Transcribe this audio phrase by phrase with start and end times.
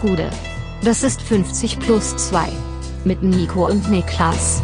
[0.00, 0.30] Gude.
[0.82, 2.48] Das ist 50 plus 2.
[3.04, 4.62] Mit Nico und Niklas.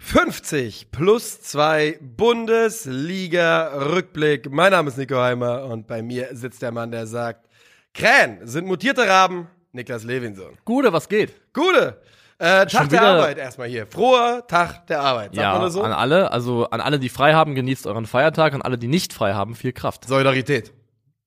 [0.00, 4.50] »50 plus 2 Bundesliga-Rückblick.
[4.50, 7.46] Mein Name ist Nico Heimer und bei mir sitzt der Mann, der sagt,
[7.94, 10.58] Krähen sind mutierte Raben, Niklas Levinson.
[10.64, 11.34] Gude, was geht?
[11.52, 12.00] Gude,
[12.38, 13.86] äh, Tag der Arbeit erstmal hier.
[13.86, 15.34] Froher Tag der Arbeit.
[15.34, 15.82] Sagt ja, man das so?
[15.82, 19.12] an alle, also an alle, die frei haben, genießt euren Feiertag, an alle, die nicht
[19.12, 20.06] frei haben, viel Kraft.
[20.06, 20.72] Solidarität.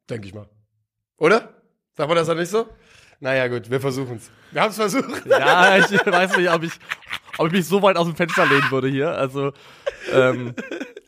[0.10, 0.48] Denke ich mal.
[1.18, 1.50] Oder?
[1.96, 2.68] Sagt man das dann nicht so?
[3.22, 4.32] Naja, gut, wir versuchen's.
[4.52, 5.26] Wir haben's versucht.
[5.30, 6.72] Ja, ich weiß nicht, ob ich,
[7.38, 9.12] ob ich mich so weit aus dem Fenster lehnen würde hier.
[9.12, 9.54] Also,
[10.12, 10.56] ähm,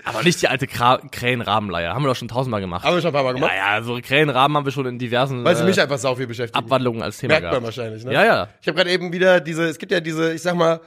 [0.05, 1.93] aber nicht die alte Kra Krähenrabenleier.
[1.93, 2.85] Haben wir doch schon tausendmal gemacht.
[2.85, 3.51] Haben wir schon ein paar Mal gemacht.
[3.57, 6.15] ja, ja, so Krähenraben haben wir schon in diversen Weil sie äh, mich einfach sau
[6.15, 6.63] viel beschäftigen.
[6.63, 7.65] Abwandlungen als Thema Merkt man gehabt.
[7.65, 8.13] wahrscheinlich, ne?
[8.13, 8.49] Ja, ja.
[8.61, 10.81] Ich habe gerade eben wieder diese, es gibt ja diese, ich sag mal,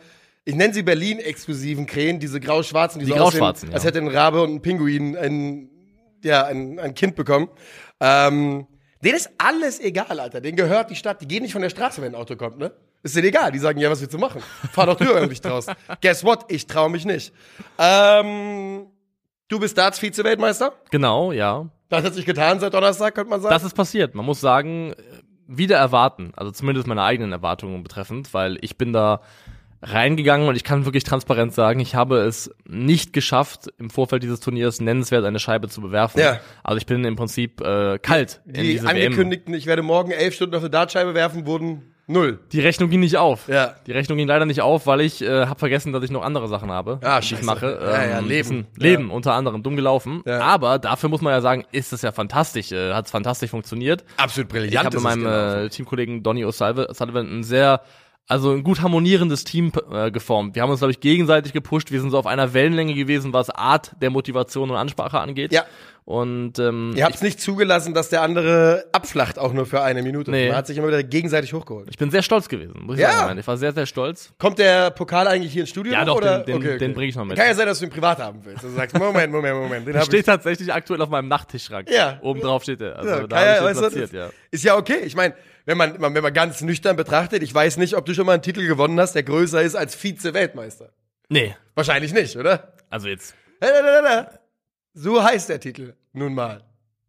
[0.44, 3.88] ich nenne sie Berlin-exklusiven Krähen, diese grau-schwarzen, die, Die so grau-schwarzen, aussehen, als ja.
[3.88, 5.70] hätte ein Rabe und ein Pinguin ein,
[6.22, 7.48] ja, ein, ein Kind bekommen.
[7.98, 8.68] Ähm,
[9.06, 10.40] denen ist alles egal, Alter.
[10.40, 11.20] Denen gehört die Stadt.
[11.20, 12.72] Die gehen nicht von der Straße, wenn ein Auto kommt, ne?
[13.04, 13.52] Ist denen egal.
[13.52, 14.42] Die sagen, ja, was willst du machen?
[14.72, 15.66] Fahr doch du irgendwie draus.
[16.02, 16.46] Guess what?
[16.48, 17.32] Ich traue mich nicht.
[17.78, 18.86] Ähm,
[19.46, 20.72] du bist Darts-Vize-Weltmeister?
[20.90, 21.66] Genau, ja.
[21.88, 23.54] Das hat sich getan seit Donnerstag, könnte man sagen.
[23.54, 24.16] Das ist passiert.
[24.16, 24.96] Man muss sagen, äh,
[25.46, 26.32] wieder erwarten.
[26.34, 29.20] Also zumindest meine eigenen Erwartungen betreffend, weil ich bin da
[29.88, 34.40] reingegangen und ich kann wirklich transparent sagen, ich habe es nicht geschafft, im Vorfeld dieses
[34.40, 36.20] Turniers nennenswert eine Scheibe zu bewerfen.
[36.20, 36.40] Ja.
[36.64, 38.88] Also ich bin im Prinzip äh, kalt in die diese WM.
[38.96, 42.38] angekündigten, ich werde morgen elf Stunden auf eine Dartscheibe werfen, wurden null.
[42.52, 43.48] Die Rechnung ging nicht auf.
[43.48, 43.74] Ja.
[43.86, 46.46] Die Rechnung ging leider nicht auf, weil ich äh, habe vergessen, dass ich noch andere
[46.48, 47.78] Sachen habe, Ah, die ich mache.
[47.82, 48.28] Ja, ja, Leben.
[48.28, 49.14] bisschen Leben Ja.
[49.14, 50.22] unter anderem dumm gelaufen.
[50.26, 50.40] Ja.
[50.40, 54.04] Aber dafür muss man ja sagen, ist es ja fantastisch, äh, hat es fantastisch funktioniert.
[54.18, 54.72] Absolut brillant.
[54.72, 57.80] Ich habe mit meinem äh, Teamkollegen Donny O'Sullivan ein sehr,
[58.28, 60.54] also ein gut harmonierendes Team äh, geformt.
[60.56, 61.90] Wir haben uns, glaube ich, gegenseitig gepusht.
[61.92, 65.52] Wir sind so auf einer Wellenlänge gewesen, was Art der Motivation und Ansprache angeht.
[65.52, 65.64] Ja.
[66.04, 70.02] Und ähm, Ihr habt es nicht zugelassen, dass der andere abflacht, auch nur für eine
[70.04, 70.30] Minute.
[70.30, 70.46] Nee.
[70.48, 71.88] Man hat sich immer wieder gegenseitig hochgeholt.
[71.90, 73.10] ich bin sehr stolz gewesen, muss ich Ja.
[73.12, 73.36] sagen.
[73.40, 74.32] Ich war sehr, sehr stolz.
[74.38, 75.92] Kommt der Pokal eigentlich hier ins Studio?
[75.92, 76.38] Ja, noch, doch, oder?
[76.44, 77.36] den- den- den bring ich noch mit.
[77.36, 78.62] Kann ja sein, dass du ihn privat haben willst.
[78.62, 79.84] Du sagst, Moment, Moment, Moment.
[79.86, 80.26] Den Der steht ich.
[80.26, 81.88] tatsächlich aktuell auf meinem Nachttischschrank.
[81.90, 82.20] Ja.
[82.22, 82.96] Oben drauf steht er.
[82.96, 84.28] Also Ja, da ja, ich weißt platziert, ja.
[84.52, 84.98] Ist ja okay.
[85.04, 85.34] Ich meine,
[85.66, 88.42] wenn man, wenn man ganz nüchtern betrachtet, ich weiß nicht, ob du schon mal einen
[88.42, 90.92] Titel gewonnen hast, der größer ist als Vize-Weltmeister.
[91.28, 92.72] Nee, Wahrscheinlich nicht, oder?
[92.88, 93.34] also jetzt.
[94.94, 96.64] So heißt der Titel nun mal.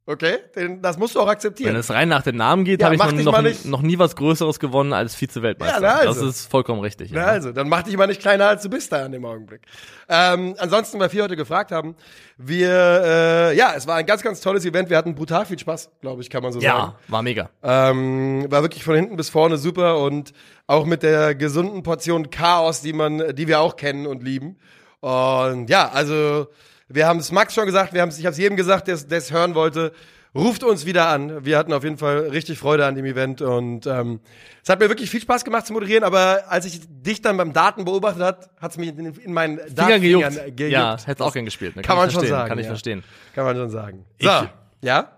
[0.09, 0.38] Okay?
[0.56, 1.73] Den, das musst du auch akzeptieren.
[1.73, 4.16] Wenn es rein nach den Namen geht, Ja, habe ich noch, noch, noch nie was
[4.16, 5.81] Größeres gewonnen als Vize-Weltmeister.
[5.81, 6.25] Ja, na also.
[6.25, 7.12] Das ist vollkommen richtig.
[7.12, 7.25] Na Ja.
[7.28, 9.63] also, dann mach dich mal nicht kleiner, als du bist da in dem Augenblick.
[10.07, 11.95] Ähm, ansonsten, weil wir heute gefragt haben,
[12.38, 14.90] wir, äh, ja, es war ein ganz, ganz tolles Event.
[14.90, 16.78] Wir hatten brutal viel Spaß, glaube ich, kann man so sagen.
[16.78, 17.50] ja, war mega.
[17.62, 20.31] Ähm, war wirklich von hinten bis vorne super und
[20.68, 24.57] auch mit der gesunden Portion Chaos, die man, die wir auch kennen und lieben.
[25.01, 26.47] Und ja, also
[26.90, 28.96] wir haben es Max schon gesagt, wir haben es, ich habe es jedem gesagt, der
[29.09, 29.92] es hören wollte.
[30.36, 31.46] Ruft uns wieder an.
[31.46, 34.20] Wir hatten auf jeden Fall richtig Freude an dem Event und ähm,
[34.62, 36.03] es hat mir wirklich viel Spaß gemacht zu moderieren.
[36.03, 39.58] Aber als ich dich dann beim Daten beobachtet hat, hat es mich in, in meinen
[39.58, 40.58] Dartfingern gejuckt.
[40.58, 40.74] gejuckt.
[40.74, 41.75] Ja, hätte auch gern gespielt.
[41.75, 41.81] Ne?
[41.81, 42.72] kann man ich schon sagen, Kann ich ja.
[42.72, 43.04] verstehen.
[43.34, 44.06] Kann man schon sagen.
[44.22, 44.50] So, Ich-
[44.88, 45.12] ja?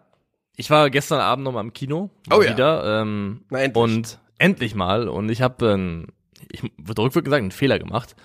[0.56, 2.10] Ich war gestern Abend noch mal im Kino.
[2.32, 2.52] Oh ja.
[2.52, 3.82] Wieder, ähm, Na, endlich.
[3.84, 5.08] Und endlich mal.
[5.10, 6.08] Und ich habe, ähm,
[6.52, 8.16] ich würde rückwirkend sagen, einen Fehler gemacht.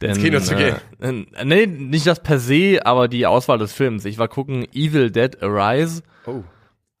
[0.00, 0.76] Denn, Ins Kino zu gehen.
[1.00, 4.04] Äh, nee, nicht das per se, aber die Auswahl des Films.
[4.04, 6.02] Ich war gucken Evil Dead Arise.
[6.26, 6.42] Oh.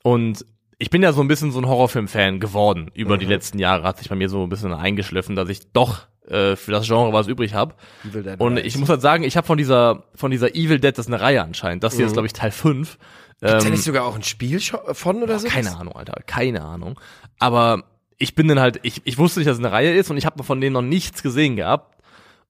[0.02, 0.44] Und
[0.78, 2.90] ich bin ja so ein bisschen so ein Horrorfilm-Fan geworden.
[2.94, 3.20] Über Mhm.
[3.20, 6.56] die letzten Jahre hat sich bei mir so ein bisschen eingeschliffen, dass ich doch äh,
[6.56, 7.74] für das Genre was übrig habe.
[8.08, 8.66] Evil Dead Und Rise.
[8.66, 11.20] ich muss halt sagen, ich habe von dieser von dieser Evil Dead, das ist eine
[11.22, 11.84] Reihe anscheinend.
[11.84, 12.98] Das hier ist, glaube ich, Teil 5.
[13.40, 15.46] Ist ja Ähm, nicht sogar auch ein Spiel von oder so?
[15.48, 16.98] keine Ahnung, Alter, keine Ahnung.
[17.38, 17.84] Aber
[18.18, 20.26] ich bin dann halt, ich, ich wusste nicht, dass es eine Reihe ist und ich
[20.26, 21.96] habe von denen noch nichts gesehen gehabt.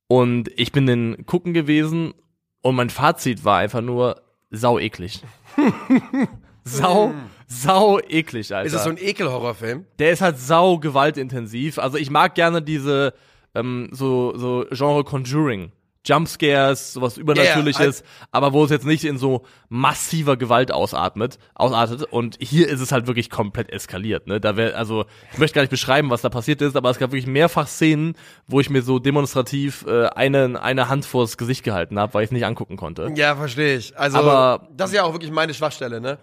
[0.08, 2.14] Und ich bin dann gucken gewesen
[2.62, 4.20] und mein Fazit war einfach nur
[4.50, 5.22] sau eklig.
[6.64, 7.12] sau,
[7.46, 8.66] sau eklig, Alter.
[8.66, 9.84] Ist es so ein Ekelhorrorfilm?
[9.98, 11.78] Der ist halt sau gewaltintensiv.
[11.78, 13.12] Also ich mag gerne diese
[13.54, 15.72] ähm, so so Genre Conjuring.
[16.04, 22.04] Jumpscares, sowas Übernatürliches, aber wo es jetzt nicht in so massiver Gewalt ausatmet, ausartet.
[22.04, 24.27] Und hier ist es halt wirklich komplett eskaliert.
[24.27, 24.41] Ne?
[24.41, 27.10] Da wär, also ich möchte gar nicht beschreiben, was da passiert ist, aber es gab
[27.10, 28.15] wirklich mehrfach Szenen,
[28.47, 32.28] wo ich mir so demonstrativ äh, eine, eine Hand vors Gesicht gehalten habe, weil ich
[32.28, 33.12] es nicht angucken konnte.
[33.15, 33.97] Ja, verstehe ich.
[33.98, 36.18] Also, Aber- das ist ja auch wirklich meine Schwachstelle, ne?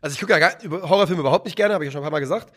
[0.00, 0.52] Also, ich gucke ja gar,
[0.88, 2.52] Horrorfilme überhaupt nicht gerne, habe ich ja schon ein paar Mal gesagt.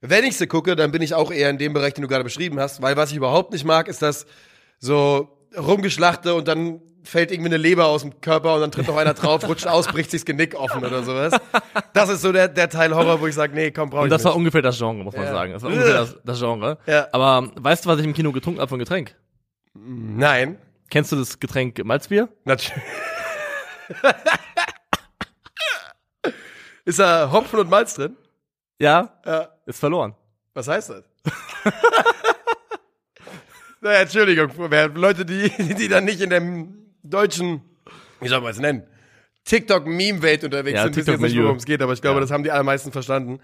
[0.00, 2.24] Wenn ich sie gucke, dann bin ich auch eher in dem Bereich, den du gerade
[2.24, 4.26] beschrieben hast, weil was ich überhaupt nicht mag, ist das
[4.78, 8.96] so rumgeschlachte und dann fällt irgendwie eine Leber aus dem Körper und dann tritt noch
[8.96, 11.34] einer drauf, rutscht aus, bricht sich das Genick offen oder sowas.
[11.92, 14.10] Das ist so der, der Teil Horror, wo ich sage, nee, komm, brauch ich Und
[14.10, 14.30] das nicht.
[14.30, 15.32] war ungefähr das Genre, muss man Ja.
[15.32, 15.52] sagen.
[15.52, 16.78] Das war ungefähr das, das Genre.
[16.86, 17.08] Ja.
[17.12, 19.14] Aber weißt du, was ich im Kino getrunken habe ein Getränk?
[19.74, 20.58] Nein.
[20.90, 22.28] Kennst du das Getränk Malzbier?
[22.44, 22.72] Natürlich.
[26.86, 28.16] Ist da Hopfen und Malz drin?
[28.78, 29.48] Ja, Ja.
[29.66, 30.14] ist verloren.
[30.54, 31.04] Was heißt das?
[33.84, 34.50] naja, Entschuldigung,
[34.94, 35.48] Leute, die,
[35.78, 37.62] die dann nicht in dem deutschen,
[38.20, 38.82] wie soll man es nennen,
[39.44, 42.20] TikTok-Meme-Welt unterwegs Ja, sind, wissen jetzt nicht, worum es geht, aber ich glaube, Ja.
[42.22, 43.40] das haben die allermeisten verstanden.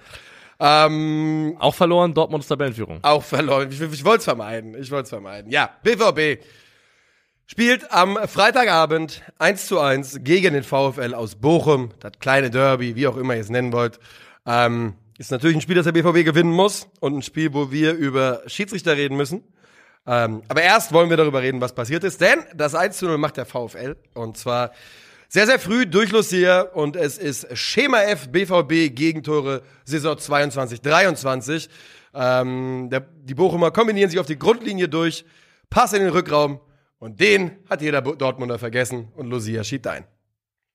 [0.59, 2.99] Ähm, Auch verloren, Dortmunds Tabellenführung.
[3.03, 3.69] auch verloren.
[3.71, 4.75] Ich, ich wollte es vermeiden.
[4.79, 5.51] Ich wollte es vermeiden.
[5.51, 6.43] Ja, BVB
[7.47, 11.91] spielt am Freitagabend 1 zu 1 gegen den VfL aus Bochum.
[12.01, 13.99] Das kleine Derby, wie auch immer ihr es nennen wollt.
[14.47, 17.93] Ähm, ist natürlich ein Spiel, das der BVB gewinnen muss und ein Spiel, wo wir
[17.95, 19.43] über Schiedsrichter reden müssen.
[20.07, 23.19] Ähm, aber erst wollen wir darüber reden, was passiert ist, denn das 1 zu 0
[23.19, 24.73] macht der VfL und zwar
[25.29, 31.69] sehr, sehr früh durch Lucia und es ist Schema F BVB Gegentore Saison 22, 23.
[32.15, 35.25] Ähm, der, die Bochumer kombinieren sich auf die Grundlinie durch,
[35.69, 36.61] Pass in den Rückraum
[36.99, 40.05] und den hat jeder Dortmunder vergessen und Lucia schiebt ein.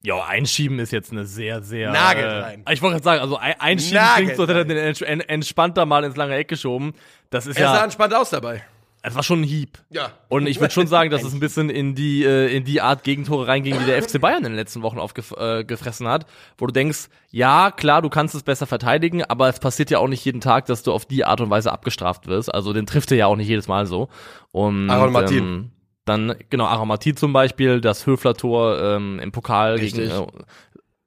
[0.03, 1.91] Ja, einschieben ist jetzt eine sehr, sehr.
[1.91, 2.65] Nagelt äh, rein.
[2.71, 5.19] Ich wollte gerade sagen, also ein- einschieben Nagelt klingt so, hätte er den ents en
[5.19, 6.93] entspannter mal ins lange Eck geschoben.
[7.31, 8.63] Das ist Er sah ja, entspannt aus dabei.
[9.05, 9.77] Es war schon ein Hieb.
[9.89, 10.11] Ja.
[10.29, 13.03] Und ich würde schon sagen, dass es ein bisschen in die, äh, in die Art
[13.03, 16.25] Gegentore reinging, die der FC Bayern in den letzten Wochen aufgefressen äh, hat,
[16.57, 20.07] wo du denkst, ja, klar, du kannst es besser verteidigen, aber es passiert ja auch
[20.07, 22.53] nicht jeden Tag, dass du auf die Art und Weise abgestraft wirst.
[22.53, 24.09] Also den trifft er ja auch nicht jedes Mal so.
[24.51, 25.37] Und, Aaron Martin.
[25.37, 25.71] Ähm,
[26.05, 30.09] dann, genau, Aaron Martin zum Beispiel, das Höfler-Tor ähm, im Pokal Richtig.
[30.09, 30.27] gegen äh,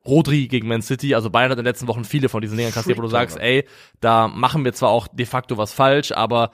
[0.07, 1.15] Rodri gegen Man City.
[1.15, 3.39] Also Bayern hat in den letzten Wochen viele von diesen Dingern kassiert, wo du sagst,
[3.39, 3.65] ey,
[4.01, 6.51] da machen wir zwar auch de facto was falsch, aber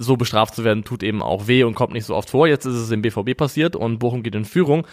[0.00, 2.48] so bestraft zu werden, tut eben auch weh und kommt nicht so oft vor.
[2.48, 4.86] Jetzt ist es im BVB passiert und Bochum geht in Führung.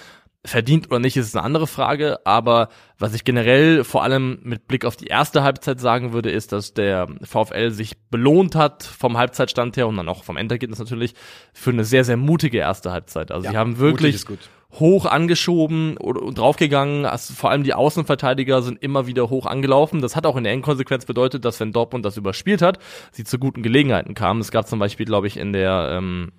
[0.45, 2.69] Verdient oder nicht, ist eine andere Frage, aber
[2.99, 6.73] was ich generell vor allem mit Blick auf die erste Halbzeit sagen würde, ist, dass
[6.73, 11.15] der VfL sich belohnt hat vom Halbzeitstand her und dann auch vom Endergebnis natürlich
[11.53, 13.31] für eine sehr, sehr mutige erste Halbzeit.
[13.31, 14.25] Also Ja, sie haben wirklich.
[14.73, 17.05] Hoch angeschoben und, draufgegangen.
[17.05, 20.01] Also vor allem die Außenverteidiger sind immer wieder hoch angelaufen.
[20.01, 22.79] Das hat auch in der Endkonsequenz bedeutet, dass wenn Dortmund das überspielt hat,
[23.11, 24.41] sie zu guten Gelegenheiten kamen.
[24.41, 26.31] Es gab zum Beispiel, glaube ich, in der ähm,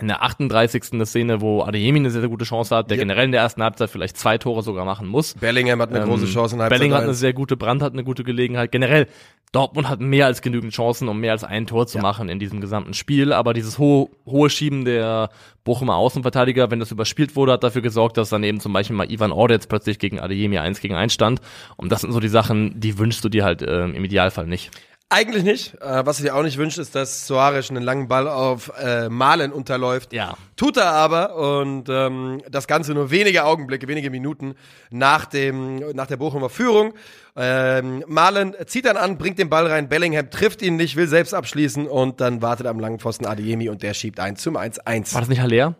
[0.00, 0.92] in der 38.
[0.92, 3.02] eine Szene, wo Adeyemi eine sehr, sehr gute Chance hat, der Ja.
[3.02, 5.34] generell in der ersten Halbzeit vielleicht zwei Tore sogar machen muss.
[5.34, 7.94] Bellingham hat eine große Ähm, Chance in Halbzeit Bellingham hat eine sehr gute, Brandt hat
[7.94, 8.70] eine gute Gelegenheit.
[8.70, 9.08] Generell,
[9.52, 12.02] Dortmund hat mehr als genügend Chancen, um mehr als ein Tor zu Ja.
[12.02, 13.32] machen in diesem gesamten Spiel.
[13.32, 15.30] Aber dieses hohe, hohe Schieben der
[15.64, 19.10] Bochumer Außenverteidiger, wenn das überspielt wurde, hat dafür gesorgt, dass dann eben zum Beispiel mal
[19.10, 21.40] Ivan Ordetz plötzlich gegen Adeyemi 1 gegen 1 stand.
[21.76, 24.70] Und das sind so die Sachen, die wünschst du dir halt ähm, im Idealfall nicht.
[25.10, 25.74] Eigentlich nicht.
[25.80, 29.08] Äh, was ich dir auch nicht wünsche, ist, dass Soares einen langen Ball auf äh,
[29.08, 30.12] Malen unterläuft.
[30.12, 30.36] Ja.
[30.56, 34.54] Tut er aber und ähm, das Ganze nur wenige Augenblicke, wenige Minuten
[34.90, 36.92] nach dem nach der Bochumer Führung.
[37.36, 41.32] Ähm, Malen zieht dann an, bringt den Ball rein, Bellingham trifft ihn nicht, will selbst
[41.32, 45.14] abschließen und dann wartet am langen Pfosten Adeyemi und der schiebt ein zum 1-1.
[45.14, 45.74] War das nicht Haller?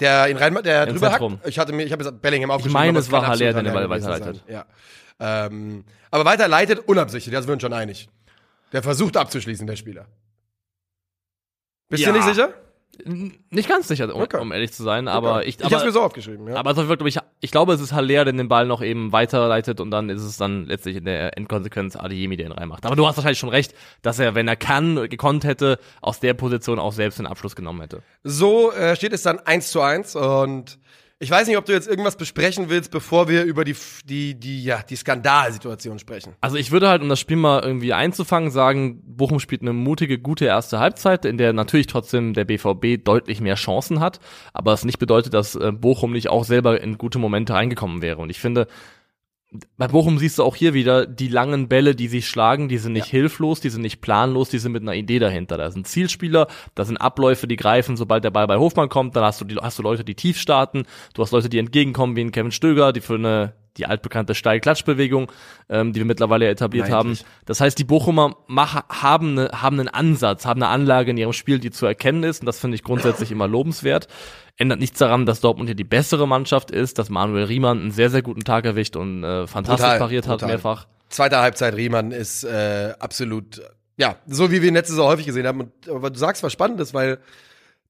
[0.00, 1.32] Der ihn rein, der Im drüber Zentrum.
[1.34, 1.48] hackt.
[1.48, 2.72] Ich hatte mir, ich habe gesagt Bellingham aufgeschrieben.
[2.72, 4.42] meine, aber es war Haller, der den Ball weiterleitet.
[4.48, 4.64] Ja.
[5.18, 8.08] Ähm, aber weiterleitet unabsichtlich, da sind wir uns schon einig.
[8.72, 10.06] Der versucht abzuschließen, der Spieler.
[11.88, 12.10] Bist Ja.
[12.12, 12.52] du nicht sicher?
[13.04, 14.40] N- Nicht ganz sicher, um, Okay.
[14.40, 15.48] um ehrlich zu sein, aber Okay.
[15.48, 16.56] ich, ich aber, hab's mir so aufgeschrieben, ja.
[16.56, 19.80] Aber es glaub ich, ich glaube, es ist Haller, der den Ball noch eben weiterleitet
[19.80, 22.86] und dann ist es dann letztlich in der Endkonsequenz Adeyemi, der ihn reinmacht.
[22.86, 26.32] Aber du hast wahrscheinlich schon recht, dass er, wenn er kann, gekonnt hätte, aus der
[26.32, 28.02] Position auch selbst den Abschluss genommen hätte.
[28.24, 30.78] So äh, steht es dann 1 zu 1 und
[31.18, 33.74] ich weiß nicht, ob du jetzt irgendwas besprechen willst, bevor wir über die,
[34.04, 36.34] die, die, ja, die Skandalsituation sprechen.
[36.42, 40.18] Also ich würde halt, um das Spiel mal irgendwie einzufangen, sagen, Bochum spielt eine mutige,
[40.18, 44.20] gute erste Halbzeit, in der natürlich trotzdem der BVB deutlich mehr Chancen hat,
[44.52, 48.20] aber es nicht bedeutet, dass äh, Bochum nicht auch selber in gute Momente reingekommen wäre.
[48.20, 48.66] Und ich finde,
[49.76, 52.92] bei Bochum siehst du auch hier wieder die langen Bälle, die sich schlagen, die sind
[52.92, 55.56] nicht hilflos, die sind nicht planlos, die sind mit einer Idee dahinter.
[55.56, 59.24] Da sind Zielspieler, da sind Abläufe, die greifen, sobald der Ball bei Hofmann kommt, dann
[59.24, 60.84] hast du, die, hast du Leute, die tief starten,
[61.14, 65.30] du hast Leute, die entgegenkommen, wie ein Kevin Stöger, die für eine die altbekannte Steil-Klatsch-Bewegung,
[65.68, 67.10] ähm, die wir mittlerweile etabliert haben.
[67.10, 67.26] Eigentlich.
[67.44, 71.32] Das heißt, die Bochumer mach, haben, ne, haben einen Ansatz, haben eine Anlage in ihrem
[71.32, 72.40] Spiel, die zu erkennen ist.
[72.40, 74.08] Und das finde ich grundsätzlich immer lobenswert.
[74.58, 78.08] Ändert nichts daran, dass Dortmund hier die bessere Mannschaft ist, dass Manuel Riemann einen sehr,
[78.08, 80.48] sehr guten Tag erwischt und äh, fantastisch Brutal, pariert hat brutal.
[80.48, 80.86] mehrfach.
[81.10, 83.62] Zweite Halbzeit Riemann ist äh, absolut,
[83.98, 85.60] ja, so wie wir ihn letzte Saison häufig gesehen haben.
[85.60, 87.18] Und, aber du sagst was Spannendes, weil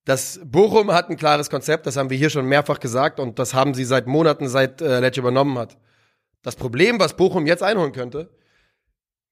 [0.05, 3.55] das Bochum hat ein klares Konzept, das haben wir hier schon mehrfach gesagt und das
[3.55, 5.77] haben sie seit Monaten, seit äh, Lecce übernommen hat.
[6.43, 8.31] Das Problem, was Bochum jetzt einholen könnte,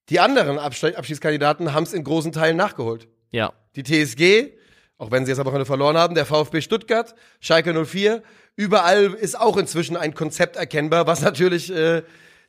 [0.09, 3.09] die anderen Abste Abschiedskandidaten haben es in großen Teilen nachgeholt.
[3.31, 3.53] Ja.
[3.77, 4.53] Die TSG,
[4.99, 8.23] auch wenn sie jetzt am Wochenende verloren haben, der VfB Stuttgart, Schalke 04,
[8.57, 12.03] überall ist auch inzwischen ein Konzept erkennbar, was natürlich äh,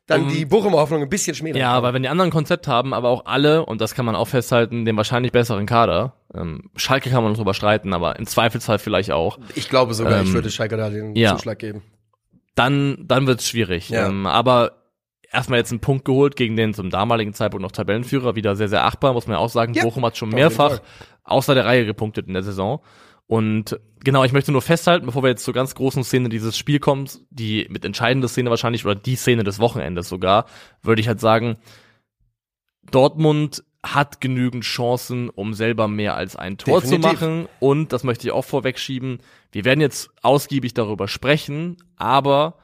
[0.06, 1.58] dann Um- die Bochumer Hoffnung ein bisschen schmälert.
[1.60, 4.14] Ja, weil wenn die anderen ein Konzept haben, aber auch alle, und das kann man
[4.14, 6.14] auch festhalten, den wahrscheinlich besseren Kader.
[6.32, 9.38] Ähm, Schalke kann man drüber streiten, aber im Zweifelsfall vielleicht auch.
[9.56, 11.34] Ich glaube sogar, ich Ähm, würde Schalke da den ja.
[11.36, 11.82] Zuschlag geben.
[12.54, 13.88] dann, dann wird's schwierig.
[13.90, 14.06] Ja.
[14.06, 14.72] Ähm, aber
[15.36, 18.84] erstmal jetzt einen Punkt geholt gegen den zum damaligen Zeitpunkt noch Tabellenführer, wieder sehr, sehr
[18.84, 19.74] achtbar, muss man ja auch sagen.
[19.74, 20.80] Ja, Bochum hat schon mehrfach
[21.24, 22.80] außer der Reihe gepunktet in der Saison.
[23.26, 26.78] Und genau, ich möchte nur festhalten, bevor wir jetzt zur ganz großen Szene dieses Spiel
[26.78, 30.46] kommen, die mit entscheidende Szene wahrscheinlich oder die Szene des Wochenendes sogar,
[30.82, 31.56] würde ich halt sagen,
[32.90, 37.18] Dortmund hat genügend Chancen, um selber mehr als ein Tor Definitiv.
[37.18, 37.48] zu machen.
[37.60, 39.18] Und, das möchte ich auch vorwegschieben,
[39.52, 42.58] wir werden jetzt ausgiebig darüber sprechen, aber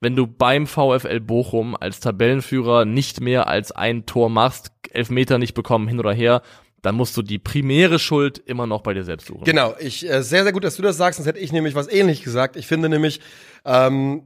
[0.00, 5.54] wenn du beim VfL Bochum als Tabellenführer nicht mehr als ein Tor machst, Elfmeter nicht
[5.54, 6.42] bekommen, hin oder her,
[6.82, 9.44] dann musst du die primäre Schuld immer noch bei dir selbst suchen.
[9.44, 11.88] Genau, ich äh, sehr, sehr gut, dass du das sagst, sonst hätte ich nämlich was
[11.88, 12.56] ähnlich gesagt.
[12.56, 13.20] Ich finde nämlich,
[13.64, 14.22] ähm,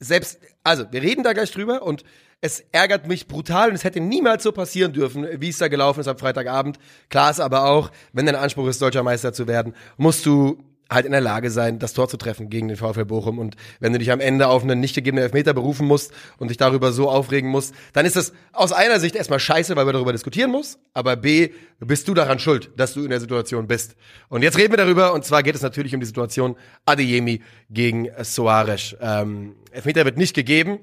[0.00, 2.04] selbst, also wir reden da gleich drüber und
[2.40, 6.00] es ärgert mich brutal und es hätte niemals so passieren dürfen, wie es da gelaufen
[6.00, 6.78] ist am Freitagabend.
[7.08, 11.06] Klar ist aber auch, wenn dein Anspruch ist, deutscher Meister zu werden, musst du halt
[11.06, 13.38] in der Lage sein, das Tor zu treffen gegen den VfL Bochum.
[13.38, 16.56] Und wenn du dich am Ende auf einen nicht gegebenen Elfmeter berufen musst und dich
[16.56, 20.12] darüber so aufregen musst, dann ist das aus einer Sicht erstmal scheiße, weil wir darüber
[20.12, 20.78] diskutieren muss.
[20.94, 23.96] Aber B, bist du daran schuld, dass du in der Situation bist.
[24.28, 25.12] Und jetzt reden wir darüber.
[25.12, 28.96] Und zwar geht es natürlich um die Situation Adeyemi gegen Soares.
[29.00, 30.80] Ähm, Elfmeter wird nicht gegeben.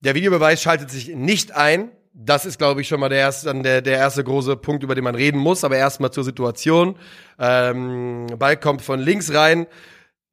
[0.00, 1.90] Der Videobeweis schaltet sich nicht ein.
[2.20, 4.96] Das ist, glaube ich, schon mal der erste, dann der, der erste große Punkt, über
[4.96, 5.62] den man reden muss.
[5.62, 6.96] Aber erstmal zur Situation.
[7.38, 9.68] Ähm, Ball kommt von links rein.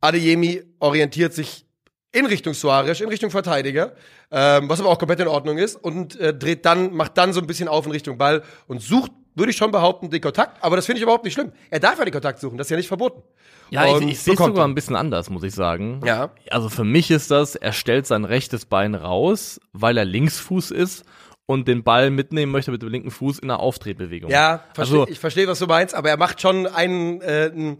[0.01, 1.65] Adeyemi orientiert sich
[2.12, 3.94] in Richtung Suarez, in Richtung Verteidiger,
[4.32, 7.42] ähm, was aber auch komplett in Ordnung ist und äh, dreht dann, macht dann so
[7.42, 10.63] ein bisschen auf in Richtung Ball und sucht, würde ich schon behaupten, den Kontakt.
[10.63, 11.51] Aber das finde ich überhaupt nicht schlimm.
[11.70, 13.22] Er darf ja den Kontakt suchen, das ist ja nicht verboten.
[13.70, 16.00] Ja, Und ich, ich sehe es sogar ein bisschen anders, muss ich sagen.
[16.06, 16.32] Ja.
[16.50, 21.04] Also für mich ist das, er stellt sein rechtes Bein raus, weil er Linksfuß ist
[21.46, 24.32] und den Ball mitnehmen möchte mit dem linken Fuß in einer Aufdrehbewegung.
[24.32, 27.78] Ja, versteh, also ich verstehe, was du meinst, aber er macht schon einen, äh, einen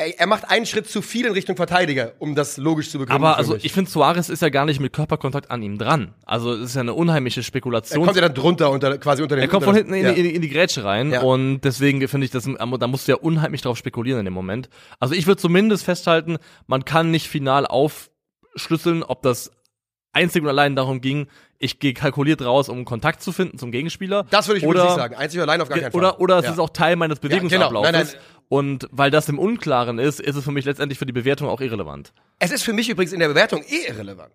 [0.00, 3.24] er er macht einen Schritt zu viel in Richtung Verteidiger, um das logisch zu begründen.
[3.24, 6.14] aber also ich finde, Suarez ist ja gar nicht mit Körperkontakt an ihm dran.
[6.24, 8.04] Also es ist ja eine unheimliche er Spekulation.
[8.04, 10.12] kommt ja dann drunter, unter, quasi unter den Er kommt von hinten in, ja.
[10.12, 11.22] die, in, in die Grätsche rein Ja.
[11.22, 14.68] und deswegen finde ich, das, da musst du ja unheimlich drauf spekulieren in dem Moment.
[15.00, 16.38] Also ich würde zumindest festhalten,
[16.68, 19.50] man kann nicht final aufschlüsseln, ob das
[20.18, 24.24] einzig und allein darum ging, ich gehe kalkuliert raus, um Kontakt zu finden zum Gegenspieler.
[24.30, 25.14] Das würde ich oder, nicht sagen.
[25.16, 25.98] Einzig und allein auf gar keinen Fall.
[25.98, 26.52] Oder, oder es ja.
[26.52, 27.92] ist auch Teil meines Bewegungsablaufes.
[27.92, 28.20] Nein, nein.
[28.48, 31.60] Und weil das im Unklaren ist, ist es für mich letztendlich für die Bewertung auch
[31.60, 32.12] irrelevant.
[32.38, 34.32] Es ist für mich übrigens in der Bewertung eh irrelevant.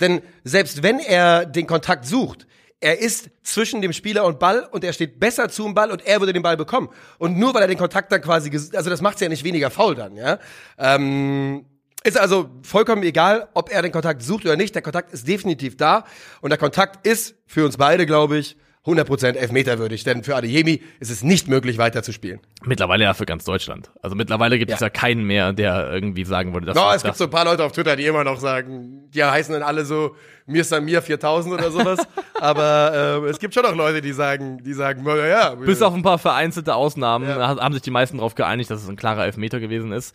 [0.00, 2.46] Denn selbst wenn er den Kontakt sucht,
[2.80, 6.20] er ist zwischen dem Spieler und Ball und er steht besser zum Ball und er
[6.20, 6.90] würde den Ball bekommen.
[7.18, 9.70] Und nur weil er den Kontakt dann quasi, also das macht es ja nicht weniger
[9.70, 10.38] faul dann, ja.
[10.76, 11.64] Ähm,
[12.04, 14.74] ist also vollkommen egal, ob er den Kontakt sucht oder nicht.
[14.74, 16.04] Der Kontakt ist definitiv da
[16.40, 18.56] und der Kontakt ist für uns beide, glaube ich,
[18.86, 22.40] 100% Elfmeterwürdig, denn für Adeyemi ist es nicht möglich, weiterzuspielen.
[22.64, 23.90] Mittlerweile ja für ganz Deutschland.
[24.02, 24.88] Also mittlerweile gibt es Ja.
[24.88, 27.46] ja keinen mehr, der irgendwie sagen würde, dass No, das, es gibt so ein paar
[27.46, 31.54] Leute auf Twitter, die immer noch sagen, die heißen dann alle so mir Samir 4000
[31.54, 31.98] oder sowas.
[32.40, 36.02] Aber äh, es gibt schon noch Leute, die sagen, die sagen, ja, Bis auf ein
[36.02, 37.36] paar vereinzelte Ausnahmen Ja.
[37.38, 40.14] ha- haben sich die meisten darauf geeinigt, dass es ein klarer Elfmeter gewesen ist.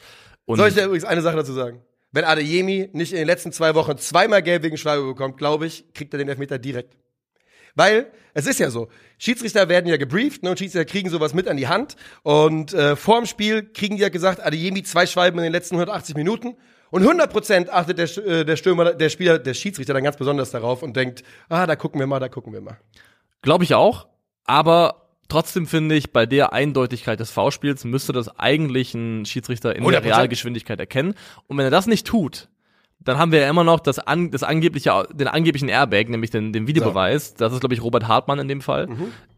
[0.50, 1.84] Und Soll ich dir übrigens eine Sache dazu sagen?
[2.12, 5.94] Wenn Adeyemi nicht in den letzten zwei Wochen zweimal gelb wegen Schwalbe bekommt, glaube ich,
[5.94, 6.98] kriegt er den Elfmeter direkt.
[7.76, 8.88] Weil es ist ja so,
[9.20, 11.98] Schiedsrichter werden ja gebrieft ne, und Schiedsrichter kriegen sowas mit an die Hand.
[12.24, 16.16] Und äh, vorm Spiel kriegen die ja gesagt, Adeyemi zwei Schwalben in den letzten 180
[16.16, 16.56] Minuten.
[16.90, 20.82] Und 100% achtet der, äh, der Stürmer, der Spieler, der Schiedsrichter dann ganz besonders darauf
[20.82, 22.80] und denkt, ah, da gucken wir mal, da gucken wir mal.
[23.44, 24.08] Glaube ich auch.
[24.46, 29.84] Aber trotzdem finde ich, bei der Eindeutigkeit des V-Spiels müsste das eigentlich ein Schiedsrichter in
[29.86, 30.06] der 100%.
[30.06, 31.14] Realgeschwindigkeit erkennen.
[31.48, 32.50] Und wenn er das nicht tut,
[33.00, 36.52] dann haben wir ja immer noch das, an, das angebliche, den angeblichen Airbag, nämlich den,
[36.52, 37.34] den Videobeweis.
[37.36, 38.88] Das ist, glaube ich, Robert Hartmann in dem Fall.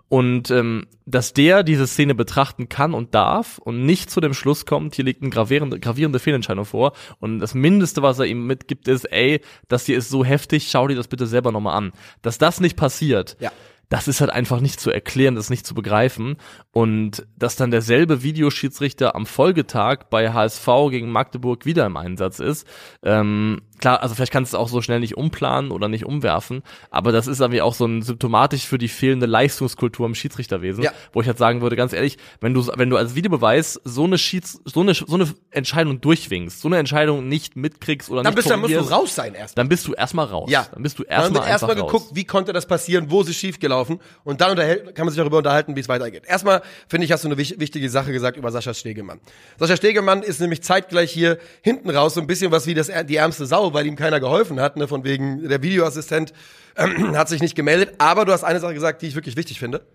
[0.10, 4.66] Und ähm, dass der diese Szene betrachten kann und darf und nicht zu dem Schluss
[4.66, 6.92] kommt, hier liegt eine gravierende, gravierende Fehlentscheidung vor.
[7.20, 10.88] Und das Mindeste, was er ihm mitgibt, ist, ey, das hier ist so heftig, schau
[10.90, 11.94] dir das bitte selber nochmal an.
[12.24, 13.52] Dass das nicht passiert, Ja.
[13.92, 16.38] Das ist halt einfach nicht zu erklären, das ist nicht zu begreifen.
[16.72, 22.66] Und dass dann derselbe Videoschiedsrichter am Folgetag bei HSV gegen Magdeburg wieder im Einsatz ist,
[23.04, 26.64] ähm, klar, also vielleicht kannst du es auch so schnell nicht umplanen oder nicht umwerfen,
[26.90, 30.92] aber das ist irgendwie auch so ein symptomatisch für die fehlende Leistungskultur im Schiedsrichterwesen, Ja.
[31.12, 34.18] wo ich halt sagen würde, ganz ehrlich, wenn du, wenn du als Videobeweis so eine
[34.18, 38.36] Schieds, so eine, so eine Entscheidung durchwinkst, so eine Entscheidung nicht mitkriegst oder Dann, nicht
[38.38, 39.58] bist, dann musst du raus sein erst.
[39.58, 40.50] dann bist du erstmal raus.
[40.50, 40.68] Ja.
[40.72, 41.92] Dann bist du Dann erstmal wird einfach erstmal raus.
[41.92, 45.38] geguckt, wie konnte das passieren, wo ist es schiefgelaufen und dann kann man sich darüber
[45.40, 46.24] unterhalten, wie es weitergeht.
[46.28, 49.20] Erstmal, finde ich, hast du eine wich wichtige Sache gesagt über Sascha Stegemann.
[49.58, 53.16] Sascha Stegemann ist nämlich zeitgleich hier hinten raus so ein bisschen was wie das, die
[53.16, 56.34] ärmste Sau, weil ihm keiner geholfen hat, ne, von wegen der Videoassistent
[56.76, 57.96] ähm, hat sich nicht gemeldet.
[57.98, 59.86] Aber du hast eine Sache gesagt, die ich wirklich wichtig finde.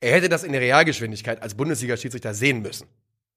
[0.00, 2.88] Er hätte das in der Realgeschwindigkeit als Bundesliga-Schiedsrichter sehen müssen.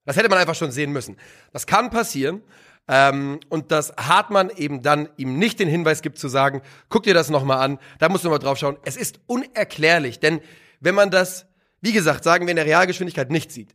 [0.05, 1.17] Das hätte man einfach schon sehen müssen.
[1.51, 2.41] Das kann passieren.
[2.87, 7.15] Ähm, und dass Hartmann eben dann ihm nicht den Hinweis gibt zu sagen, guck dir
[7.15, 8.77] das nochmal an, da musst du mal drauf schauen.
[8.85, 10.39] Es ist unerklärlich, denn
[10.81, 11.47] wenn man das,
[11.81, 13.73] wie gesagt, sagen wir in der Realgeschwindigkeit nicht sieht,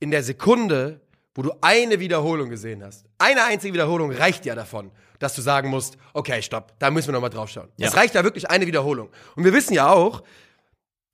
[0.00, 1.00] in der Sekunde,
[1.38, 4.90] wo du eine Wiederholung gesehen hast, eine einzige Wiederholung reicht ja davon,
[5.20, 7.68] dass du sagen musst, okay, stopp, da müssen wir nochmal drauf schauen.
[7.78, 9.08] Es reicht ja wirklich eine Wiederholung.
[9.36, 10.24] Und wir wissen ja auch,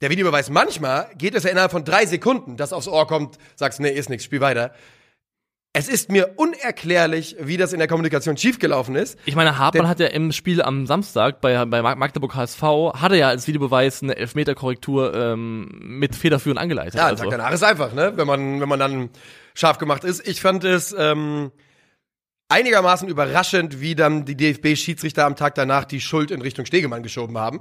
[0.00, 3.80] der Videobeweis, manchmal geht es ja innerhalb von drei Sekunden, dass aufs Ohr kommt, sagst,
[3.80, 4.72] nee, ist nichts, spiel weiter.
[5.74, 9.18] Es ist mir unerklärlich, wie das in der Kommunikation schiefgelaufen ist.
[9.26, 12.62] Ich meine, Hartmann hat ja im Spiel am Samstag bei, bei Magdeburg HSV,
[12.94, 16.94] hatte ja als Videobeweis eine Elfmeterkorrektur ähm, mit federführend angeleitet.
[16.94, 17.28] Ja, also.
[17.28, 18.14] danach ist einfach, ne?
[18.16, 19.10] Wenn man, wenn man dann
[19.54, 20.26] scharf gemacht ist.
[20.26, 21.52] Ich fand es ähm,
[22.48, 27.38] einigermaßen überraschend, wie dann die DFB-Schiedsrichter am Tag danach die Schuld in Richtung Stegemann geschoben
[27.38, 27.60] haben.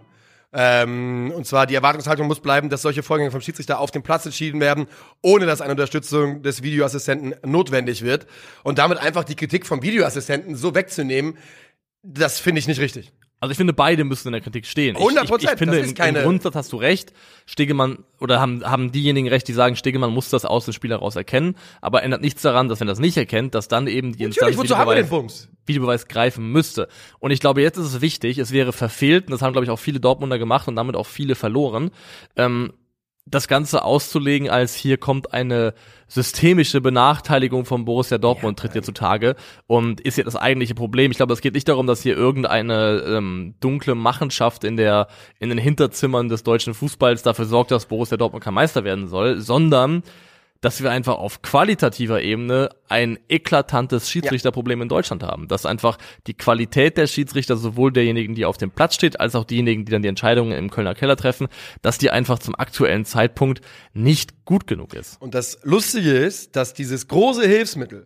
[0.55, 4.25] Ähm, und zwar die Erwartungshaltung muss bleiben, dass solche Vorgänge vom Schiedsrichter auf dem Platz
[4.25, 4.87] entschieden werden,
[5.21, 8.27] ohne dass eine Unterstützung des Videoassistenten notwendig wird.
[8.63, 11.37] Und damit einfach die Kritik vom Videoassistenten so wegzunehmen,
[12.03, 13.13] das finde ich nicht richtig.
[13.43, 14.95] Also ich finde, beide müssen in der Kritik stehen.
[14.95, 17.11] 100 Ich, ich, ich finde, im, im, Grundsatz hast du recht.
[17.45, 21.17] Stegemann, oder haben, haben diejenigen recht, die sagen, Stegemann muss das aus dem Spiel heraus
[21.17, 24.57] erkennen, aber ändert nichts daran, dass wenn das nicht erkennt, dass dann eben die Instanz
[24.57, 26.87] Videobeweis, Videobeweis greifen müsste.
[27.19, 29.71] Und ich glaube, jetzt ist es wichtig, es wäre verfehlt, und das haben, glaube ich,
[29.71, 31.91] auch viele Dortmunder gemacht und damit auch viele verloren,
[32.37, 32.71] ähm,
[33.25, 35.73] das Ganze auszulegen, als hier kommt eine
[36.07, 41.09] systemische Benachteiligung von Borussia Dortmund ja, tritt hier zutage und ist hier das eigentliche Problem.
[41.11, 45.07] Ich glaube, es geht nicht darum, dass hier irgendeine ähm, dunkle Machenschaft in der
[45.39, 49.39] in den Hinterzimmern des deutschen Fußballs dafür sorgt, dass Borussia Dortmund kein Meister werden soll,
[49.39, 50.03] sondern
[50.63, 55.49] dass wir einfach auf qualitativer Ebene ein eklatantes Schiedsrichterproblem in Deutschland haben.
[55.49, 59.43] Dass einfach die Qualität der Schiedsrichter, sowohl derjenigen, die auf dem Platz steht, als auch
[59.43, 61.49] diejenigen, die dann die Entscheidungen im Kölner Keller treffen,
[61.81, 63.59] dass die einfach zum aktuellen Zeitpunkt
[63.93, 65.21] nicht gut genug ist.
[65.21, 68.05] Und das Lustige ist, dass dieses große Hilfsmittel,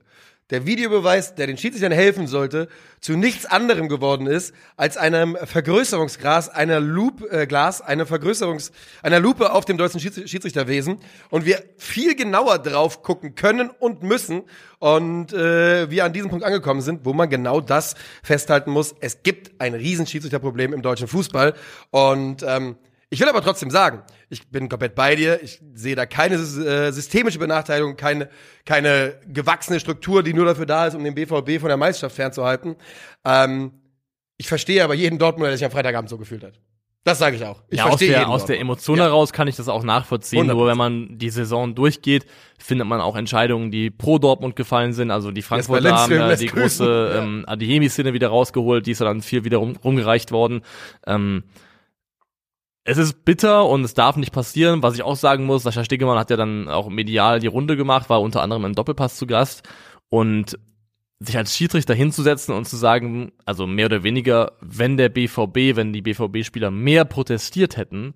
[0.50, 2.70] der Videobeweis, der den Schiedsrichtern helfen sollte,
[3.02, 8.72] zu nichts anderem geworden ist als einem Vergrößerungsglas, einer Loop, äh, Glas, einer Vergrößerungs,
[9.04, 11.00] einer Lupe auf dem deutschen Schiedsrichterwesen.
[11.30, 14.44] Und wir viel genauer drauf gucken können und müssen.
[14.80, 18.96] Und äh, wir an diesem Punkt angekommen sind, wo man genau das festhalten muss.
[19.02, 21.56] Es gibt ein riesen Schiedsrichterproblem im deutschen Fußball.
[21.92, 22.78] Und ähm,
[23.10, 25.42] ich will aber trotzdem sagen, ich bin komplett bei dir.
[25.42, 28.30] Ich sehe da keine äh, systemische Benachteiligung, keine,
[28.66, 32.76] keine gewachsene Struktur, die nur dafür da ist, um den BVB von der Meisterschaft fernzuhalten.
[33.24, 33.72] Ähm,
[34.36, 36.60] ich verstehe aber jeden Dortmunder, der sich am Freitagabend so gefühlt hat.
[37.06, 37.64] Das sage ich auch.
[37.70, 39.06] Ich ja, aus der, aus der Emotion ja.
[39.06, 40.44] heraus kann ich das auch nachvollziehen.
[40.44, 40.54] 100%.
[40.54, 42.26] Nur wenn man die Saison durchgeht,
[42.60, 45.10] findet man auch Entscheidungen, die pro Dortmund gefallen sind.
[45.10, 49.46] Also die Frankfurter haben ja die große ähm, Adeyemi-Szene wieder rausgeholt, die ist dann viel
[49.46, 50.64] wieder rum, rumgereicht worden.
[51.06, 51.44] Ähm,
[52.88, 54.82] es ist bitter und es darf nicht passieren.
[54.82, 58.10] Was ich auch sagen muss, Sascha Stegemann hat ja dann auch medial die Runde gemacht,
[58.10, 59.68] war unter anderem im Doppelpass zu Gast
[60.08, 60.58] und
[61.20, 65.92] sich als Schiedsrichter hinzusetzen und zu sagen, also mehr oder weniger, wenn der BVB, wenn
[65.92, 68.14] die BVB-Spieler mehr protestiert hätten,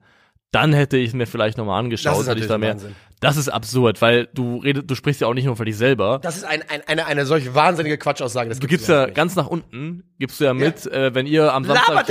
[0.51, 2.71] dann hätte ich mir vielleicht nochmal angeschaut, das hätte ich da mehr.
[2.71, 2.95] Wahnsinn.
[3.21, 6.19] Das ist absurd, weil du redest, du sprichst ja auch nicht nur für dich selber.
[6.23, 8.49] Das ist ein, ein, eine, eine solch wahnsinnige Quatschaussage.
[8.49, 9.15] Das du gibst ja nicht.
[9.15, 10.91] ganz nach unten, gibst du ja mit, ja.
[10.91, 12.09] Äh, wenn ihr am Samstag,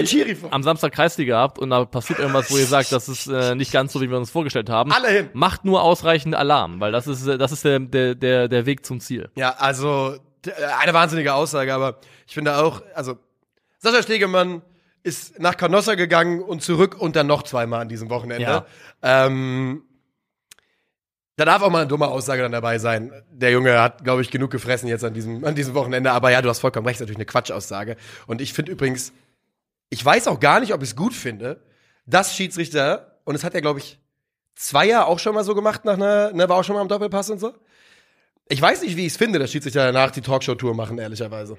[0.52, 3.72] am Samstag Kreisliga habt und da passiert irgendwas, wo ihr sagt, das ist äh, nicht
[3.72, 4.92] ganz so, wie wir uns vorgestellt haben.
[4.92, 5.30] Alle hin.
[5.32, 9.00] Macht nur ausreichend Alarm, weil das ist, das ist der, der, der, der Weg zum
[9.00, 9.30] Ziel.
[9.34, 10.16] Ja, also,
[10.80, 11.98] eine wahnsinnige Aussage, aber
[12.28, 13.18] ich finde auch, also,
[13.78, 14.62] Sascha Stegemann,
[15.02, 18.42] ist nach Canossa gegangen und zurück und dann noch zweimal an diesem Wochenende.
[18.42, 18.66] Ja.
[19.02, 19.84] Ähm,
[21.36, 23.12] da darf auch mal eine dumme Aussage dann dabei sein.
[23.30, 26.12] Der Junge hat, glaube ich, genug gefressen jetzt an diesem, an diesem Wochenende.
[26.12, 27.96] Aber ja, du hast vollkommen recht, ist natürlich eine Quatschaussage.
[28.26, 29.14] Und ich finde übrigens,
[29.88, 31.62] ich weiß auch gar nicht, ob ich es gut finde,
[32.04, 33.98] dass Schiedsrichter, und es hat ja, glaube ich,
[34.54, 37.30] Zweier auch schon mal so gemacht, nach einer, ne, war auch schon mal am Doppelpass
[37.30, 37.54] und so.
[38.48, 41.56] Ich weiß nicht, wie ich es finde, dass Schiedsrichter danach die Talkshow-Tour machen, ehrlicherweise.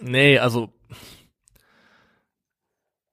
[0.00, 0.72] Nee, also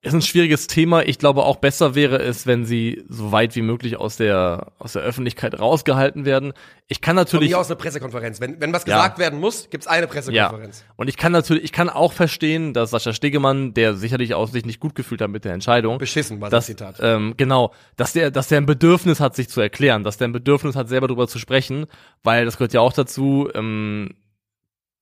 [0.02, 1.04] ist ein schwieriges Thema.
[1.04, 4.94] Ich glaube, auch besser wäre es, wenn sie so weit wie möglich aus der, aus
[4.94, 6.54] der Öffentlichkeit rausgehalten werden.
[6.88, 7.52] Ich kann natürlich.
[7.52, 8.40] Von aus eine Pressekonferenz.
[8.40, 9.24] Wenn, wenn was gesagt ja.
[9.24, 10.86] werden muss, gibt's eine Pressekonferenz.
[10.88, 10.94] Ja.
[10.96, 14.66] Und ich kann natürlich, ich kann auch verstehen, dass Sascha Stegemann, der sicherlich aus sich
[14.66, 15.98] nicht gut gefühlt hat mit der Entscheidung.
[15.98, 16.96] Beschissen war das Zitat.
[17.02, 17.74] Ähm, genau.
[17.98, 20.88] Dass der, dass der ein Bedürfnis hat, sich zu erklären, dass der ein Bedürfnis hat,
[20.88, 21.88] selber darüber zu sprechen,
[22.24, 24.16] weil das gehört ja auch dazu, ähm,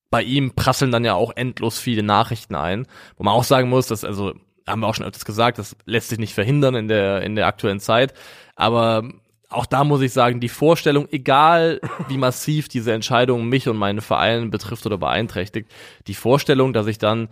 [0.09, 3.87] bei ihm prasseln dann ja auch endlos viele Nachrichten ein, wo man auch sagen muss,
[3.87, 4.33] dass also
[4.67, 7.47] haben wir auch schon öfters gesagt, das lässt sich nicht verhindern in der, in der
[7.47, 8.13] aktuellen Zeit.
[8.55, 9.09] Aber
[9.49, 14.01] auch da muss ich sagen, die Vorstellung, egal wie massiv diese Entscheidung mich und meine
[14.01, 15.71] Vereine betrifft oder beeinträchtigt,
[16.07, 17.29] die Vorstellung, dass ich dann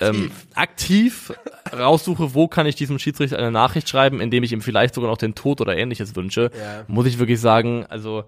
[0.00, 1.32] ähm, aktiv
[1.72, 5.18] raussuche, wo kann ich diesem Schiedsrichter eine Nachricht schreiben, indem ich ihm vielleicht sogar noch
[5.18, 6.84] den Tod oder ähnliches wünsche, ja.
[6.88, 8.24] muss ich wirklich sagen, also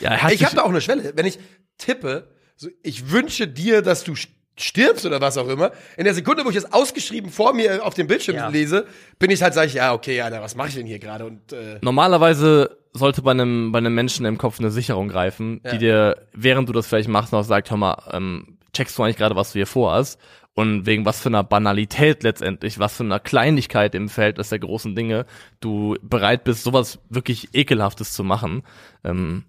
[0.00, 1.12] ja, ich habe da auch eine Schwelle.
[1.14, 1.38] Wenn ich
[1.78, 4.14] tippe, so, ich wünsche dir, dass du
[4.60, 5.72] stirbst oder was auch immer.
[5.96, 8.48] In der Sekunde, wo ich es ausgeschrieben vor mir auf dem Bildschirm Ja.
[8.48, 8.86] lese,
[9.18, 11.24] bin ich halt, sag ich, ja, okay, Alter, was mache ich denn hier gerade?
[11.26, 15.70] Und äh, Normalerweise sollte bei einem, bei einem Menschen im Kopf eine Sicherung greifen, Ja.
[15.72, 19.16] die dir, während du das vielleicht machst, noch sagt, hör mal, ähm, checkst du eigentlich
[19.16, 20.20] gerade, was du hier vorhast?
[20.54, 24.96] Und wegen was für einer Banalität letztendlich, was für einer Kleinigkeit im Verhältnis der großen
[24.96, 25.24] Dinge
[25.60, 28.64] du bereit bist, sowas wirklich Ekelhaftes zu machen.
[29.04, 29.44] Ähm,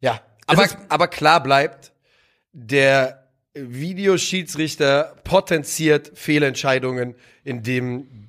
[0.00, 1.92] ja, aber, ist- aber klar bleibt,
[2.52, 3.23] der
[3.54, 7.14] Videoschiedsrichter potenziert Fehlentscheidungen,
[7.44, 8.24] in dem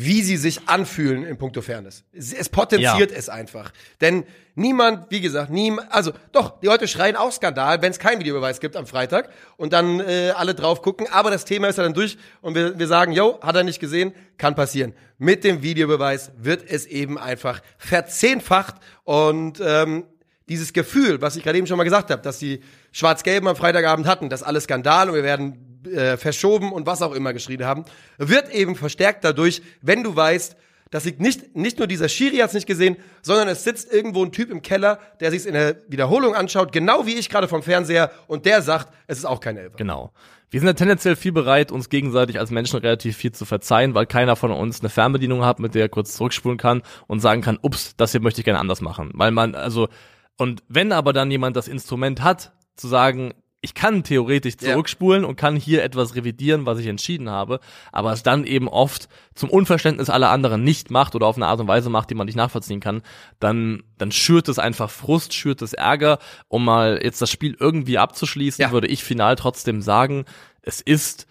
[0.00, 2.04] wie sie sich anfühlen in puncto Fairness.
[2.12, 3.72] Es, potenziert es einfach.
[4.00, 8.20] Denn niemand, wie gesagt, niemand, also doch, die Leute schreien auch Skandal, wenn es keinen
[8.20, 11.82] Videobeweis gibt am Freitag und dann äh, alle drauf gucken, aber das Thema ist ja
[11.82, 14.94] dann durch und wir, wir sagen, yo, hat er nicht gesehen, kann passieren.
[15.16, 20.04] Mit dem Videobeweis wird es eben einfach verzehnfacht und ähm,
[20.48, 22.60] dieses Gefühl, was ich gerade eben schon mal gesagt habe, dass die
[22.92, 27.12] Schwarz-Gelben am Freitagabend hatten, dass alles Skandal und wir werden äh, verschoben und was auch
[27.12, 27.84] immer geschrien haben,
[28.18, 30.56] wird eben verstärkt dadurch, wenn du weißt,
[30.90, 34.32] dass ich nicht, nicht nur dieser Schiri hat's nicht gesehen, sondern es sitzt irgendwo ein
[34.32, 38.10] Typ im Keller, der sich's in der Wiederholung anschaut, genau wie ich gerade vom Fernseher
[38.26, 39.76] und der sagt, es ist auch keine Elfer.
[39.76, 40.12] Genau.
[40.50, 44.06] Wir sind ja tendenziell viel bereit, uns gegenseitig als Menschen relativ viel zu verzeihen, weil
[44.06, 47.58] keiner von uns eine Fernbedienung hat, mit der er kurz zurückspulen kann und sagen kann,
[47.60, 49.10] ups, das hier möchte ich gerne anders machen.
[49.12, 49.88] Weil man, also,
[50.38, 54.70] und wenn aber dann jemand das Instrument hat, zu sagen, ich kann theoretisch Ja.
[54.72, 57.58] zurückspulen und kann hier etwas revidieren, was ich entschieden habe,
[57.90, 61.58] aber es dann eben oft zum Unverständnis aller anderen nicht macht oder auf eine Art
[61.58, 63.02] und Weise macht, die man nicht nachvollziehen kann,
[63.40, 66.20] dann, dann schürt es einfach Frust, schürt es Ärger.
[66.46, 68.70] Um mal jetzt das Spiel irgendwie abzuschließen, Ja.
[68.70, 70.24] würde ich final trotzdem sagen,
[70.62, 71.26] es ist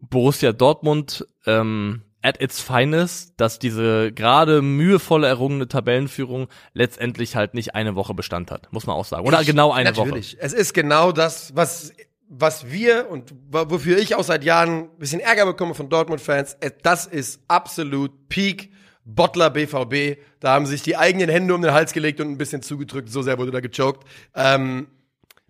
[0.00, 7.74] Borussia Dortmund ähm, at its finest, dass diese gerade mühevoll errungene Tabellenführung letztendlich halt nicht
[7.74, 9.26] eine Woche Bestand hat, muss man auch sagen.
[9.26, 10.36] Oder Ich- genau eine natürlich.
[10.40, 11.92] Es ist genau das, was,
[12.28, 16.54] was wir und wo- wofür ich auch seit Jahren ein bisschen Ärger bekomme von Dortmund-Fans.
[16.60, 18.72] äh, Das ist absolut Peak
[19.04, 20.16] Bottler BVB.
[20.40, 23.10] Da haben sich die eigenen Hände um den Hals gelegt und ein bisschen zugedrückt.
[23.10, 24.02] So sehr wurde da gechoked.
[24.34, 24.88] Ähm,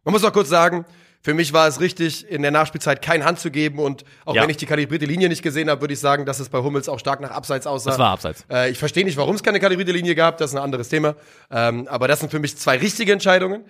[0.03, 0.85] man muss noch kurz sagen,
[1.25, 4.43] für mich war es richtig, in der Nachspielzeit keine Hand zu geben und auch Ja.
[4.43, 6.87] wenn ich die kalibrierte Linie nicht gesehen habe, würde ich sagen, dass es bei Hummels
[6.87, 7.91] auch stark nach Abseits aussah.
[7.91, 8.45] Das war Abseits.
[8.51, 11.17] Äh, ich verstehe nicht, warum es keine kalibrierte Linie gab, das ist ein anderes Thema.
[11.51, 13.65] Ähm, aber das sind für mich zwei richtige Entscheidungen.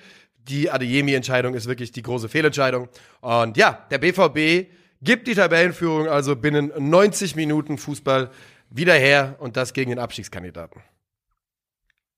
[0.49, 2.89] Die Adeyemi-Entscheidung ist wirklich die große Fehlentscheidung.
[3.21, 4.69] Und ja, der BVB
[5.01, 8.31] gibt die Tabellenführung also binnen 90 Minuten Fußball
[8.69, 10.83] wieder her und das gegen den Abstiegskandidaten.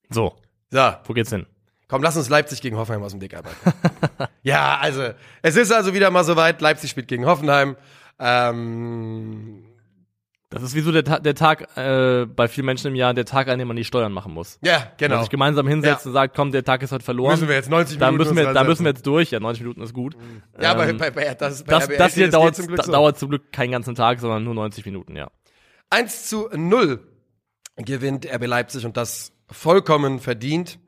[0.08, 0.34] So,
[0.70, 1.44] So, wo geht's hin?
[1.88, 3.56] Komm, lass uns Leipzig gegen Hoffenheim aus dem Weg arbeiten.
[4.42, 5.10] ja, also,
[5.42, 7.76] es ist also wieder mal soweit, Leipzig spielt gegen Hoffenheim.
[8.18, 9.64] Ähm,
[10.50, 13.24] Das ist wie so der, Ta der Tag äh, bei vielen Menschen im Jahr, der
[13.24, 14.58] Tag, an dem man die Steuern machen muss.
[14.62, 15.14] ja, Wenn genau.
[15.16, 16.08] man sich gemeinsam hinsetzt Ja.
[16.08, 17.32] und sagt, komm, der Tag ist heute verloren.
[17.32, 19.32] Müssen wir jetzt 90 da Minuten müssen wir, da müssen wir jetzt durch.
[19.32, 20.16] Ja, 90 Minuten ist gut.
[20.60, 22.78] Ja, bei, Ähm, bei, bei, das, bei das, RBL das hier geht dauert, zum Glück
[22.78, 22.92] da, so.
[22.92, 25.28] dauert zum Glück keinen ganzen Tag, sondern nur 90 Minuten, ja.
[25.90, 27.00] 1 zu 0
[27.76, 30.78] gewinnt RB Leipzig und das vollkommen verdient.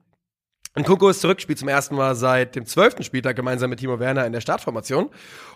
[0.87, 4.27] Und ist zurück, spielt zum ersten Mal seit dem zwölften Spieltag gemeinsam mit Timo Werner
[4.27, 5.11] in der Startformation.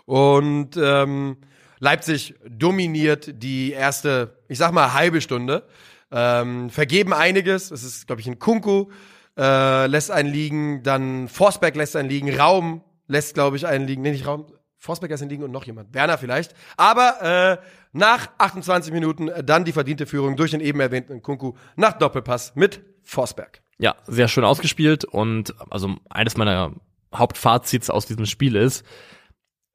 [0.05, 1.37] Und ähm,
[1.79, 5.63] Leipzig dominiert die erste, ich sag mal, halbe Stunde.
[6.11, 7.71] Ähm, vergeben einiges.
[7.71, 8.87] Es ist, glaube ich, ein Kunku
[9.37, 14.01] äh, lässt einen liegen, dann Forsberg lässt einen liegen, Raum lässt, glaube ich, einen liegen.
[14.01, 14.45] Nee, nicht Raum.
[14.77, 15.93] Forsberg lässt einen liegen und noch jemand.
[15.93, 16.53] Werner vielleicht.
[16.75, 21.93] Aber äh, nach 28 Minuten dann die verdiente Führung durch den eben erwähnten Kunku nach
[21.93, 23.62] Doppelpass mit Forsberg.
[23.79, 26.73] Ja, sehr schön ausgespielt und also eines meiner
[27.13, 28.85] Hauptfazits aus diesem Spiel ist,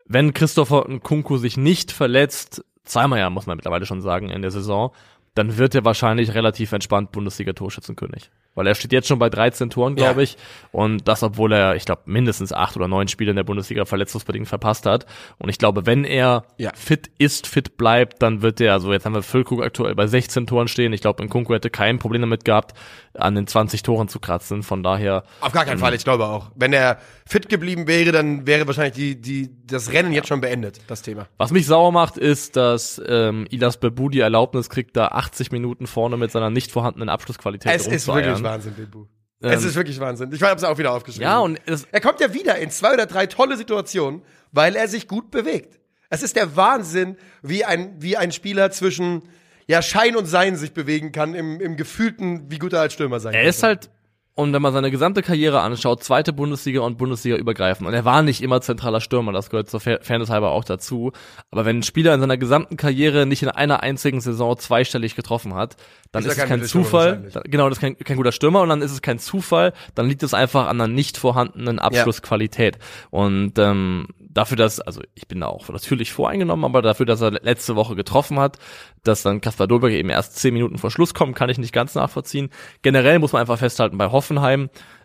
[0.07, 4.51] wenn Christopher Nkunku sich nicht verletzt, zweimal ja, muss man mittlerweile schon sagen, in der
[4.51, 4.93] Saison,
[5.35, 8.31] dann wird er wahrscheinlich relativ entspannt Bundesliga-Torschützenkönig.
[8.57, 10.25] Weil er steht jetzt schon bei 13 Toren, glaube Ja.
[10.25, 10.37] ich.
[10.73, 14.49] Und das, obwohl er, ich glaube, mindestens acht oder neun Spiele in der Bundesliga verletzungsbedingt
[14.49, 15.07] verpasst hat.
[15.39, 16.73] Und ich glaube, wenn er Ja.
[16.75, 20.49] fit ist, fit bleibt, dann wird er, also jetzt haben wir Füllkrug aktuell bei 16
[20.49, 20.93] Toren stehen.
[20.93, 22.77] Ich glaube, Nkunku hätte kein Problem damit gehabt,
[23.21, 24.63] an den 20 Toren zu kratzen.
[24.63, 26.51] Von daher, Auf gar keinen Fall, ich glaube auch.
[26.55, 30.81] Wenn er fit geblieben wäre, dann wäre wahrscheinlich die, die, das Rennen jetzt schon beendet,
[30.87, 31.27] das Thema.
[31.37, 35.87] Was mich sauer macht, ist, dass ähm, Ilas Bebu die Erlaubnis kriegt, da 80 Minuten
[35.87, 38.43] vorne mit seiner nicht vorhandenen Abschlussqualität Es ist wirklich.
[38.43, 39.05] Wahnsinn, Bebu.
[39.41, 40.33] es Ähm, ist wirklich Wahnsinn.
[40.33, 41.23] Ich habe es auch wieder aufgeschrieben.
[41.29, 44.89] Ja, und es, Er kommt ja wieder in zwei oder drei tolle Situationen, weil er
[44.89, 45.79] sich gut bewegt.
[46.11, 49.23] Es ist der Wahnsinn, wie ein, wie ein Spieler zwischen
[49.69, 53.21] ja, Schein und Sein sich bewegen kann im, im gefühlten, wie gut er als Stürmer
[53.21, 53.49] sein er kann.
[53.49, 53.91] ist halt,
[54.39, 57.89] Und wenn man seine gesamte Karriere anschaut, zweite Bundesliga und Bundesliga übergreifen.
[57.89, 61.11] Und er war nicht immer zentraler Stürmer, das gehört zur Fairness halber auch dazu.
[61.51, 65.55] Aber wenn ein Spieler in seiner gesamten Karriere nicht in einer einzigen Saison zweistellig getroffen
[65.55, 65.77] hat,
[66.13, 67.29] dann ist, ist es kein Zufall.
[67.47, 70.23] Genau, das ist kein, kein guter Stürmer und dann ist es kein Zufall, dann liegt
[70.23, 72.77] es einfach an einer nicht vorhandenen Abschlussqualität.
[72.77, 73.19] Ja.
[73.19, 74.07] Und ähm,
[74.39, 77.97] dafür, dass, also ich bin da auch natürlich voreingenommen, aber dafür, dass er letzte Woche
[77.97, 78.59] getroffen hat,
[79.03, 81.95] dass dann Kaspar Dolberg eben erst zehn Minuten vor Schluss kommt, kann ich nicht ganz
[81.95, 82.51] nachvollziehen.
[82.83, 84.28] Generell muss man einfach festhalten, bei Hoffenheim,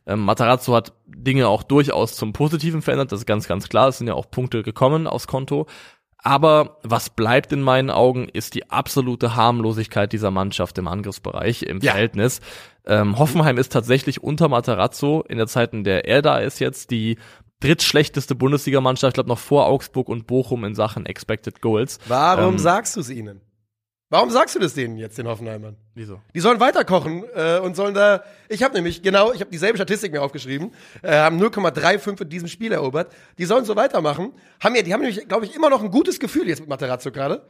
[0.06, 3.98] ähm, Matarazzo hat Dinge auch durchaus zum Positiven verändert, das ist ganz, ganz klar, es
[3.98, 5.68] sind ja auch Punkte gekommen aufs Konto.
[6.18, 11.80] Aber was bleibt in meinen Augen, ist die absolute Harmlosigkeit dieser Mannschaft im Angriffsbereich, im
[11.82, 11.92] ja.
[11.92, 12.40] Verhältnis.
[12.86, 16.92] Ähm, Hoffenheim ist tatsächlich unter Matarazzo in der Zeit, in der er da ist jetzt,
[16.92, 17.18] die
[17.60, 22.00] drittschlechteste Bundesligamannschaft, ich glaube noch vor Augsburg und Bochum in Sachen Expected Goals.
[22.08, 23.42] Warum ähm, sagst du es ihnen?
[24.14, 25.76] Warum sagst du das denen jetzt, den Hoffenheimern?
[25.96, 26.22] Wieso?
[26.36, 28.24] Die sollen weiterkochen äh, und sollen da.
[28.48, 30.72] Ich habe nämlich genau, ich habe dieselbe Statistik mir aufgeschrieben,
[31.02, 33.12] äh, haben 0,35 in diesem Spiel erobert.
[33.40, 34.32] Die sollen so weitermachen.
[34.60, 37.12] Haben ja, die haben nämlich, glaube ich, immer noch ein gutes Gefühl jetzt mit Materazzo
[37.12, 37.44] gerade.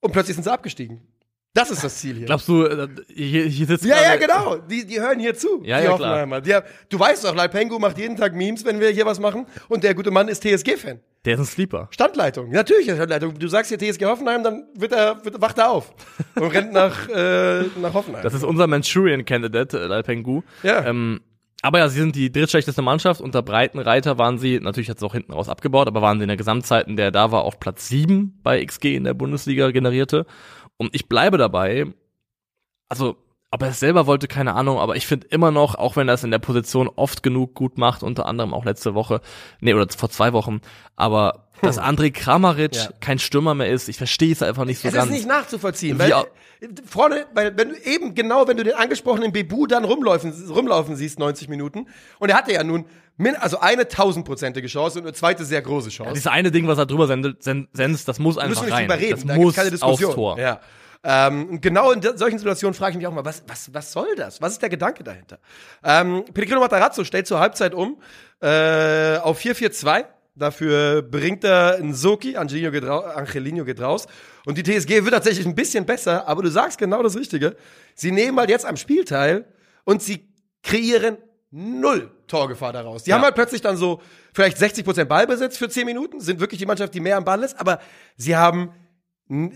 [0.00, 1.06] Und plötzlich sind sie abgestiegen.
[1.52, 2.26] Das ist das Ziel hier.
[2.26, 4.56] Glaubst du, äh, hier, hier sitzt Ja, ja, genau.
[4.58, 5.60] Die, die hören hier zu.
[5.64, 6.40] Ja, die ja, klar.
[6.40, 6.56] Die,
[6.88, 9.46] du weißt doch, Leipengu macht jeden Tag Memes, wenn wir hier was machen.
[9.68, 11.00] Und der gute Mann ist TSG-Fan.
[11.24, 11.88] Der ist ein Sleeper.
[11.90, 12.50] Standleitung.
[12.50, 13.36] Natürlich ist Standleitung.
[13.36, 15.92] Du sagst hier TSG Hoffenheim, dann wird er, wird, wacht er auf.
[16.36, 18.22] Und rennt nach, äh, nach Hoffenheim.
[18.22, 20.42] Das ist unser Manchurian-Candidate, äh, Leipengu.
[20.62, 20.86] Ja.
[20.86, 21.20] Ähm,
[21.62, 23.20] aber ja, sie sind die drittschlechteste Mannschaft.
[23.20, 26.28] Unter Breitenreiter waren sie, natürlich hat es auch hinten raus abgebaut, aber waren sie in
[26.28, 30.24] der Gesamtzeit, in der da war, auf Platz sieben bei XG in der Bundesliga generierte.
[30.80, 31.92] Und ich bleibe dabei,
[32.88, 33.18] also
[33.52, 36.14] ob er es selber wollte, keine Ahnung, aber ich finde immer noch, auch wenn er
[36.14, 39.20] es in der Position oft genug gut macht, unter anderem auch letzte Woche,
[39.60, 40.60] nee, oder vor zwei Wochen,
[40.94, 41.66] aber hm.
[41.66, 42.88] dass André Kramaric ja.
[43.00, 45.06] kein Stürmer mehr ist, ich verstehe es einfach nicht so es ganz.
[45.06, 46.12] Es ist nicht nachzuvollziehen, weil
[46.86, 51.18] vorne, weil wenn du eben genau, wenn du den angesprochenen Bebu dann rumlaufen, rumlaufen siehst,
[51.18, 51.88] 90 Minuten,
[52.20, 52.84] und er hatte ja nun
[53.40, 56.08] also eine tausendprozentige Chance und eine zweite sehr große Chance.
[56.08, 58.86] Ja, dieses eine Ding, was er drüber sendet, sendet das muss einfach Müssen rein.
[58.86, 59.10] Nicht reden.
[59.10, 60.08] Das da muss keine Diskussion.
[60.08, 60.38] aufs Tor.
[60.38, 60.60] Ja.
[61.02, 64.42] Ähm, genau in solchen Situationen frage ich mich auch mal, was, was, was soll das?
[64.42, 65.38] Was ist der Gedanke dahinter?
[65.82, 68.00] Ähm, Pellegrino Matarazzo stellt zur Halbzeit um
[68.40, 70.04] äh, auf 4-4-2.
[70.36, 74.06] Dafür bringt er einen Soki, Angelino geht, raus, Angelino geht raus.
[74.46, 77.56] Und die TSG wird tatsächlich ein bisschen besser, aber du sagst genau das Richtige.
[77.94, 79.46] Sie nehmen halt jetzt am Spiel teil
[79.84, 80.28] und sie
[80.62, 81.18] kreieren
[81.50, 83.04] null Torgefahr daraus.
[83.04, 83.16] Die ja.
[83.16, 84.00] haben halt plötzlich dann so
[84.32, 87.42] vielleicht 60 Prozent Ballbesitz für 10 Minuten, sind wirklich die Mannschaft, die mehr am Ball
[87.42, 87.80] ist, aber
[88.16, 88.72] sie haben,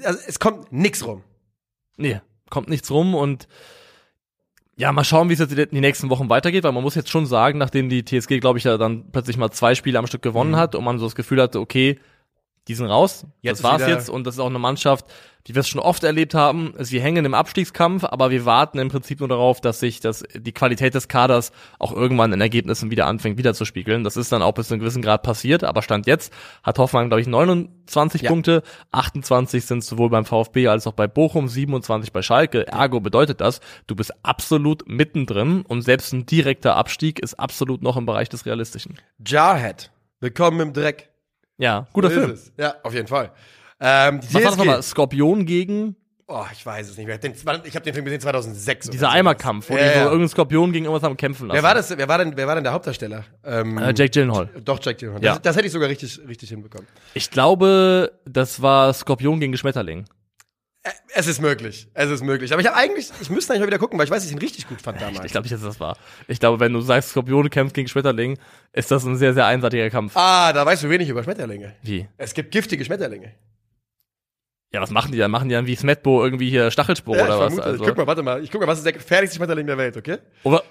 [0.02, 1.22] also es kommt nix rum.
[1.96, 3.48] Nee, kommt nichts rum und
[4.76, 7.26] ja, mal schauen, wie es jetzt die nächsten Wochen weitergeht, weil man muss jetzt schon
[7.26, 10.52] sagen, nachdem die TSG, glaube ich, ja dann plötzlich mal zwei Spiele am Stück gewonnen
[10.52, 10.56] mhm.
[10.56, 12.00] hat und man so das Gefühl hatte, okay,
[12.68, 13.26] die sind raus.
[13.42, 15.06] Jetzt das war's jetzt und das ist auch eine Mannschaft,
[15.46, 16.72] die wir es schon oft erlebt haben.
[16.78, 20.52] Sie hängen im Abstiegskampf, aber wir warten im Prinzip nur darauf, dass sich das, die
[20.52, 24.04] Qualität des Kaders auch irgendwann in Ergebnissen wieder anfängt, wieder zu spiegeln.
[24.04, 27.08] Das ist dann auch bis zu einem gewissen Grad passiert, aber Stand jetzt hat Hoffmann,
[27.08, 28.30] glaube ich, 29 ja.
[28.30, 32.66] Punkte, 28 sind sowohl beim VfB als auch bei Bochum, 27 bei Schalke.
[32.66, 37.98] Ergo bedeutet das, du bist absolut mittendrin und selbst ein direkter Abstieg ist absolut noch
[37.98, 38.98] im Bereich des Realistischen.
[39.26, 41.13] Jarhead, willkommen im Dreck.
[41.58, 42.38] Ja, guter so Film.
[42.58, 43.30] Ja, auf jeden Fall.
[43.80, 44.82] Ähm, Was war das nochmal?
[44.82, 45.96] Skorpion gegen?
[46.26, 47.18] Oh, ich weiß es nicht mehr.
[47.22, 48.88] ich habe den Film gesehen 2006.
[48.88, 51.56] Dieser Eimerkampf, wo ja, die so irgendein Skorpion gegen irgendwas haben kämpfen lassen.
[51.56, 51.96] Wer war das?
[51.96, 53.24] Wer war denn, wer war denn der Hauptdarsteller?
[53.44, 54.48] Ähm, äh, Jake Gyllenhaal.
[54.64, 55.22] Doch, Jake Gyllenhaal.
[55.22, 55.32] Ja.
[55.34, 56.86] Das, das hätte ich sogar richtig, richtig hinbekommen.
[57.12, 60.06] Ich glaube, das war Skorpion gegen Schmetterling.
[61.14, 61.88] Es ist möglich.
[61.94, 62.52] Es ist möglich.
[62.52, 64.32] Aber ich habe eigentlich, ich müsste eigentlich mal wieder gucken, weil ich weiß, dass ich
[64.32, 65.24] ihn richtig gut fand damals.
[65.24, 65.96] Ich glaube nicht, dass das war.
[66.28, 68.38] Ich glaube, wenn du sagst, Skorpione kämpft gegen Schmetterling,
[68.72, 70.12] ist das ein sehr, sehr einseitiger Kampf.
[70.14, 71.74] Ah, da weißt du wenig über Schmetterlinge.
[71.82, 72.06] Wie?
[72.18, 73.32] Es gibt giftige Schmetterlinge.
[74.74, 75.30] Ja, was machen die dann?
[75.30, 77.58] Machen die dann wie Smetbo irgendwie hier Stachelspore ja, oder was?
[77.58, 77.84] Also.
[77.84, 78.42] Ich guck mal, warte mal.
[78.42, 80.18] Ich guck mal, was ist der gefährlichste Schmetterling der Welt, okay?
[80.42, 80.64] Oder?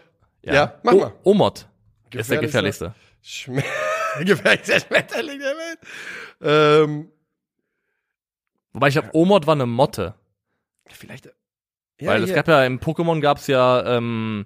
[0.43, 1.13] Ja, ja mach mal.
[1.23, 1.67] Omot
[2.13, 2.93] ist der gefährlichste.
[3.23, 3.63] Schm
[4.25, 5.79] gefährlichster Schmetterling der Welt.
[6.41, 7.11] Ähm,
[8.73, 10.15] Wobei ich glaube, Omot war eine Motte.
[10.87, 11.31] Vielleicht.
[11.99, 14.45] Ja, Weil es gab ja im Pokémon gab's ja ähm,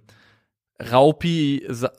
[0.80, 1.92] Raupi, Sa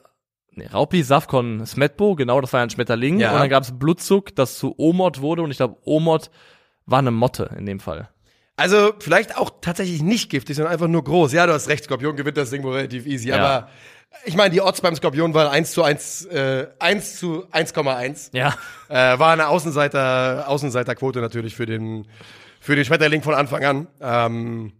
[0.51, 3.19] nee, Raupi, Safkon, Smetbo, genau, das war ja ein Schmetterling.
[3.19, 3.33] Ja.
[3.33, 5.41] Und dann gab's Blutzug, das zu Omot wurde.
[5.41, 6.29] Und ich glaube, Omot
[6.85, 8.09] war eine Motte in dem Fall.
[8.55, 11.31] Also vielleicht auch tatsächlich nicht giftig, sondern einfach nur groß.
[11.31, 13.29] Ja, du hast recht, Skorpion gewinnt das Ding wohl relativ easy.
[13.29, 13.37] Ja.
[13.37, 13.69] Aber
[14.25, 18.29] ich meine, die Odds beim Skorpion waren 1 zu 1, äh, 1 zu 1,1.
[18.33, 18.55] Ja.
[18.89, 22.07] Äh, war eine Außenseiter, Außenseiterquote natürlich für den,
[22.59, 23.87] für den Schmetterling von Anfang an.
[24.01, 24.73] Ähm,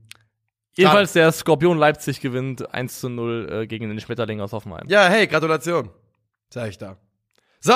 [0.74, 4.88] Jedenfalls der Skorpion Leipzig gewinnt 1 zu 0 äh, gegen den Schmetterling aus Hoffenheim.
[4.88, 5.90] Ja, hey, Gratulation.
[6.50, 6.98] Sag ich da.
[7.60, 7.74] So.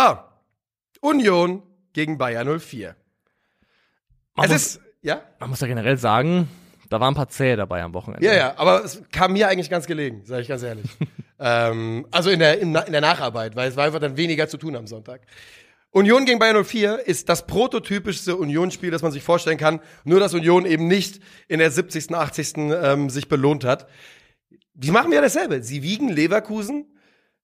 [1.01, 2.95] Union gegen Bayern 04.
[4.35, 5.21] Man es muss, ist, ja?
[5.39, 6.47] Man muss ja generell sagen,
[6.93, 8.23] Da waren ein paar Zähe dabei am Wochenende.
[8.23, 10.85] Ja, ja, aber es kam mir eigentlich ganz gelegen, sage ich ganz ehrlich.
[11.39, 14.57] ähm, also in der, in, in der Nacharbeit, weil es war einfach dann weniger zu
[14.57, 15.21] tun am Sonntag.
[15.89, 19.79] Union gegen Bayern 04 ist das prototypischste Unionsspiel, das man sich vorstellen kann.
[20.03, 22.57] Nur, dass Union eben nicht in der 70., 80.
[22.57, 23.87] Ähm, sich belohnt hat.
[24.75, 25.63] Die machen ja dasselbe.
[25.63, 26.85] Sie wiegen Leverkusen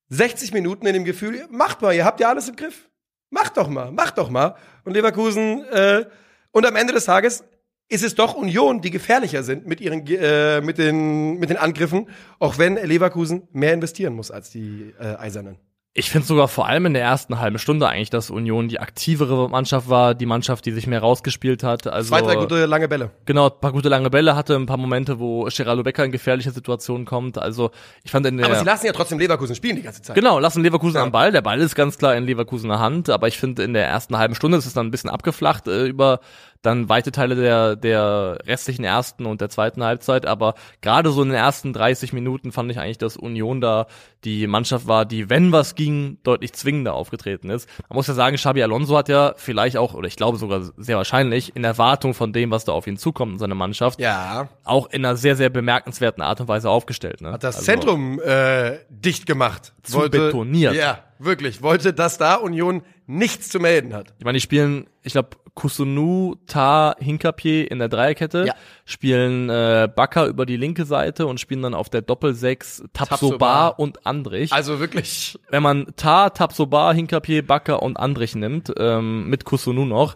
[0.10, 2.88] 60 Minuten in dem Gefühl, macht mal, ihr habt ja alles im Griff.
[3.32, 4.56] Macht doch mal, macht doch mal.
[4.84, 6.06] Und Leverkusen, äh,
[6.52, 7.44] und am Ende des Tages
[7.90, 12.08] ist es doch Union, die gefährlicher sind mit ihren äh, mit den mit den Angriffen,
[12.38, 15.58] auch wenn Leverkusen mehr investieren muss als die äh, Eisernen.
[16.00, 19.50] Ich finde sogar vor allem in der ersten halben Stunde eigentlich, dass Union die aktivere
[19.50, 21.88] Mannschaft war, die Mannschaft, die sich mehr rausgespielt hat.
[21.88, 23.10] Also, Zwei, drei gute lange Bälle.
[23.26, 26.52] Genau, ein paar gute lange Bälle hatte, ein paar Momente, wo Geraldo Becker in gefährliche
[26.52, 27.40] Situationen kommt.
[27.40, 27.72] Also
[28.04, 28.46] ich fand in der.
[28.46, 30.16] Aber sie lassen ja trotzdem Leverkusen spielen die ganze Zeit.
[30.16, 31.04] Genau, lassen Leverkusen ja.
[31.04, 31.32] am Ball.
[31.32, 34.36] Der Ball ist ganz klar in Leverkusener Hand, aber ich finde in der ersten halben
[34.36, 36.20] Stunde ist es dann ein bisschen abgeflacht äh, über
[36.62, 40.26] dann weite Teile der, der restlichen ersten und der zweiten Halbzeit.
[40.26, 43.88] Aber gerade so in den ersten 30 Minuten fand ich eigentlich, dass Union da
[44.26, 47.70] die Mannschaft war, die, wenn was ging, deutlich zwingender aufgetreten ist.
[47.88, 50.98] Man muss ja sagen, Xabi Alonso hat ja vielleicht auch, oder ich glaube sogar sehr
[50.98, 54.50] wahrscheinlich, in Erwartung von dem, was da auf ihn zukommt in seine Mannschaft, ja.
[54.66, 57.22] auch in einer sehr, sehr bemerkenswerten Art und Weise aufgestellt.
[57.22, 57.32] Ne?
[57.32, 59.74] Hat das also, Zentrum äh, dicht gemacht.
[59.84, 60.76] Zu wollte, betoniert.
[60.76, 61.62] Ja, wirklich.
[61.62, 64.14] Wollte, dass da Union nichts zu melden hat.
[64.20, 68.54] Ich meine, die spielen, ich glaube, Kusunu, Ta, Hinkapier in der Dreierkette, ja.
[68.86, 74.06] spielen äh, Bakker über die linke Seite und spielen dann auf der Doppelsechs Tapsoba und
[74.06, 74.54] Andrich.
[74.54, 75.40] Also wirklich.
[75.50, 80.16] Wenn man Ta, Tapsoba, Hinkapier, Bakker und Andrich nimmt, ähm, mit Kusunu noch,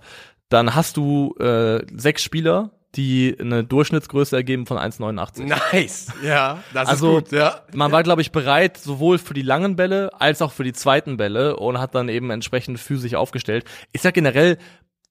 [0.49, 5.43] dann hast du äh, sechs Spieler, die eine Durchschnittsgröße ergeben von 1,89.
[5.45, 6.07] Nice.
[6.23, 7.61] Ja, das also, ist gut, ja.
[7.73, 11.17] Man war, glaube ich, bereit, sowohl für die langen Bälle als auch für die zweiten
[11.17, 13.65] Bälle und hat dann eben entsprechend physisch aufgestellt.
[13.91, 14.57] Ich sag generell,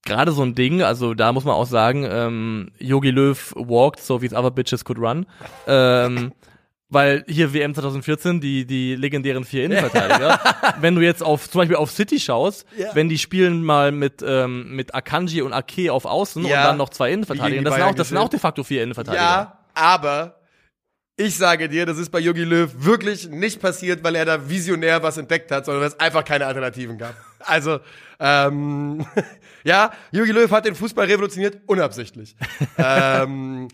[0.05, 4.21] gerade so ein Ding, also da muss man auch sagen, ähm, Yogi Löw walked so
[4.21, 5.25] wie es other bitches could run.
[5.67, 6.33] Ähm,
[6.89, 10.39] weil hier WM 2014, die, die legendären vier Innenverteidiger,
[10.79, 12.93] wenn du jetzt auf, zum Beispiel auf City schaust, ja.
[12.93, 16.61] wenn die spielen mal mit, ähm, mit Akanji und Ake auf Außen ja.
[16.61, 19.23] und dann noch zwei Innenverteidiger, das sind, auch, das sind auch de facto vier Innenverteidiger.
[19.23, 20.39] Ja, aber
[21.15, 25.03] ich sage dir, das ist bei Yogi Löw wirklich nicht passiert, weil er da visionär
[25.03, 27.13] was entdeckt hat, sondern weil es einfach keine Alternativen gab.
[27.39, 27.79] Also,
[28.19, 29.05] ähm,
[29.63, 32.35] ja, Jogi Löw hat den Fußball revolutioniert, unabsichtlich.
[32.79, 33.67] ähm,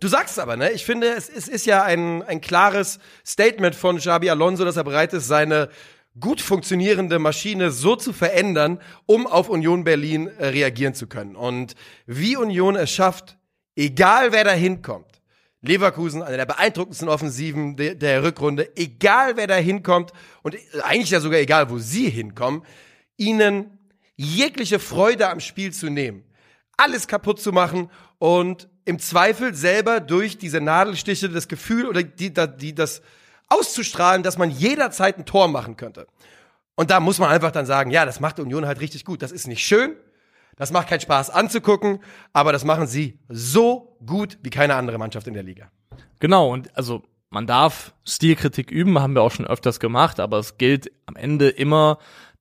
[0.00, 0.70] du sagst aber, ne?
[0.72, 4.84] Ich finde, es, es ist ja ein, ein klares Statement von Xabi Alonso, dass er
[4.84, 5.68] bereit ist, seine
[6.20, 11.36] gut funktionierende Maschine so zu verändern, um auf Union Berlin äh, reagieren zu können.
[11.36, 11.74] Und
[12.06, 13.38] wie Union es schafft,
[13.76, 15.22] egal wer da hinkommt,
[15.60, 21.20] Leverkusen, eine der beeindruckendsten Offensiven der, der Rückrunde, egal wer da hinkommt und eigentlich ja
[21.20, 22.62] sogar egal, wo sie hinkommen,
[23.16, 23.78] ihnen
[24.14, 26.24] jegliche Freude am Spiel zu nehmen,
[26.76, 32.32] alles kaputt zu machen und im Zweifel selber durch diese Nadelstiche das Gefühl oder die,
[32.32, 33.02] die, das
[33.48, 36.06] auszustrahlen, dass man jederzeit ein Tor machen könnte.
[36.74, 39.20] Und da muss man einfach dann sagen, ja, das macht Union halt richtig gut.
[39.20, 39.94] Das ist nicht schön,
[40.56, 42.00] das macht keinen Spaß anzugucken,
[42.32, 45.70] aber das machen sie so gut wie keine andere Mannschaft in der Liga.
[46.18, 50.56] Genau, und also man darf Stilkritik üben, haben wir auch schon öfters gemacht, aber es
[50.56, 51.98] gilt am Ende immer,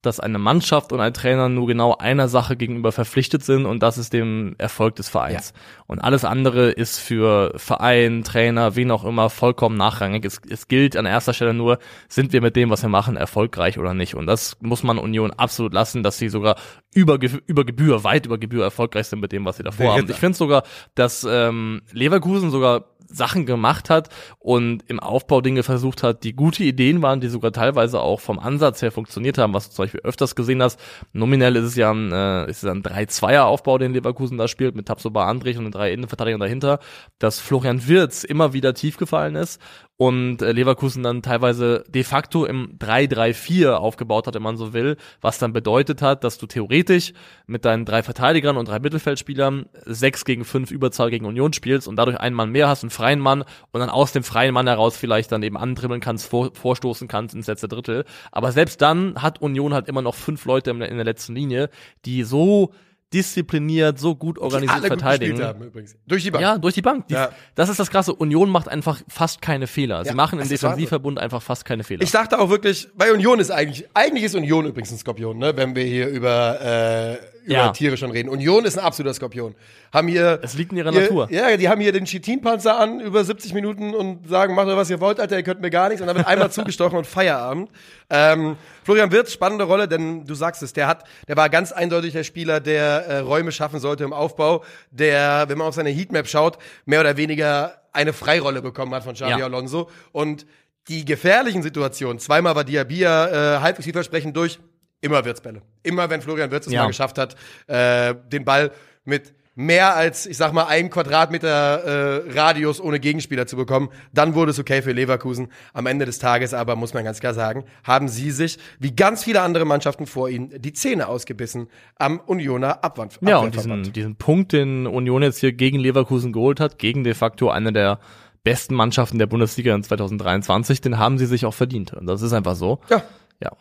[0.08, 3.98] dass eine Mannschaft und ein Trainer nur genau einer Sache gegenüber verpflichtet sind und das
[3.98, 5.54] ist dem Erfolg des Vereins.
[5.54, 5.62] Ja.
[5.86, 10.26] Und alles andere ist für Verein, Trainer, wen auch immer vollkommen nachrangig.
[10.26, 13.78] Es, es gilt an erster Stelle nur, sind wir mit dem, was wir machen, erfolgreich
[13.78, 14.16] oder nicht.
[14.16, 16.56] Und das muss man Union absolut lassen, dass sie sogar
[16.94, 20.10] über, über Gebühr, weit über Gebühr erfolgreich sind mit dem, was sie davor haben.
[20.10, 20.64] Ich finde sogar,
[20.96, 26.64] dass ähm, Leverkusen sogar Sachen gemacht hat und im Aufbau Dinge versucht hat, die gute
[26.64, 30.36] Ideen waren, die sogar teilweise auch vom Ansatz her funktioniert haben, was zum Beispiel öfters
[30.36, 30.80] gesehen hast.
[31.14, 35.28] Nominell ist es ja ein, äh, ist ein 3-2er-Aufbau, den Leverkusen da spielt, mit Tabsoba
[35.28, 36.80] Andrich und den drei Innenverteidigern dahinter,
[37.20, 39.62] dass Florian Wirz immer wieder tief gefallen ist
[39.98, 44.96] und äh, Leverkusen dann teilweise de facto im 3-3-4 aufgebaut hat, wenn man so will,
[45.22, 47.14] was dann bedeutet hat, dass du theoretisch
[47.48, 51.96] mit deinen drei Verteidigern und drei Mittelfeldspielern sechs gegen fünf Überzahl gegen Union spielst und
[51.96, 54.96] dadurch einen Mann mehr hast, einen freien Mann und dann aus dem freien Mann heraus
[54.96, 58.06] vielleicht dann eben andribbeln kannst, vor, vorstoßen kannst ins letzte Drittel.
[58.32, 61.70] Aber selbst dann hat Union halt immer noch fünf Leute in der letzten Linie,
[62.06, 62.72] die so
[63.14, 65.42] diszipliniert, so gut organisiert die verteidigen.
[65.42, 65.72] Haben.
[66.06, 66.42] Durch die Bank.
[66.42, 67.06] Ja, durch die Bank.
[67.10, 67.30] Ja.
[67.56, 68.14] Das ist das krasse.
[68.14, 70.04] Union macht einfach fast keine Fehler.
[70.04, 72.04] Sie ja, machen im Defensivverbund einfach fast keine Fehler.
[72.04, 75.56] Ich dachte auch wirklich, bei Union ist eigentlich, eigentlich ist Union übrigens ein Skorpion, ne?
[75.56, 77.18] Wenn wir hier über, äh,
[77.48, 77.70] über Ja.
[77.72, 78.30] Tiere schon reden.
[78.30, 79.56] Union ist ein absoluter Skorpion.
[79.94, 80.40] Haben hier.
[80.44, 81.28] Es liegt in ihrer hier, Natur.
[81.32, 84.90] Ja, die haben hier den Chitin-Panzer an über 70 Minuten und sagen, macht doch was
[84.90, 86.02] ihr wollt, Alter, ihr könnt mir gar nichts.
[86.02, 87.70] Und dann wird einmal zugestochen und Feierabend.
[88.10, 92.14] Ähm, Florian Wirtz, spannende Rolle, denn du sagst es, der hat, der war ganz eindeutig
[92.14, 96.28] der Spieler, der äh, Räume schaffen sollte im Aufbau, der, wenn man auf seine Heatmap
[96.28, 99.46] schaut, mehr oder weniger eine Freirolle bekommen hat von Xabi Ja.
[99.46, 99.90] Alonso.
[100.12, 100.46] Und
[100.88, 104.60] die gefährlichen Situationen, zweimal war Diabia äh, halbwegs vielversprechend durch,
[105.08, 105.62] immer Wirtsbälle.
[105.84, 106.82] Immer wenn Florian Wirtz es Ja.
[106.84, 107.36] mal geschafft hat,
[107.68, 108.72] äh, den Ball
[109.06, 114.36] mit mehr als, ich sag mal, ein Quadratmeter äh, Radius ohne Gegenspieler zu bekommen, dann
[114.36, 115.48] wurde es okay für Leverkusen.
[115.74, 119.24] Am Ende des Tages aber, muss man ganz klar sagen, haben sie sich, wie ganz
[119.24, 123.18] viele andere Mannschaften vor ihnen, die Zähne ausgebissen am Unioner Abwand.
[123.22, 127.16] Ja, und diesen, diesen Punkt, den Union jetzt hier gegen Leverkusen geholt hat, gegen de
[127.16, 128.00] facto eine der
[128.44, 131.94] besten Mannschaften der Bundesliga in 2023, den haben sie sich auch verdient.
[131.94, 132.80] Und das ist einfach so.
[132.92, 133.02] Ja.
[133.42, 133.54] Ja.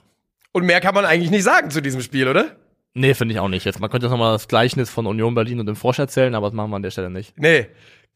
[0.57, 2.57] Und mehr kann man eigentlich nicht sagen zu diesem Spiel, oder?
[2.95, 3.67] Nee, finde ich auch nicht.
[3.67, 6.47] Jetzt, man könnte jetzt nochmal das Gleichnis von Union Berlin und dem Frosch erzählen, aber
[6.47, 7.35] das machen wir an der Stelle nicht.
[7.39, 7.67] Nee,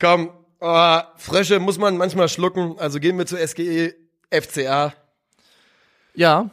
[0.01, 2.77] komm, oh, Frösche muss man manchmal schlucken.
[2.79, 3.93] Also gehen wir zu SGE
[4.31, 4.95] FCA.
[6.15, 6.49] Ja.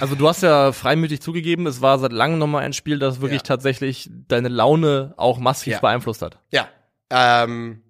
[0.00, 3.40] Also du hast ja freimütig zugegeben, es war seit langem nochmal ein Spiel, das wirklich
[3.40, 3.46] Ja.
[3.46, 5.80] tatsächlich deine Laune auch massiv Ja.
[5.80, 6.38] beeinflusst hat.
[6.50, 6.68] Ja.
[7.08, 7.80] Ähm,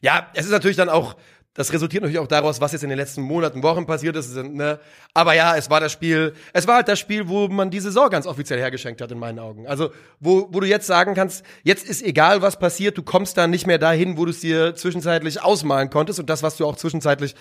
[0.00, 1.16] ja, es ist natürlich dann auch,
[1.54, 4.34] das resultiert natürlich auch daraus, was jetzt in den letzten Monaten, Wochen passiert ist.
[4.34, 4.80] Ne?
[5.14, 8.10] Aber ja, es war das Spiel, es war halt das Spiel, wo man die Saison
[8.10, 9.68] ganz offiziell hergeschenkt hat, in meinen Augen.
[9.68, 13.46] Also, wo, wo du jetzt sagen kannst, jetzt ist egal, was passiert, du kommst da
[13.46, 16.74] nicht mehr dahin, wo du es dir zwischenzeitlich ausmalen konntest und das, was du auch
[16.74, 17.36] zwischenzeitlich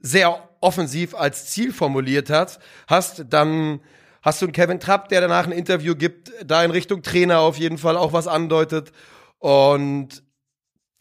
[0.00, 3.80] sehr offensiv als Ziel formuliert hast, hast, dann
[4.22, 7.58] hast du einen Kevin Trapp, der danach ein Interview gibt, da in Richtung Trainer auf
[7.58, 8.92] jeden Fall auch was andeutet
[9.38, 10.22] und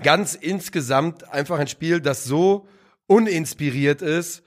[0.02, 2.68] ganz insgesamt einfach ein Spiel, das so
[3.08, 4.44] uninspiriert ist,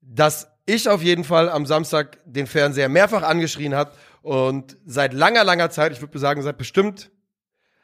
[0.00, 3.92] dass ich auf jeden Fall am Samstag den Fernseher mehrfach angeschrien hat
[4.22, 7.10] und seit langer, langer Zeit, ich würde sagen, seit bestimmt,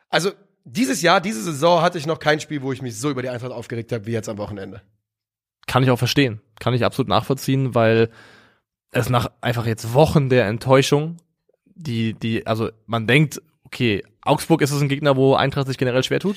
[0.09, 0.31] also
[0.65, 3.29] dieses Jahr, diese Saison hatte ich noch kein Spiel, wo ich mich so über die
[3.29, 4.83] Eintracht aufgeregt habe, wie jetzt am Wochenende.
[5.67, 6.41] Kann ich auch verstehen.
[6.59, 8.11] Kann ich absolut nachvollziehen, weil
[8.91, 11.19] es nach einfach jetzt Wochen der Enttäuschung,
[11.65, 16.03] die, die, also man denkt, okay, Augsburg ist es ein Gegner, wo Eintracht sich generell
[16.03, 16.37] schwer tut.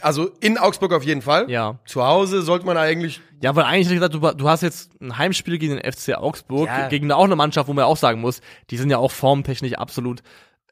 [0.00, 1.50] Also in Augsburg auf jeden Fall.
[1.50, 1.78] Ja.
[1.86, 5.58] Zu Hause sollte man eigentlich Ja, weil eigentlich gesagt, du, du hast jetzt ein Heimspiel
[5.58, 6.88] gegen den FC Augsburg, Ja.
[6.88, 8.40] gegen auch eine Mannschaft, wo man auch sagen muss,
[8.70, 10.22] die sind ja auch formtechnisch absolut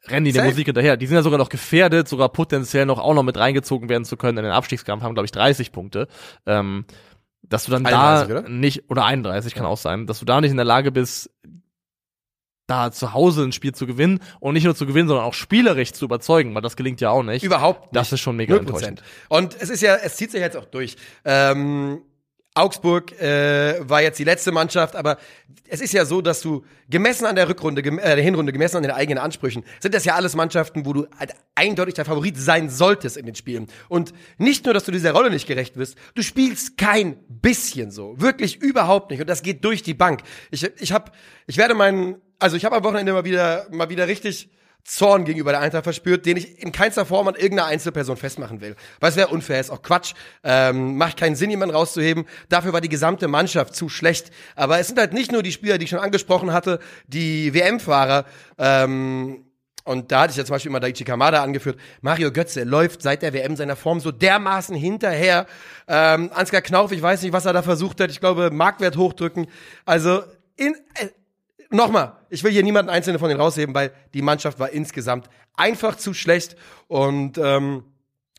[0.08, 0.44] rennen die der.
[0.44, 0.96] Musik hinterher.
[0.96, 4.16] Die sind ja sogar noch gefährdet, sogar potenziell noch auch noch mit reingezogen werden zu
[4.16, 6.08] können in den Abstiegskampf, haben glaube ich 30 Punkte.
[6.46, 6.84] Ähm,
[7.42, 8.48] dass du dann 31, da oder?
[8.48, 11.30] nicht oder 31 kann auch sein, dass du da nicht in der Lage bist,
[12.72, 15.92] da zu Hause ein Spiel zu gewinnen und nicht nur zu gewinnen, sondern auch spielerisch
[15.92, 17.42] zu überzeugen, weil das gelingt ja auch nicht.
[17.42, 17.96] überhaupt nicht.
[17.96, 18.58] Das ist schon mega 0%.
[18.60, 19.02] enttäuschend.
[19.28, 20.96] Und es ist ja, es zieht sich jetzt auch durch.
[21.24, 22.00] Ähm,
[22.54, 25.16] Augsburg äh, war jetzt die letzte Mannschaft, aber
[25.68, 28.76] es ist ja so, dass du gemessen an der Rückrunde, gem äh, der Hinrunde, gemessen
[28.76, 32.36] an den eigenen Ansprüchen, sind das ja alles Mannschaften, wo du halt eindeutig der Favorit
[32.36, 33.68] sein solltest in den Spielen.
[33.88, 38.20] Und nicht nur, dass du dieser Rolle nicht gerecht wirst, du spielst kein bisschen so,
[38.20, 39.20] wirklich überhaupt nicht.
[39.20, 40.22] Und das geht durch die Bank.
[40.50, 41.10] Ich, ich habe,
[41.46, 44.50] ich werde meinen, also ich habe am Wochenende mal wieder, mal wieder richtig
[44.84, 48.74] Zorn gegenüber der Eintracht verspürt, den ich in keinster Form an irgendeiner Einzelperson festmachen will.
[49.00, 50.14] Weil es wäre unfair, ist auch Quatsch.
[50.42, 52.26] Ähm, macht keinen Sinn, jemanden rauszuheben.
[52.48, 54.30] Dafür war die gesamte Mannschaft zu schlecht.
[54.56, 58.24] Aber es sind halt nicht nur die Spieler, die ich schon angesprochen hatte, die WM-Fahrer.
[58.58, 59.44] Ähm,
[59.84, 61.78] und da hatte ich ja zum Beispiel immer Daichi Kamada angeführt.
[62.00, 65.46] Mario Götze läuft seit der WM seiner Form so dermaßen hinterher.
[65.88, 68.10] Ähm, Ansgar Knauf, ich weiß nicht, was er da versucht hat.
[68.10, 69.48] Ich glaube, Marktwert hochdrücken.
[69.84, 70.22] Also,
[70.56, 71.08] in, äh,
[71.72, 75.96] nochmal, ich will hier niemanden einzelne von denen rausheben, weil die Mannschaft war insgesamt einfach
[75.96, 76.56] zu schlecht.
[76.88, 77.84] Und ähm,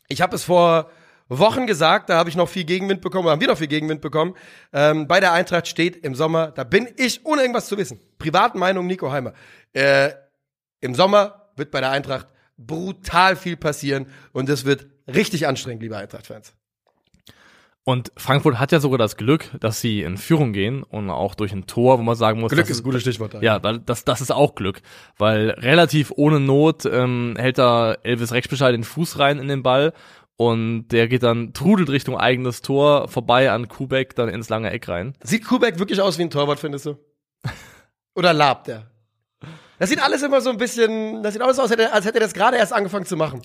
[0.08, 0.90] ich habe es vor
[1.28, 4.00] Wochen gesagt, da habe ich noch viel Gegenwind bekommen, oder haben wir noch viel Gegenwind
[4.00, 4.34] bekommen.
[4.72, 8.58] Ähm, bei der Eintracht steht im Sommer, da bin ich, ohne irgendwas zu wissen, privaten
[8.58, 9.32] Meinung Nico Heimer,
[9.72, 10.10] äh,
[10.80, 15.96] im Sommer wird bei der Eintracht brutal viel passieren und es wird richtig anstrengend, liebe
[15.96, 16.54] Eintracht-Fans.
[17.86, 21.52] Und Frankfurt hat ja sogar das Glück, dass sie in Führung gehen und auch durch
[21.52, 23.34] ein Tor, wo man sagen muss, Glück ist ein gutes Stichwort.
[23.34, 23.40] da.
[23.42, 24.80] Ja, das, das ist auch Glück,
[25.18, 29.92] weil relativ ohne Not ähm, hält da Elvis Rexbescheid den Fuß rein in den Ball
[30.36, 34.88] und der geht dann trudelt Richtung eigenes Tor vorbei an Kubek dann ins lange Eck
[34.88, 35.12] rein.
[35.22, 36.96] Sieht Kubek wirklich aus wie ein Torwart, findest du?
[38.14, 38.90] Oder labt er?
[39.78, 42.16] Das sieht alles immer so ein bisschen, das sieht alles aus, als hätte- als hätte
[42.18, 43.42] er das gerade erst angefangen zu machen.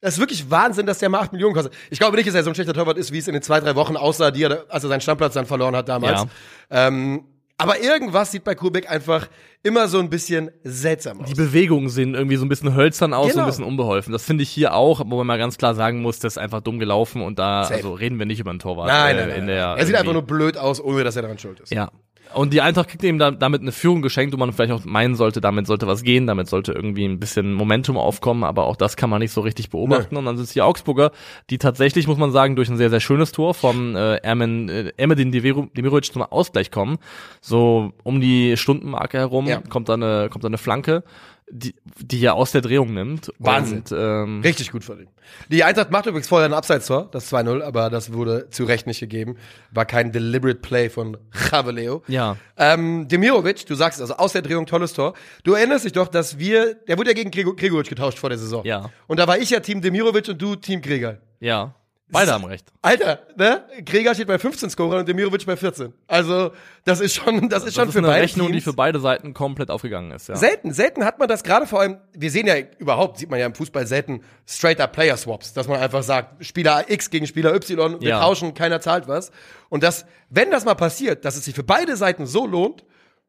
[0.00, 1.72] Das ist wirklich Wahnsinn, dass der mal 8 Millionen kostet.
[1.90, 3.60] Ich glaube nicht, dass er so ein schlechter Torwart ist, wie es in den zwei,
[3.60, 6.26] drei Wochen aussah, die er, als er seinen Stammplatz dann verloren hat damals.
[6.70, 7.24] Ähm,
[7.56, 9.28] aber irgendwas sieht bei Kubik einfach
[9.62, 11.28] immer so ein bisschen seltsam aus.
[11.28, 13.44] Die Bewegungen sehen irgendwie so ein bisschen hölzern aus, so Genau.
[13.44, 14.12] ein bisschen unbeholfen.
[14.12, 16.60] Das finde ich hier auch, wo man mal ganz klar sagen muss, das ist einfach
[16.62, 17.76] dumm gelaufen und da Safe.
[17.76, 18.88] also reden wir nicht über einen Torwart.
[18.88, 19.38] nein, äh, nein, nein.
[19.38, 21.72] in der er sieht einfach nur blöd aus, ohne dass er daran schuld ist.
[21.72, 21.90] Ja.
[22.34, 25.14] Und die Eintracht kriegt eben da, damit eine Führung geschenkt, wo man vielleicht auch meinen
[25.14, 28.96] sollte, damit sollte was gehen, damit sollte irgendwie ein bisschen Momentum aufkommen, aber auch das
[28.96, 30.14] kann man nicht so richtig beobachten.
[30.14, 30.18] Nee.
[30.18, 31.12] Und dann sind es die Augsburger,
[31.50, 34.92] die tatsächlich, muss man sagen, durch ein sehr, sehr schönes Tor vom äh, Ermen, äh,
[34.96, 36.98] Ermedin Demirovic zum Ausgleich kommen.
[37.40, 39.60] So um die Stundenmarke herum ja.
[39.68, 41.04] kommt da eine, kommt da eine Flanke
[41.50, 43.32] die, die ja aus der Drehung nimmt.
[43.38, 43.78] Wahnsinn.
[43.78, 45.08] Und, ähm, Richtig gut von ihm.
[45.48, 49.00] Die Eintracht macht übrigens vorher ein Abseits-Tor, das 2-0, aber das wurde zu Recht nicht
[49.00, 49.36] gegeben.
[49.70, 51.16] War kein deliberate Play von
[51.50, 52.02] Javeleo.
[52.08, 52.36] Ja.
[52.56, 55.14] Ähm, Demirovic, du sagst also aus der Drehung tolles Tor.
[55.42, 58.64] Du erinnerst dich doch, dass wir, der wurde ja gegen Gregoric getauscht vor der Saison.
[58.64, 58.90] Ja.
[59.06, 61.18] Und da war ich ja Team Demirovic und du Team Gregor.
[61.40, 61.74] Ja.
[62.14, 62.64] Beide haben recht.
[62.80, 63.64] Alter, ne?
[63.84, 65.92] Gregor steht bei 15 Scorern und Demirovic bei 14.
[66.06, 66.52] Also,
[66.84, 68.56] das ist schon, das ist schon das ist für eine beide Rechnung, Teams.
[68.64, 70.36] die für beide Seiten komplett aufgegangen ist, ja.
[70.36, 73.46] Selten, selten hat man das gerade vor allem, wir sehen ja überhaupt, sieht man ja
[73.46, 77.54] im Fußball selten straight up Player Swaps, dass man einfach sagt, Spieler X gegen Spieler
[77.54, 78.20] Y, wir Ja.
[78.20, 79.30] tauschen, keiner zahlt was.
[79.68, 82.84] Und das, wenn das mal passiert, dass es sich für beide Seiten so lohnt,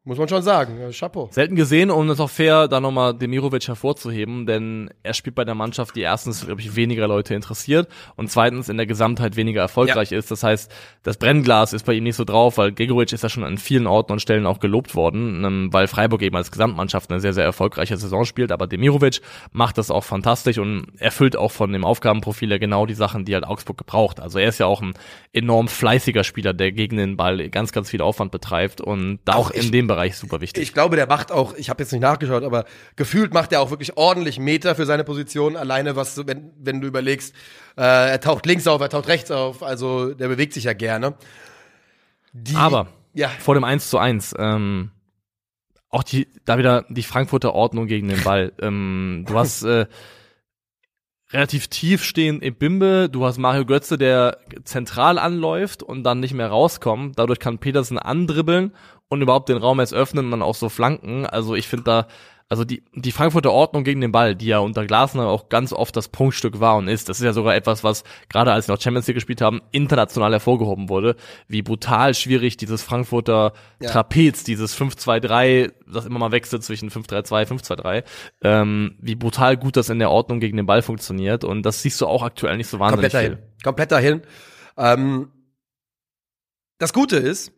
[0.06, 1.28] muss man schon sagen, ja, Chapeau.
[1.32, 5.44] Selten gesehen und es ist auch fair, da nochmal Demirovic hervorzuheben, denn er spielt bei
[5.44, 9.62] der Mannschaft, die erstens, glaube ich, weniger Leute interessiert und zweitens in der Gesamtheit weniger
[9.62, 10.30] erfolgreich ist.
[10.30, 13.42] Das heißt, das Brennglas ist bei ihm nicht so drauf, weil Gregoric ist ja schon
[13.42, 17.18] an vielen Orten und Stellen auch gelobt worden, ähm, weil Freiburg eben als Gesamtmannschaft eine
[17.18, 18.52] sehr, sehr erfolgreiche Saison spielt.
[18.52, 22.94] Aber Demirovic macht das auch fantastisch und erfüllt auch von dem Aufgabenprofil her genau die
[22.94, 24.20] Sachen, die halt Augsburg gebraucht.
[24.20, 24.94] Also er ist ja auch ein
[25.32, 29.50] enorm fleißiger Spieler, der gegen den Ball ganz, ganz viel Aufwand betreibt und da auch
[29.50, 30.62] in dem Bereich super wichtig.
[30.62, 32.64] Ich glaube, der macht auch, ich habe jetzt nicht nachgeschaut, aber
[32.96, 35.56] gefühlt macht er auch wirklich ordentlich Meter für seine Position.
[35.56, 37.34] Alleine, was, wenn, wenn du überlegst,
[37.76, 41.14] äh, er taucht links auf, er taucht rechts auf, also der bewegt sich ja gerne.
[42.32, 44.90] Die, Aber ja, vor dem 1 zu 1, ähm,
[45.88, 48.52] auch die, da wieder die Frankfurter Ordnung gegen den Ball.
[48.60, 49.86] ähm, du hast äh,
[51.32, 56.34] relativ tief stehen im Bimbe, du hast Mario Götze, der zentral anläuft und dann nicht
[56.34, 57.18] mehr rauskommt.
[57.18, 58.72] Dadurch kann Petersen andribbeln
[59.08, 61.26] und überhaupt den Raum erst öffnen und dann auch so flanken.
[61.26, 62.06] Also ich finde da,
[62.48, 65.96] also die, die Frankfurter Ordnung gegen den Ball, die ja unter Glasner auch ganz oft
[65.96, 68.80] das Prunkstück war und ist, das ist ja sogar etwas, was gerade als sie noch
[68.80, 71.16] Champions League gespielt haben, international hervorgehoben wurde,
[71.48, 73.90] wie brutal schwierig dieses Frankfurter Ja.
[73.90, 78.04] Trapez, dieses 5-2-3, das immer mal wechselt zwischen 5-3-2, 5-2-3,
[78.42, 82.00] ähm, wie brutal gut das in der Ordnung gegen den Ball funktioniert und das siehst
[82.00, 83.38] du auch aktuell nicht so wahnsinnig komplett dahin.
[83.38, 83.62] viel.
[83.64, 84.22] Komplett dahin.
[84.76, 85.32] Ähm,
[86.78, 87.52] das Gute ist,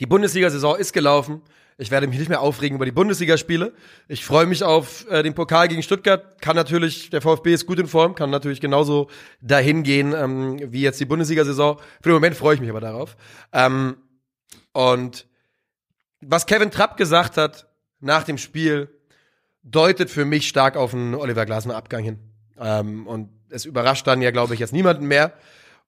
[0.00, 1.42] die Bundesliga-Saison ist gelaufen.
[1.80, 3.72] Ich werde mich nicht mehr aufregen über die Bundesligaspiele.
[4.08, 6.42] Ich freue mich auf äh, den Pokal gegen Stuttgart.
[6.42, 9.08] Kann natürlich, der VfB ist gut in Form, kann natürlich genauso
[9.40, 11.78] dahin gehen ähm, wie jetzt die Bundesliga-Saison.
[12.02, 13.16] Für den Moment freue ich mich aber darauf.
[13.52, 13.96] Ähm,
[14.72, 15.28] und
[16.20, 17.68] was Kevin Trapp gesagt hat
[18.00, 18.88] nach dem Spiel,
[19.62, 22.18] deutet für mich stark auf einen Oliver Glasner Abgang hin.
[22.58, 25.32] Ähm, und es überrascht dann ja, glaube ich, jetzt niemanden mehr.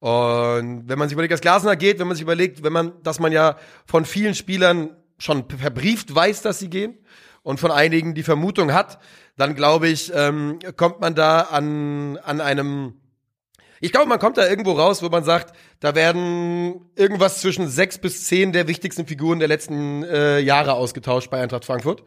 [0.00, 3.20] Und wenn man sich überlegt, dass Glasner geht, wenn man sich überlegt, wenn man, dass
[3.20, 6.98] man ja von vielen Spielern schon verbrieft weiß, dass sie gehen
[7.42, 8.98] und von einigen die Vermutung hat,
[9.36, 12.94] dann glaube ich, ähm, kommt man da an, an einem
[13.82, 17.96] ich glaube, man kommt da irgendwo raus, wo man sagt, da werden irgendwas zwischen sechs
[17.96, 22.02] bis zehn der wichtigsten Figuren der letzten äh, Jahre ausgetauscht bei Eintracht Frankfurt.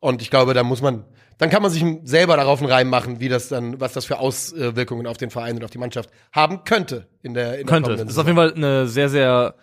[0.00, 1.04] Und ich glaube, da muss man,
[1.40, 4.18] dann kann man sich selber darauf einen Reim machen, wie das dann, was das für
[4.18, 7.96] Auswirkungen auf den Verein und auf die Mannschaft haben könnte in der, in der Könnte.
[7.96, 9.54] Das ist auf jeden Fall eine sehr, sehr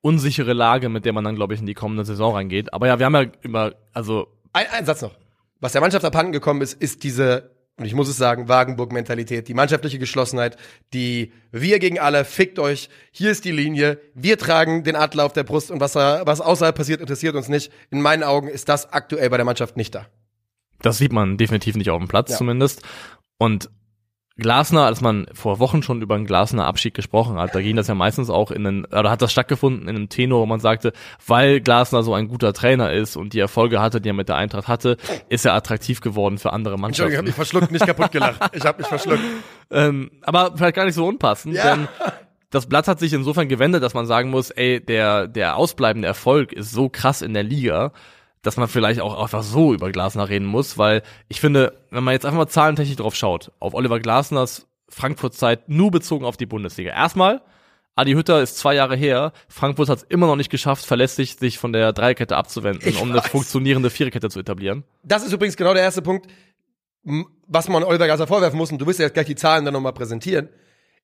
[0.00, 2.74] unsichere Lage, mit der man dann, glaube ich, in die kommende Saison reingeht.
[2.74, 5.14] Aber ja, wir haben ja über, also Ein, ein Satz noch.
[5.60, 9.54] Was der Mannschaft abhanden gekommen ist, ist diese, und ich muss es sagen, Wagenburg-Mentalität, die
[9.54, 10.56] mannschaftliche Geschlossenheit,
[10.92, 15.32] die wir gegen alle, fickt euch, hier ist die Linie, wir tragen den Adler auf
[15.32, 17.70] der Brust und was, was außerhalb passiert, interessiert uns nicht.
[17.92, 20.06] In meinen Augen ist das aktuell bei der Mannschaft nicht da.
[20.82, 22.36] Das sieht man definitiv nicht auf dem Platz Ja.
[22.36, 22.82] zumindest.
[23.38, 23.70] Und
[24.36, 27.86] Glasner, als man vor Wochen schon über einen Glasner Abschied gesprochen hat, da ging das
[27.86, 30.92] ja meistens auch in einen, oder hat das stattgefunden in einem Tenor, wo man sagte,
[31.24, 34.34] weil Glasner so ein guter Trainer ist und die Erfolge hatte, die er mit der
[34.34, 34.96] Eintracht hatte,
[35.28, 37.26] ist er attraktiv geworden für andere Entschuldigung, ich habe Mannschaften.
[37.26, 38.56] mich verschluckt, nicht kaputt gelacht.
[38.56, 39.22] Ich habe mich verschluckt.
[39.70, 41.76] Ähm, aber vielleicht gar nicht so unpassend, Ja.
[41.76, 41.88] denn
[42.50, 46.52] das Blatt hat sich insofern gewendet, dass man sagen muss, ey, der, der ausbleibende Erfolg
[46.52, 47.92] ist so krass in der Liga,
[48.44, 52.12] dass man vielleicht auch einfach so über Glasner reden muss, weil ich finde, wenn man
[52.12, 56.92] jetzt einfach mal zahlentechnisch drauf schaut, auf Oliver Glasners Frankfurt-Zeit nur bezogen auf die Bundesliga.
[56.92, 57.40] Erstmal,
[57.96, 61.58] Adi Hütter ist zwei Jahre her, Frankfurt hat es immer noch nicht geschafft, verlässlich sich
[61.58, 63.28] von der Dreierkette abzuwenden, Ich um eine weiß.
[63.28, 64.84] funktionierende Viererkette zu etablieren.
[65.02, 66.26] Das ist übrigens genau der erste Punkt,
[67.46, 69.74] was man Oliver Gasser vorwerfen muss, und du wirst ja jetzt gleich die Zahlen dann
[69.74, 70.48] nochmal präsentieren.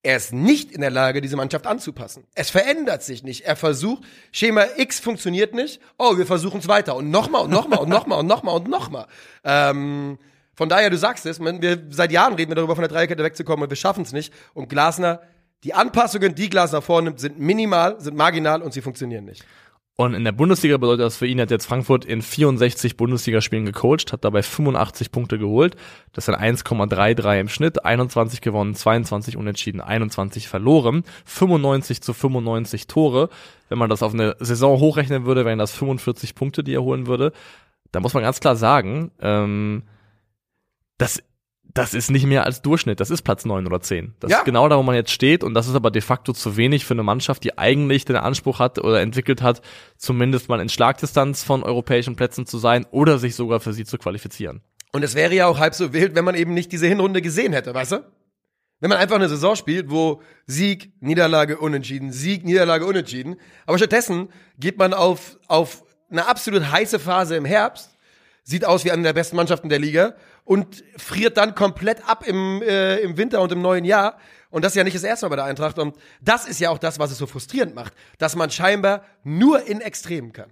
[0.03, 2.25] Er ist nicht in der Lage, diese Mannschaft anzupassen.
[2.35, 3.45] Es verändert sich nicht.
[3.45, 5.81] Er versucht, Schema X funktioniert nicht.
[5.99, 6.97] Oh, wir versuchen es weiter.
[6.97, 9.07] Und nochmal und nochmal und nochmal und nochmal und nochmal.
[9.45, 10.19] Ähm,
[10.55, 13.63] von daher, du sagst es, wir, seit Jahren reden wir darüber, von der Dreierkette wegzukommen
[13.65, 14.33] und wir schaffen es nicht.
[14.55, 15.21] Und Glasner,
[15.65, 19.45] die Anpassungen, die Glasner vornimmt, sind minimal, sind marginal und sie funktionieren nicht.
[20.01, 24.15] Und in der Bundesliga bedeutet das für ihn, hat jetzt Frankfurt in 64 Bundesligaspielen gecoacht,
[24.15, 25.77] hat dabei 85 Punkte geholt.
[26.15, 33.29] Das sind 1,33 im Schnitt, 21 gewonnen, 22 unentschieden, 21 verloren, 95 zu 95 Tore.
[33.69, 37.07] Wenn man das auf eine Saison hochrechnen würde, wären das 45 Punkte, die er holen
[37.07, 37.33] würde.
[37.93, 39.83] Da muss man ganz klar sagen, ähm,
[40.97, 41.23] das
[41.75, 44.15] das ist nicht mehr als Durchschnitt, das ist Platz neun oder zehn.
[44.21, 44.39] Das Ja.
[44.39, 46.85] ist genau da, wo man jetzt steht und das ist aber de facto zu wenig
[46.85, 49.63] für eine Mannschaft, die eigentlich den Anspruch hat oder entwickelt hat,
[49.97, 53.99] zumindest mal in Schlagdistanz von europäischen Plätzen zu sein oder sich sogar für sie zu
[53.99, 54.63] qualifizieren.
[54.93, 57.53] Und es wäre ja auch halb so wild, wenn man eben nicht diese Hinrunde gesehen
[57.53, 58.05] hätte, weißt du?
[58.81, 63.37] Wenn man einfach eine Saison spielt, wo Sieg, Niederlage, Unentschieden, Sieg, Niederlage, Unentschieden.
[63.67, 67.91] Aber stattdessen geht man auf, auf eine absolut heiße Phase im Herbst,
[68.43, 70.15] sieht aus wie eine der besten Mannschaften der Liga
[70.51, 74.19] und friert dann komplett ab im, äh, im Winter und im neuen Jahr.
[74.51, 75.79] Und das ist ja nicht das erste Mal bei der Eintracht.
[75.79, 79.65] Und das ist ja auch das, was es so frustrierend macht, dass man scheinbar nur
[79.65, 80.51] in Extremen kann.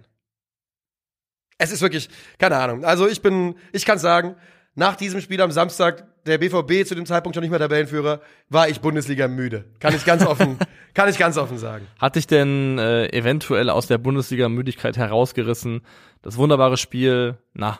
[1.57, 2.85] Es ist wirklich, keine Ahnung.
[2.85, 4.37] Also ich bin, ich kann sagen,
[4.73, 8.69] nach diesem Spiel am Samstag, der BVB zu dem Zeitpunkt schon nicht mehr Tabellenführer, war
[8.69, 9.65] ich Bundesliga müde.
[9.81, 10.59] Kann ich ganz offen,
[10.93, 11.85] kann ich ganz offen sagen.
[11.99, 15.81] Hat dich denn äh, eventuell aus der Bundesliga-Müdigkeit herausgerissen?
[16.21, 17.79] Das wunderbare Spiel, na,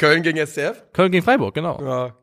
[0.00, 0.82] Köln gegen SCF?
[0.94, 1.78] Köln gegen Freiburg, genau.
[1.84, 2.16] Ja.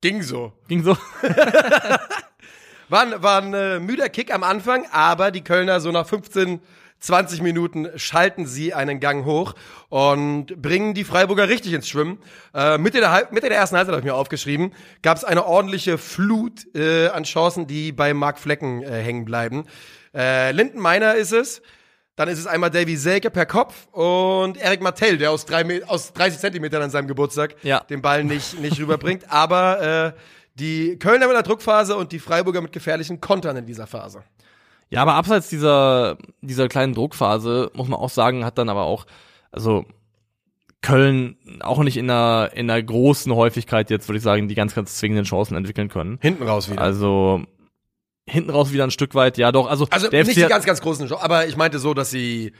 [0.00, 0.52] Ging so.
[0.66, 0.96] Ging so.
[2.88, 6.60] War, ein- war ein äh, müder Kick am Anfang, aber die Kölner so nach 15,
[6.98, 9.54] 20 Minuten schalten sie einen Gang hoch
[9.88, 12.18] und bringen die Freiburger richtig ins Schwimmen.
[12.52, 14.72] Äh, Mitte, der, Mitte der ersten Halbzeit habe ich mir aufgeschrieben,
[15.02, 19.64] gab es eine ordentliche Flut äh, an Chancen, die bei Mark Flecken äh, hängen bleiben.
[20.14, 21.62] Äh, Linden Meiner ist es.
[22.16, 26.12] Dann ist es einmal Davy Selke per Kopf und Eric Martell, der aus, drei, aus
[26.12, 27.80] 30 Zentimetern an seinem Geburtstag Ja.
[27.80, 29.30] den Ball nicht, nicht rüberbringt.
[29.32, 30.20] Aber äh,
[30.54, 34.22] die Kölner mit der Druckphase und die Freiburger mit gefährlichen Kontern in dieser Phase.
[34.90, 39.06] Ja, aber abseits dieser, dieser kleinen Druckphase, muss man auch sagen, hat dann aber auch,
[39.50, 39.84] also
[40.82, 44.74] Köln auch nicht in einer, in einer großen Häufigkeit jetzt, würde ich sagen, die ganz,
[44.74, 46.18] ganz zwingenden Chancen entwickeln können.
[46.20, 46.80] Hinten raus wieder.
[46.82, 47.42] Also
[48.26, 49.68] hinten raus wieder ein Stück weit, ja doch.
[49.68, 52.52] Also, Also nicht die ganz, ganz großen aber ich meinte so, dass sie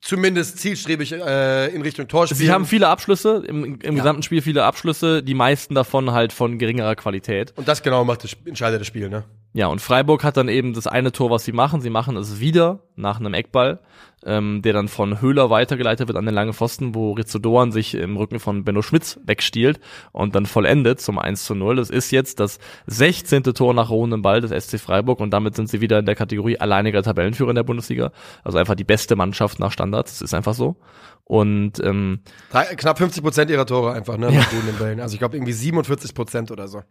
[0.00, 2.38] zumindest zielstrebig äh, in Richtung Tor spielen.
[2.38, 6.58] Sie haben viele Abschlüsse, im, im gesamten Spiel viele Abschlüsse, die meisten davon halt von
[6.58, 7.52] geringerer Qualität.
[7.56, 9.24] und das genau macht das, entscheidet das Spiel, ne?
[9.58, 11.80] Ja, und Freiburg hat dann eben das eine Tor, was sie machen.
[11.80, 13.80] Sie machen es wieder nach einem Eckball,
[14.24, 17.96] ähm, der dann von Höhler weitergeleitet wird an den langen Pfosten, wo Rizzo Doan sich
[17.96, 19.80] im Rücken von Benno Schmitz wegstiehlt
[20.12, 21.74] und dann vollendet zum 1 zu 0.
[21.74, 23.42] Das ist jetzt das 16.
[23.42, 26.60] Tor nach ruhendem Ball des SC Freiburg und damit sind sie wieder in der Kategorie
[26.60, 28.12] alleiniger Tabellenführer in der Bundesliga.
[28.44, 30.20] Also einfach die beste Mannschaft nach Standards.
[30.20, 30.76] Das ist einfach so.
[31.24, 32.20] Und ähm,
[32.52, 34.32] Drei, knapp 50 Prozent ihrer Tore einfach, ne?
[34.32, 34.44] Ja.
[34.52, 35.00] Guten Bällen.
[35.00, 36.84] Also ich glaube irgendwie 47 Prozent oder so.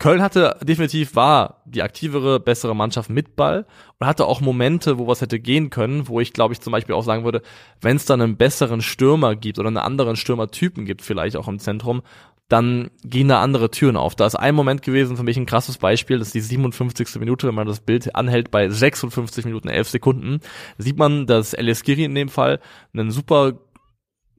[0.00, 3.66] Köln hatte definitiv war die aktivere, bessere Mannschaft mit Ball
[3.98, 6.94] und hatte auch Momente, wo was hätte gehen können, wo ich glaube ich zum Beispiel
[6.94, 7.42] auch sagen würde,
[7.82, 11.58] wenn es dann einen besseren Stürmer gibt oder einen anderen Stürmertypen gibt, vielleicht auch im
[11.58, 12.00] Zentrum,
[12.48, 14.16] dann gehen da andere Türen auf.
[14.16, 17.16] Da ist ein Moment gewesen, für mich ein krasses Beispiel, das ist die 57.
[17.20, 20.40] Minute, wenn man das Bild anhält bei 56 Minuten 11 Sekunden,
[20.78, 22.58] sieht man, dass Elias Giri in dem Fall
[22.94, 23.52] einen super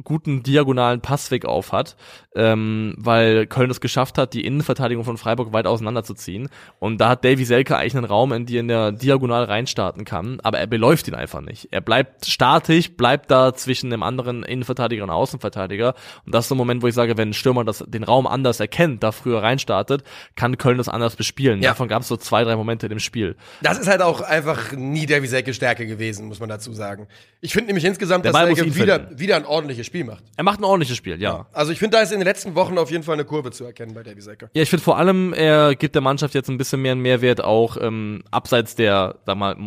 [0.03, 1.95] guten diagonalen Passweg auf hat,
[2.35, 6.49] ähm, weil Köln es geschafft hat, die Innenverteidigung von Freiburg weit auseinanderzuziehen.
[6.79, 10.59] Und da hat Davy Selke eigentlich einen Raum, in den er diagonal reinstarten kann, aber
[10.59, 11.69] er beläuft ihn einfach nicht.
[11.71, 15.93] Er bleibt statisch, bleibt da zwischen dem anderen Innenverteidiger und Außenverteidiger.
[16.25, 18.27] Und das ist so ein Moment, wo ich sage, wenn ein Stürmer das, den Raum
[18.27, 20.03] anders erkennt, da früher reinstartet,
[20.35, 21.61] kann Köln das anders bespielen.
[21.61, 21.71] Ja.
[21.71, 23.35] Davon gab es so zwei, drei Momente in dem Spiel.
[23.61, 27.07] Das ist halt auch einfach nie Davy Selke Stärke gewesen, muss man dazu sagen.
[27.41, 30.23] Ich finde nämlich insgesamt, dass Selke wieder, wieder ein ordentliches Spiel macht.
[30.37, 31.47] Er macht ein ordentliches Spiel, ja.
[31.51, 33.65] Also ich finde, da ist in den letzten Wochen auf jeden Fall eine Kurve zu
[33.65, 34.49] erkennen bei Davy Selke.
[34.53, 37.43] Ja, ich finde vor allem, er gibt der Mannschaft jetzt ein bisschen mehr einen Mehrwert,
[37.43, 39.57] auch ähm, abseits der, sag mal,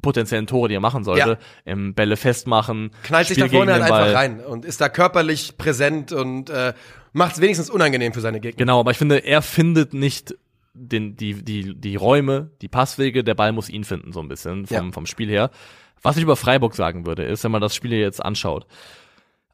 [0.00, 1.28] potenziellen Tore, die er machen sollte.
[1.28, 1.36] Ja.
[1.66, 2.90] Ähm, Bälle festmachen.
[3.04, 6.72] Knallt sich Spiel da vorne halt einfach rein und ist da körperlich präsent und äh,
[7.12, 8.58] macht es wenigstens unangenehm für seine Gegner.
[8.58, 10.34] Genau, aber ich finde, er findet nicht
[10.74, 14.66] den, die, die, die Räume, die Passwege, der Ball muss ihn finden, so ein bisschen
[14.66, 14.92] vom, Ja.
[14.92, 15.50] vom Spiel her.
[16.02, 18.66] Was ich über Freiburg sagen würde, ist, wenn man das Spiel hier jetzt anschaut.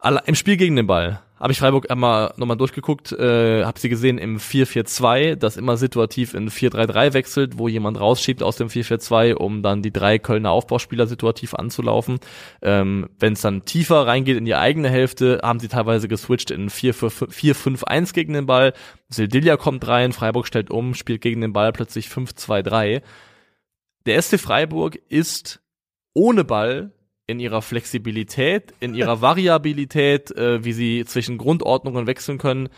[0.02, 4.18] Im Spiel gegen den Ball habe ich Freiburg einmal nochmal durchgeguckt, äh, habe sie gesehen
[4.18, 9.62] im 4-4-2, das immer situativ in 4-3-3 wechselt, wo jemand rausschiebt aus dem 4-4-2, um
[9.62, 12.18] dann die drei Kölner Aufbauspieler situativ anzulaufen.
[12.60, 16.68] Ähm, Wenn es dann tiefer reingeht in die eigene Hälfte, haben sie teilweise geswitcht in
[16.68, 18.74] 4-5-1 gegen den Ball.
[19.08, 23.00] Sildilia kommt rein, Freiburg stellt um, spielt gegen den Ball plötzlich 5-2-3.
[24.04, 25.62] Der SC Freiburg ist
[26.12, 26.92] ohne Ball
[27.30, 32.68] in ihrer Flexibilität, in ihrer Variabilität, äh, wie sie zwischen Grundordnungen wechseln können,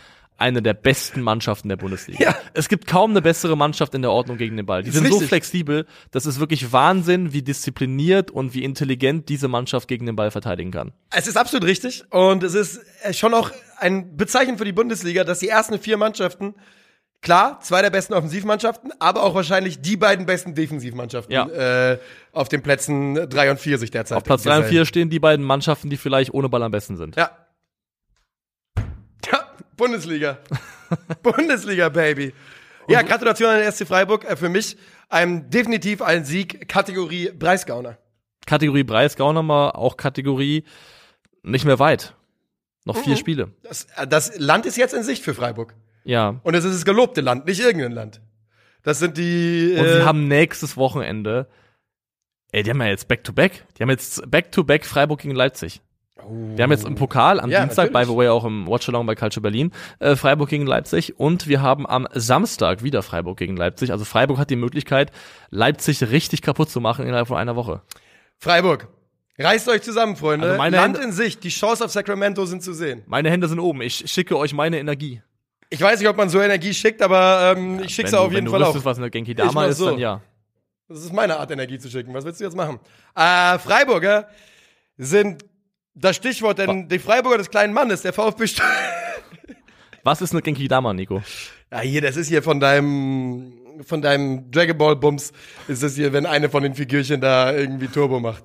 [0.42, 2.24] eine der besten Mannschaften der Bundesliga.
[2.24, 2.36] Ja.
[2.52, 4.82] Es gibt kaum eine bessere Mannschaft in der Ordnung gegen den Ball.
[4.82, 5.28] Die sind so richtig.
[5.28, 10.30] flexibel, das ist wirklich Wahnsinn, wie diszipliniert und wie intelligent diese Mannschaft gegen den Ball
[10.30, 10.92] verteidigen kann.
[11.10, 15.22] Es ist absolut richtig und es ist äh, schon auch ein Bezeichnen für die Bundesliga,
[15.24, 16.54] dass die ersten vier Mannschaften,
[17.22, 21.46] klar, zwei der besten Offensivmannschaften, aber auch wahrscheinlich die beiden besten Defensivmannschaften Ja.
[21.92, 21.98] äh,
[22.32, 24.18] auf den Plätzen drei und vier sich derzeit.
[24.18, 24.64] Auf Platz 3 und.
[24.66, 27.16] 4 stehen die beiden Mannschaften, die vielleicht ohne Ball am besten sind.
[27.16, 27.30] Ja.
[29.30, 29.46] Ja,
[29.76, 30.38] Bundesliga.
[31.22, 32.34] Bundesliga, Baby.
[32.88, 34.24] Ja, Gratulation an den SC Freiburg.
[34.24, 34.76] Äh, Für mich
[35.08, 37.98] ein, definitiv ein Sieg, Kategorie Breisgauner.
[38.46, 40.64] Kategorie Breisgau nochmal, auch Kategorie
[41.42, 42.14] nicht mehr weit.
[42.84, 43.02] Noch Mhm.
[43.02, 43.52] vier Spiele.
[43.62, 45.74] Das, äh, das Land ist jetzt in Sicht für Freiburg.
[46.04, 46.40] Ja.
[46.42, 48.20] Und es ist das gelobte Land, nicht irgendein Land.
[48.82, 49.76] Das sind die.
[49.78, 51.46] Und äh, sie haben nächstes Wochenende,
[52.50, 55.80] ey, die haben ja jetzt Back-to-Back, die haben jetzt Back-to-Back Freiburg gegen Leipzig.
[56.54, 58.08] Wir haben jetzt im Pokal am Ja, Dienstag, by natürlich.
[58.10, 61.84] the way, auch im Watchalong bei Culture Berlin, äh, Freiburg gegen Leipzig und wir haben
[61.84, 63.90] am Samstag wieder Freiburg gegen Leipzig.
[63.90, 65.10] Also Freiburg hat die Möglichkeit,
[65.50, 67.82] Leipzig richtig kaputt zu machen innerhalb von einer Woche.
[68.38, 68.86] Freiburg.
[69.38, 70.46] Reißt euch zusammen, Freunde.
[70.46, 71.42] Also meine Land Hände- in Sicht.
[71.42, 73.02] Die Chance auf Sacramento sind zu sehen.
[73.06, 73.80] Meine Hände sind oben.
[73.82, 75.22] Ich schicke euch meine Energie.
[75.72, 78.22] Ich weiß nicht, ob man so Energie schickt, aber ähm, ich schicke Wenn sie du,
[78.22, 78.84] auf jeden wenn du Fall auch.
[78.84, 79.86] was eine Genki Dama ist, so.
[79.86, 80.20] dann ja.
[80.86, 82.12] Das ist meine Art, Energie zu schicken.
[82.12, 82.78] Was willst du jetzt machen?
[83.14, 84.28] Äh, Freiburger
[84.98, 85.46] sind
[85.94, 88.44] das Stichwort, denn die Freiburger des kleinen Mannes, der VfB
[90.02, 91.22] Was ist eine Genki Dama, Nico?
[91.70, 93.54] Ja, hier, das ist hier von deinem
[93.86, 95.32] von deinem Dragon Ball Bums
[95.68, 98.44] ist das hier, wenn eine von den Figürchen da irgendwie Turbo macht.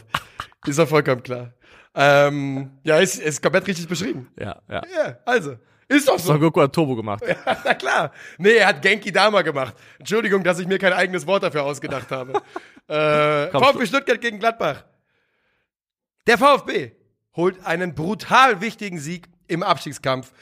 [0.66, 1.52] Ist doch vollkommen klar.
[1.94, 4.30] Ähm, ja, ist, ist komplett richtig beschrieben.
[4.40, 4.82] Ja, ja.
[4.96, 5.58] Ja, also.
[5.90, 6.28] Ist doch so.
[6.28, 7.24] Son Goku hat Turbo gemacht.
[7.46, 8.12] Na klar.
[8.38, 9.76] Nee, er hat Genki Dama gemacht.
[10.00, 12.34] Entschuldigung, dass ich mir kein eigenes Wort dafür ausgedacht habe.
[12.88, 14.84] äh, Komm, VfB Stuttgart gegen Gladbach.
[16.28, 16.92] Der VfB
[17.36, 20.34] holt einen brutal wichtigen Sieg im Abstiegskampf.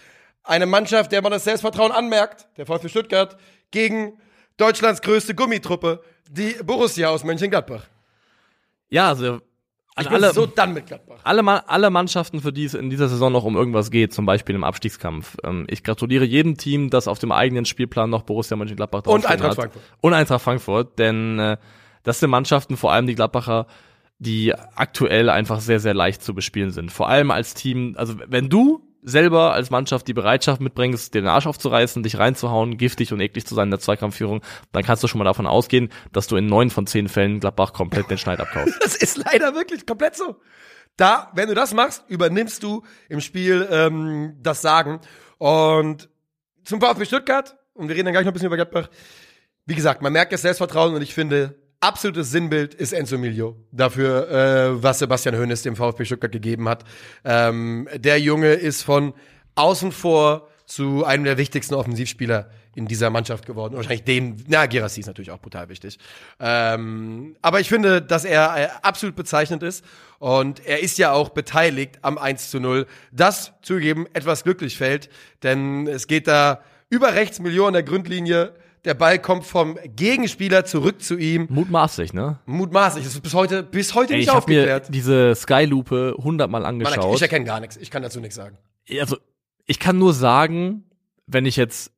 [0.44, 3.38] Eine Mannschaft, der man das Selbstvertrauen anmerkt, der VfB Stuttgart,
[3.70, 4.20] gegen
[4.58, 7.84] Deutschlands größte Gummitruppe, die Borussia aus Mönchengladbach.
[8.90, 9.42] Ja, also
[9.98, 11.20] Ich bin alle, so dann mit Gladbach.
[11.24, 14.54] alle, alle Mannschaften, für die es in dieser Saison noch um irgendwas geht, zum Beispiel
[14.54, 15.38] im Abstiegskampf.
[15.44, 19.32] Ähm, ich gratuliere jedem Team, das auf dem eigenen Spielplan noch Borussia Mönchengladbach Und draufstehen
[19.32, 19.56] Eintracht hat.
[19.56, 19.84] Frankfurt.
[20.02, 21.58] Und Eintracht Frankfurt, denn äh,
[22.04, 23.68] das sind Mannschaften, vor allem die Gladbacher,
[24.20, 26.92] die aktuell einfach sehr, sehr leicht zu bespielen sind.
[26.92, 31.46] Vor allem als Team, also wenn du selber als Mannschaft die Bereitschaft mitbringst, den Arsch
[31.46, 34.42] aufzureißen, dich reinzuhauen, giftig und eklig zu sein in der Zweikampfführung,
[34.72, 37.72] dann kannst du schon mal davon ausgehen, dass du in neun von zehn Fällen Gladbach
[37.72, 38.76] komplett den Schneid abkaufst.
[38.86, 40.40] Das ist leider wirklich komplett so.
[40.98, 45.02] Da, wenn du das machst, übernimmst du im Spiel ähm, das Sagen.
[45.38, 46.10] Und
[46.64, 48.90] zum VfB Stuttgart, und wir reden dann gleich noch ein bisschen über Gladbach,
[49.66, 54.30] wie gesagt, man merkt das Selbstvertrauen und ich finde, absolutes Sinnbild ist Enzo Milio dafür,
[54.30, 56.84] äh, was Sebastian Hoeneß dem VfB Stuttgart gegeben hat.
[57.24, 59.14] Ähm, der Junge ist von
[59.54, 63.76] außen vor zu einem der wichtigsten Offensivspieler in dieser Mannschaft geworden.
[63.76, 66.00] Wahrscheinlich dem, na, Gerassi ist natürlich auch brutal wichtig.
[66.40, 69.86] Ähm, aber ich finde, dass er äh, absolut bezeichnend ist.
[70.18, 75.10] Und er ist ja auch beteiligt am 1 zu 0, das zugegeben etwas glücklich fällt,
[75.44, 78.56] denn es geht da über rechts Millionen der Grundlinie.
[78.86, 81.48] Der Ball kommt vom Gegenspieler zurück zu ihm.
[81.50, 82.40] Mutmaßlich, ne?
[82.46, 83.04] Mutmaßlich.
[83.04, 84.94] Das ist bis heute, bis heute Ey, nicht ich habe mir aufgeklärt.
[84.94, 87.16] diese Sky-Lupe hundertmal Mann, angeschaut.
[87.16, 87.78] ich erkenne gar nichts.
[87.78, 88.58] Ich kann dazu nichts sagen.
[89.00, 89.18] also
[89.66, 90.84] ich kann nur sagen,
[91.28, 91.92] wenn ich jetzt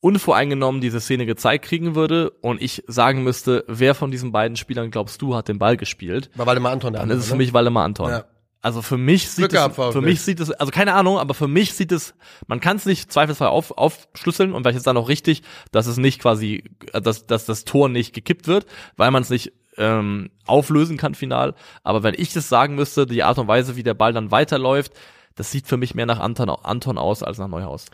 [0.00, 4.90] unvoreingenommen diese Szene gezeigt kriegen würde und ich sagen müsste, wer von diesen beiden Spielern
[4.90, 7.00] glaubst du hat den Ball gespielt, War Waldemar Anton da.
[7.00, 8.08] dann ist es für mich Waldemar Anton.
[8.10, 8.24] Ja.
[8.62, 11.72] Also für mich sieht es, für mich sieht es, also keine Ahnung, aber für mich
[11.72, 12.14] sieht es,
[12.46, 15.42] man kann es nicht zweifelsfrei auf, aufschlüsseln und vielleicht ist dann auch richtig,
[15.72, 19.52] dass es nicht quasi, dass, dass das Tor nicht gekippt wird, weil man es nicht
[19.78, 21.54] ähm, auflösen kann final.
[21.82, 24.92] Aber wenn ich das sagen müsste, die Art und Weise, wie der Ball dann weiterläuft,
[25.36, 27.86] das sieht für mich mehr nach Anton, Anton aus als nach Neuhaus.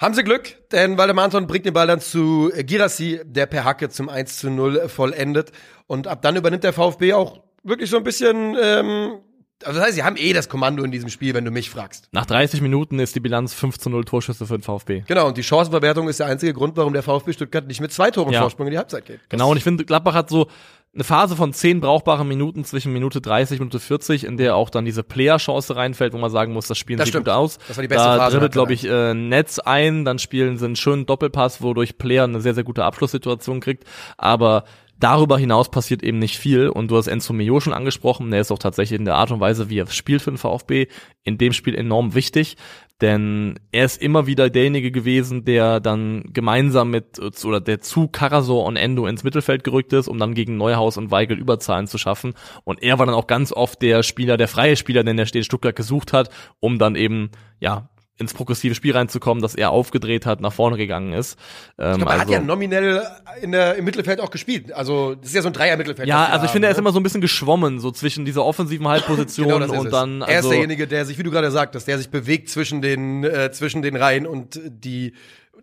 [0.00, 3.90] Haben sie Glück, denn Waldemar Anton bringt den Ball dann zu Girassi, der per Hacke
[3.90, 5.52] zum 1 zu 0 vollendet.
[5.86, 9.20] Und ab dann übernimmt der VfB auch wirklich so ein bisschen, ähm,
[9.64, 12.08] also das heißt, sie haben eh das Kommando in diesem Spiel, wenn du mich fragst.
[12.12, 15.02] Nach 30 Minuten ist die Bilanz 5 zu 0 Torschüsse für den VfB.
[15.06, 18.10] Genau, und die Chancenverwertung ist der einzige Grund, warum der VfB Stuttgart nicht mit zwei
[18.10, 18.40] Toren Ja.
[18.40, 19.20] Vorsprung in die Halbzeit geht.
[19.28, 20.48] Genau, und ich finde, Gladbach hat so
[20.94, 24.70] eine Phase von 10 brauchbaren Minuten zwischen Minute 30 und Minute 40, in der auch
[24.70, 27.24] dann diese Player-Chance reinfällt, wo man sagen muss, das spielen Das sie stimmt.
[27.24, 27.58] gut aus.
[27.66, 30.66] Das war die beste da Phase dribbelt, glaube ich, äh, Netz ein, dann spielen sie
[30.66, 33.82] einen schönen Doppelpass, wodurch Player eine sehr, sehr gute Abschlusssituation kriegt.
[34.16, 34.64] Aber
[34.98, 36.68] darüber hinaus passiert eben nicht viel.
[36.68, 39.40] Und du hast Enzo Mio schon angesprochen, der ist auch tatsächlich in der Art und
[39.40, 40.86] Weise, wie er spielt für den VfB,
[41.22, 42.56] in dem Spiel enorm wichtig.
[43.00, 48.64] Denn er ist immer wieder derjenige gewesen, der dann gemeinsam mit, oder der zu Karasor
[48.64, 52.34] und Endo ins Mittelfeld gerückt ist, um dann gegen Neuhaus und Weigel Überzahlen zu schaffen.
[52.62, 55.74] Und er war dann auch ganz oft der Spieler, der freie Spieler, den der Stuttgart
[55.74, 56.30] gesucht hat,
[56.60, 61.12] um dann eben, ja, ins progressive Spiel reinzukommen, dass er aufgedreht hat, nach vorne gegangen
[61.12, 61.36] ist.
[61.78, 63.02] Ähm, ich glaub, er also, hat ja nominell
[63.42, 64.72] in der, im Mittelfeld auch gespielt.
[64.72, 66.08] Also das ist ja so ein Dreier-Mittelfeld.
[66.08, 66.82] Ja, also ich finde, er ist ne?
[66.82, 70.22] immer so ein bisschen geschwommen, so zwischen dieser offensiven Halbposition genau und dann.
[70.22, 72.82] Also, er ist also derjenige, der sich, wie du gerade sagtest, der sich bewegt zwischen
[72.82, 75.12] den, äh, zwischen den Reihen und die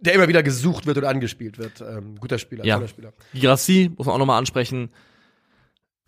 [0.03, 1.81] der immer wieder gesucht wird und angespielt wird.
[1.81, 2.75] Ähm, guter Spieler, ja.
[2.75, 3.13] toller Spieler.
[3.35, 4.89] Girassi muss man auch nochmal ansprechen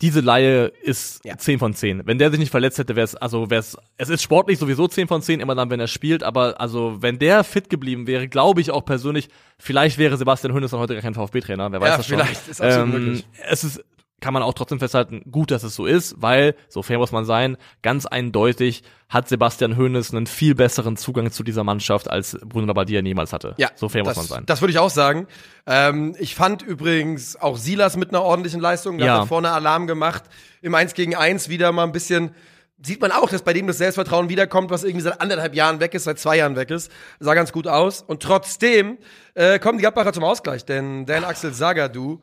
[0.04, 1.38] diese Laie ist ja.
[1.38, 2.02] 10 von 10.
[2.04, 4.86] Wenn der sich nicht verletzt hätte, wäre es, also wäre es, es ist sportlich sowieso
[4.86, 8.28] 10 von 10, immer dann, wenn er spielt, aber also wenn der fit geblieben wäre,
[8.28, 11.88] glaube ich auch persönlich, vielleicht wäre Sebastian Hönes dann heute gar kein VfB-Trainer, wer weiß
[11.88, 12.18] ja, das schon.
[12.18, 13.26] vielleicht, ist absolut ähm, möglich.
[13.48, 13.82] Es ist
[14.24, 17.26] kann man auch trotzdem festhalten, gut, dass es so ist, weil, so fair muss man
[17.26, 22.66] sein, ganz eindeutig hat Sebastian Hoeneß einen viel besseren Zugang zu dieser Mannschaft, als Bruno
[22.66, 23.54] Labbadia niemals hatte.
[23.58, 24.46] Ja, so fair das, muss man sein.
[24.46, 25.26] Das würde ich auch sagen.
[25.66, 29.20] Ähm, ich fand übrigens auch Silas mit einer ordentlichen Leistung, da ja.
[29.20, 30.24] hat vorne Alarm gemacht,
[30.62, 32.34] im 1 gegen 1 wieder mal ein bisschen
[32.82, 35.92] sieht man auch, dass bei dem das Selbstvertrauen wiederkommt, was irgendwie seit anderthalb Jahren weg
[35.94, 36.90] ist, seit zwei Jahren weg ist.
[37.20, 38.02] Sah ganz gut aus.
[38.02, 38.98] Und trotzdem
[39.34, 42.22] äh, kommen die Gladbacher zum Ausgleich, denn Dan Axel Sagadu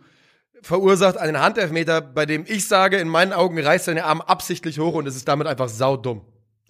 [0.62, 4.94] verursacht einen Handelfmeter, bei dem ich sage, in meinen Augen reißt seine Arm absichtlich hoch
[4.94, 6.22] und es ist damit einfach saudumm.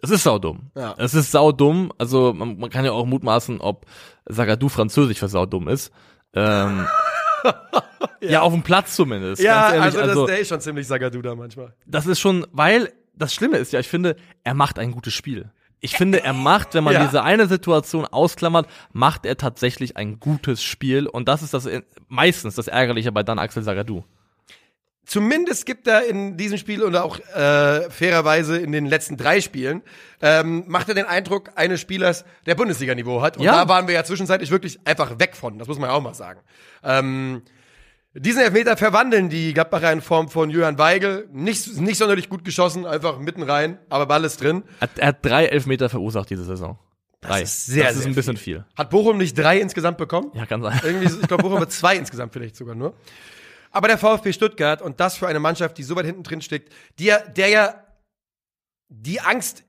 [0.01, 0.71] Es ist saudumm.
[0.75, 0.95] Ja.
[0.97, 1.91] Es ist saudumm.
[1.97, 3.85] Also man, man kann ja auch mutmaßen, ob
[4.25, 5.91] Sagadou französisch für saudumm ist.
[6.33, 6.87] Ähm,
[7.43, 7.55] ja.
[8.21, 8.41] ja.
[8.41, 9.41] auf dem Platz zumindest.
[9.41, 11.73] Ja, ehrlich, also, das, also der ist schon ziemlich Sagadou da manchmal.
[11.85, 15.51] Das ist schon, weil das Schlimme ist ja, ich finde, er macht ein gutes Spiel.
[15.83, 17.03] Ich finde, er macht, wenn man ja.
[17.03, 21.07] diese eine Situation ausklammert, macht er tatsächlich ein gutes Spiel.
[21.07, 21.67] Und das ist das
[22.07, 24.03] meistens das Ärgerliche bei dann Axel Sagadou.
[25.03, 29.81] Zumindest gibt er in diesem Spiel und auch äh, fairerweise in den letzten drei Spielen,
[30.21, 33.37] ähm, macht er den Eindruck eines Spielers, der Bundesliga-Niveau hat.
[33.37, 33.53] Und ja.
[33.53, 35.57] da waren wir ja zwischenzeitlich wirklich einfach weg von.
[35.57, 36.39] Das muss man ja auch mal sagen.
[36.83, 37.41] Ähm,
[38.13, 41.29] diesen Elfmeter verwandeln die Gladbacher in Form von Jürgen Weigel.
[41.31, 44.63] Nicht, nicht sonderlich gut geschossen, einfach mitten rein, aber Ball ist drin.
[44.97, 46.77] Er hat drei Elfmeter verursacht diese Saison.
[47.21, 47.41] Drei.
[47.41, 48.55] Das ist sehr, das ist sehr ein bisschen viel.
[48.57, 48.65] viel.
[48.75, 50.31] Hat Bochum nicht drei insgesamt bekommen?
[50.33, 50.79] Ja, kann sein.
[50.83, 52.95] Irgendwie, ich glaube, Bochum hat zwei insgesamt vielleicht sogar nur.
[53.71, 56.73] Aber der VfB Stuttgart und das für eine Mannschaft, die so weit hinten drin steckt,
[56.99, 57.85] die der ja
[58.89, 59.63] die Angst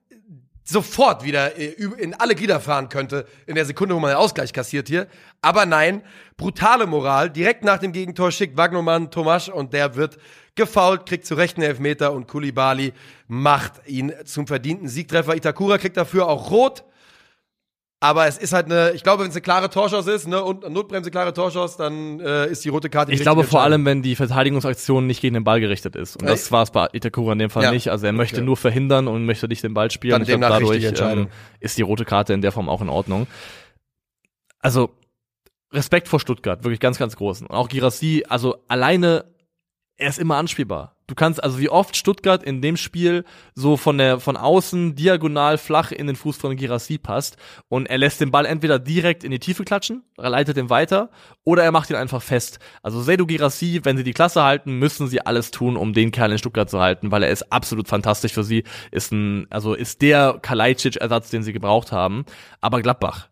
[0.64, 4.52] sofort wieder äh, in alle Glieder fahren könnte, in der Sekunde, wo man den Ausgleich
[4.52, 5.06] kassiert hier.
[5.40, 6.02] Aber nein,
[6.36, 7.30] brutale Moral.
[7.30, 10.18] Direkt nach dem Gegentor schickt Wagnermann Tomasch und der wird
[10.54, 12.92] gefault, kriegt zu Recht einen Elfmeter und Kulibali
[13.26, 15.34] macht ihn zum verdienten Siegtreffer.
[15.34, 16.84] Itakura kriegt dafür auch rot.
[18.02, 20.68] Aber es ist halt eine, ich glaube, wenn es eine klare Torschance ist, ne, und
[20.68, 23.12] Notbremse klare Torschance, dann äh, ist die rote Karte.
[23.12, 26.16] Ich glaube vor allem, wenn die Verteidigungsaktion nicht gegen den Ball gerichtet ist.
[26.16, 27.70] Und das war es bei Itakura in dem Fall ja.
[27.70, 27.92] nicht.
[27.92, 28.44] Also er möchte okay.
[28.44, 30.14] nur verhindern und möchte nicht den Ball spielen.
[30.14, 31.28] Dann ich glaube, dadurch ähm,
[31.60, 33.28] ist die rote Karte in der Form auch in Ordnung.
[34.58, 34.90] Also
[35.72, 37.46] Respekt vor Stuttgart, wirklich ganz, ganz großen.
[37.46, 39.26] Und auch Girassi, also alleine,
[39.96, 40.91] er ist immer anspielbar.
[41.12, 45.58] Du kannst, also wie oft Stuttgart in dem Spiel so von der, von außen diagonal
[45.58, 47.36] flach in den Fuß von Girassi passt
[47.68, 51.10] und er lässt den Ball entweder direkt in die Tiefe klatschen, er leitet ihn weiter
[51.44, 52.60] oder er macht ihn einfach fest.
[52.82, 56.32] Also Seydou Girassi, wenn sie die Klasse halten, müssen sie alles tun, um den Kerl
[56.32, 60.00] in Stuttgart zu halten, weil er ist absolut fantastisch für sie, ist ein, also ist
[60.00, 62.24] der Kalajdzic-Ersatz, den sie gebraucht haben.
[62.62, 63.28] Aber Gladbach,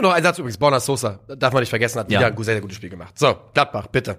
[0.00, 2.20] noch ein Satz übrigens, Borna Sosa, darf man nicht vergessen, hat ja.
[2.20, 3.18] wieder ein sehr, sehr gutes Spiel gemacht.
[3.18, 4.18] So, Gladbach, bitte.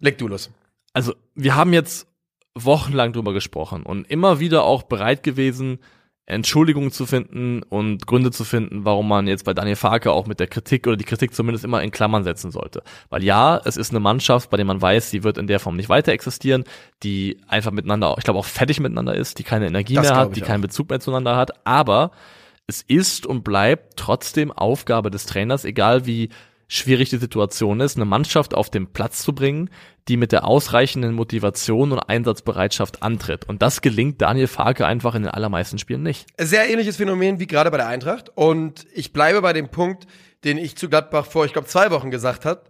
[0.00, 0.50] Leg du los
[0.92, 2.06] also wir haben jetzt
[2.54, 5.78] wochenlang drüber gesprochen und immer wieder auch bereit gewesen,
[6.24, 10.38] Entschuldigungen zu finden und Gründe zu finden, warum man jetzt bei Daniel Farke auch mit
[10.38, 12.82] der Kritik oder die Kritik zumindest immer in Klammern setzen sollte.
[13.10, 15.76] Weil ja, es ist eine Mannschaft, bei der man weiß, sie wird in der Form
[15.76, 16.64] nicht weiter existieren,
[17.02, 20.36] die einfach miteinander, ich glaube auch fertig miteinander ist, die keine Energie das mehr hat,
[20.36, 20.46] die auch.
[20.46, 22.12] keinen Bezug mehr zueinander hat, aber
[22.68, 26.28] es ist und bleibt trotzdem Aufgabe des Trainers, egal wie
[26.68, 29.68] schwierig die Situation ist, eine Mannschaft auf den Platz zu bringen,
[30.08, 33.48] die mit der ausreichenden Motivation und Einsatzbereitschaft antritt.
[33.48, 36.26] Und das gelingt Daniel Farke einfach in den allermeisten Spielen nicht.
[36.38, 38.30] Sehr ähnliches Phänomen wie gerade bei der Eintracht.
[38.34, 40.06] Und ich bleibe bei dem Punkt,
[40.44, 42.64] den ich zu Gladbach vor, ich glaube, zwei Wochen gesagt habe.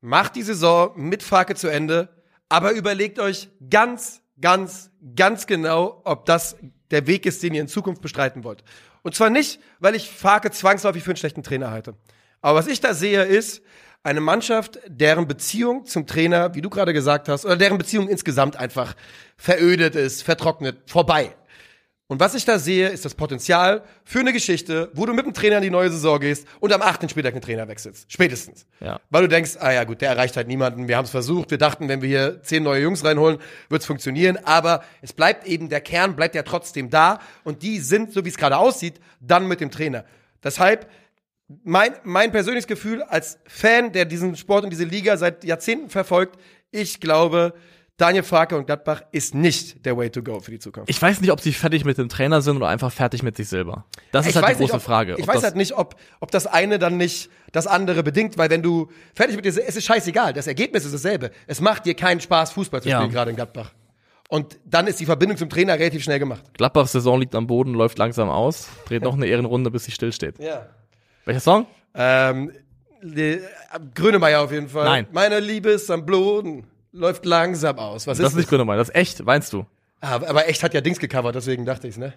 [0.00, 2.08] Macht die Saison mit Farke zu Ende,
[2.48, 6.56] aber überlegt euch ganz, ganz, ganz genau, ob das
[6.90, 8.64] der Weg ist, den ihr in Zukunft bestreiten wollt.
[9.02, 11.94] Und zwar nicht, weil ich Farke zwangsläufig für einen schlechten Trainer halte.
[12.40, 13.62] Aber was ich da sehe, ist
[14.08, 18.56] eine Mannschaft, deren Beziehung zum Trainer, wie du gerade gesagt hast, oder deren Beziehung insgesamt
[18.56, 18.94] einfach
[19.36, 21.34] verödet ist, vertrocknet, vorbei.
[22.10, 25.34] Und was ich da sehe, ist das Potenzial für eine Geschichte, wo du mit dem
[25.34, 27.10] Trainer in die neue Saison gehst und am 8.
[27.10, 28.10] Spieltag den Trainer wechselst.
[28.10, 28.64] Spätestens.
[28.80, 28.98] Ja.
[29.10, 30.88] Weil du denkst, ah ja gut, der erreicht halt niemanden.
[30.88, 31.50] Wir haben es versucht.
[31.50, 33.36] Wir dachten, wenn wir hier zehn neue Jungs reinholen,
[33.68, 34.38] wird es funktionieren.
[34.44, 37.20] Aber es bleibt eben, der Kern bleibt ja trotzdem da.
[37.44, 40.06] Und die sind, so wie es gerade aussieht, dann mit dem Trainer.
[40.42, 40.88] Deshalb
[41.64, 46.38] mein, mein persönliches Gefühl als Fan, der diesen Sport und diese Liga seit Jahrzehnten verfolgt,
[46.70, 47.54] ich glaube,
[47.96, 50.88] Daniel Farke und Gladbach ist nicht der Way to go für die Zukunft.
[50.88, 53.48] Ich weiß nicht, ob sie fertig mit dem Trainer sind oder einfach fertig mit sich
[53.48, 53.86] selber.
[54.12, 55.16] Das ist ich halt die große nicht, ob, Frage.
[55.18, 58.62] Ich weiß halt nicht, ob, ob das eine dann nicht das andere bedingt, weil wenn
[58.62, 61.32] du fertig mit dir, es ist scheißegal, das Ergebnis ist dasselbe.
[61.48, 62.98] Es macht dir keinen Spaß, Fußball zu Ja.
[63.00, 63.72] spielen, gerade in Gladbach.
[64.28, 66.44] Und dann ist die Verbindung zum Trainer relativ schnell gemacht.
[66.54, 70.38] Gladbachs Saison liegt am Boden, läuft langsam aus, dreht noch eine Ehrenrunde, bis sie stillsteht.
[70.38, 70.68] Ja.
[71.28, 71.66] Welcher Song?
[71.94, 72.52] Ähm,
[73.02, 73.38] die,
[73.94, 74.86] Grönemeyer auf jeden Fall.
[74.86, 75.06] Nein.
[75.12, 78.06] Meine Liebe ist am Boden, läuft langsam aus.
[78.06, 79.66] Was Das ist ist nicht Grönemeyer, das ist echt, meinst du?
[80.00, 82.14] Ah, aber echt hat ja Dings gecovert, deswegen dachte ich's, ne?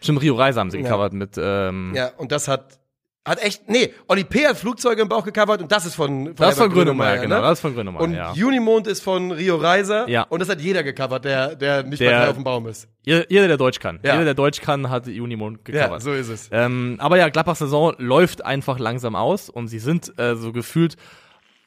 [0.00, 0.84] Stimmt, Rio Reiser haben sie Ja.
[0.84, 2.78] gecovert mit, ähm, Ja, und das hat,
[3.26, 4.46] hat echt, nee, Oli P.
[4.46, 7.36] hat Flugzeuge im Bauch gecovert und das ist von, von das ist von Grönemeyer, genau,
[7.36, 7.42] ne?
[7.42, 8.32] das ist von Grönemeyer, Und ja.
[8.34, 10.06] Junimond ist von Rio Reiser.
[10.08, 10.22] Ja.
[10.24, 12.86] Und das hat jeder gecovert, der, der nicht Der- mehr drei auf dem Baum ist.
[13.02, 13.98] Jeder, jeder, der Deutsch kann.
[14.02, 14.12] Ja.
[14.12, 15.90] Jeder, der Deutsch kann, hat Unimond gecovert.
[15.90, 16.48] Ja, so ist es.
[16.52, 20.96] Ähm, aber ja, Gladbachs Saison läuft einfach langsam aus und sie sind äh, so gefühlt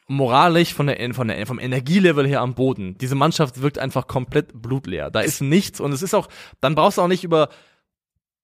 [0.08, 2.98] moralisch von der, von der, vom Energielevel her am Boden.
[3.00, 5.10] Diese Mannschaft wirkt einfach komplett blutleer.
[5.12, 6.28] Da ist nichts und es ist auch,
[6.62, 7.50] dann brauchst du auch nicht über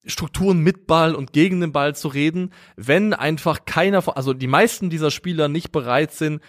[0.05, 4.47] Strukturen mit Ball und gegen den Ball zu reden, wenn einfach keiner von, also die
[4.47, 6.41] meisten dieser Spieler nicht bereit sind,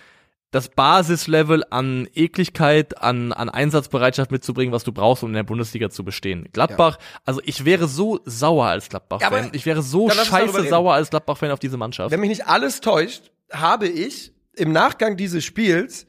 [0.51, 5.91] das Basislevel an Ekligkeit, an, an Einsatzbereitschaft mitzubringen, was du brauchst, um in der Bundesliga
[5.91, 6.49] zu bestehen.
[6.53, 9.33] Gladbach, also ich wäre so sauer als Ja, Gladbach-Fan.
[9.47, 12.13] aber ich wäre so scheiße sauer als Gladbach-Fan auf diese Mannschaft.
[12.13, 16.07] Wenn mich nicht alles täuscht, habe ich im Nachgang dieses Spiels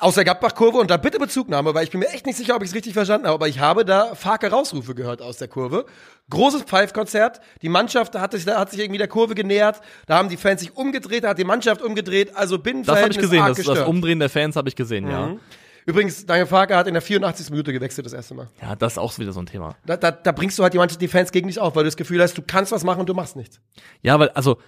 [0.00, 2.62] aus der Gladbach-Kurve und da bitte Bezugnahme, weil ich bin mir echt nicht sicher, ob
[2.62, 5.86] ich es richtig verstanden habe, aber ich habe da Farke Rausrufe gehört aus der Kurve.
[6.30, 7.40] Großes Pfeifkonzert.
[7.62, 9.80] Die Mannschaft hat sich, hat sich irgendwie der Kurve genähert.
[10.06, 12.36] Da haben die Fans sich umgedreht, da hat die Mannschaft umgedreht.
[12.36, 13.88] Also das Binnenverhältnis habe ich gesehen, das, das.
[13.88, 15.28] Umdrehen der Fans habe ich gesehen, ja.
[15.28, 15.40] Mhm.
[15.88, 17.48] Übrigens, Daniel Farke hat in der 84.
[17.48, 18.50] Minute gewechselt das erste Mal.
[18.60, 19.74] Ja, das ist auch wieder so ein Thema.
[19.86, 21.88] Da, da, da bringst du halt die Mannschaft, die Fans gegen dich auf, weil du
[21.88, 23.58] das Gefühl hast, du kannst was machen und du machst nichts.
[24.02, 24.58] Ja, weil, also,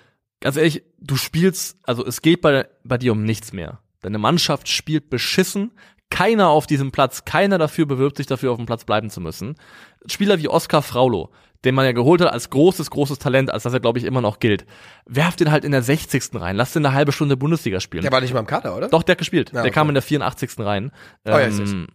[0.40, 3.80] ganz ehrlich, du spielst, also es geht bei, bei dir um nichts mehr.
[4.00, 5.72] Deine Mannschaft spielt beschissen.
[6.10, 9.54] Keiner auf diesem Platz, keiner dafür bewirbt sich dafür, auf dem Platz bleiben zu müssen.
[10.06, 11.30] Spieler wie Oskar Fraulo,
[11.64, 14.20] den man ja geholt hat als großes, großes Talent, als das er, glaube ich, immer
[14.20, 14.66] noch gilt.
[15.06, 16.34] Werft den halt in der 60.
[16.34, 16.56] rein.
[16.56, 18.02] Lass den eine halbe Stunde Bundesliga spielen.
[18.02, 18.88] Der war nicht mal im Kader, oder?
[18.88, 19.50] Doch, der hat gespielt.
[19.50, 19.70] Ja, Der okay.
[19.70, 20.58] kam in der 84.
[20.58, 20.90] rein.
[21.24, 21.86] Oh, ja, Ähm,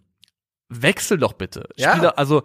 [0.70, 1.68] wechsel doch bitte.
[1.76, 1.92] Ja.
[1.94, 2.44] Spieler, also,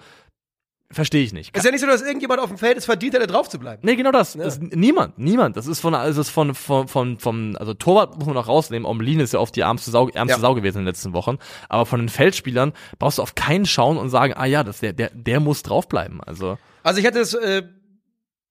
[0.93, 1.57] verstehe ich nicht.
[1.57, 3.81] Ist ja nicht so, dass irgendjemand auf dem Feld es verdient hätte, drauf zu bleiben.
[3.85, 4.33] Nee, genau das.
[4.33, 5.57] das niemand, niemand.
[5.57, 8.87] Das ist von, also ist von, von, von, von, also Torwart muss man noch rausnehmen.
[8.87, 10.41] Omlin ist ja oft die ärmste Sau, ärmste Ja.
[10.41, 11.39] Sau gewesen in den letzten Wochen.
[11.69, 14.93] Aber von den Feldspielern brauchst du auf keinen schauen und sagen, ah ja, das, der,
[14.93, 16.21] der, der muss draufbleiben.
[16.23, 17.63] Also, Also ich hätte es, äh,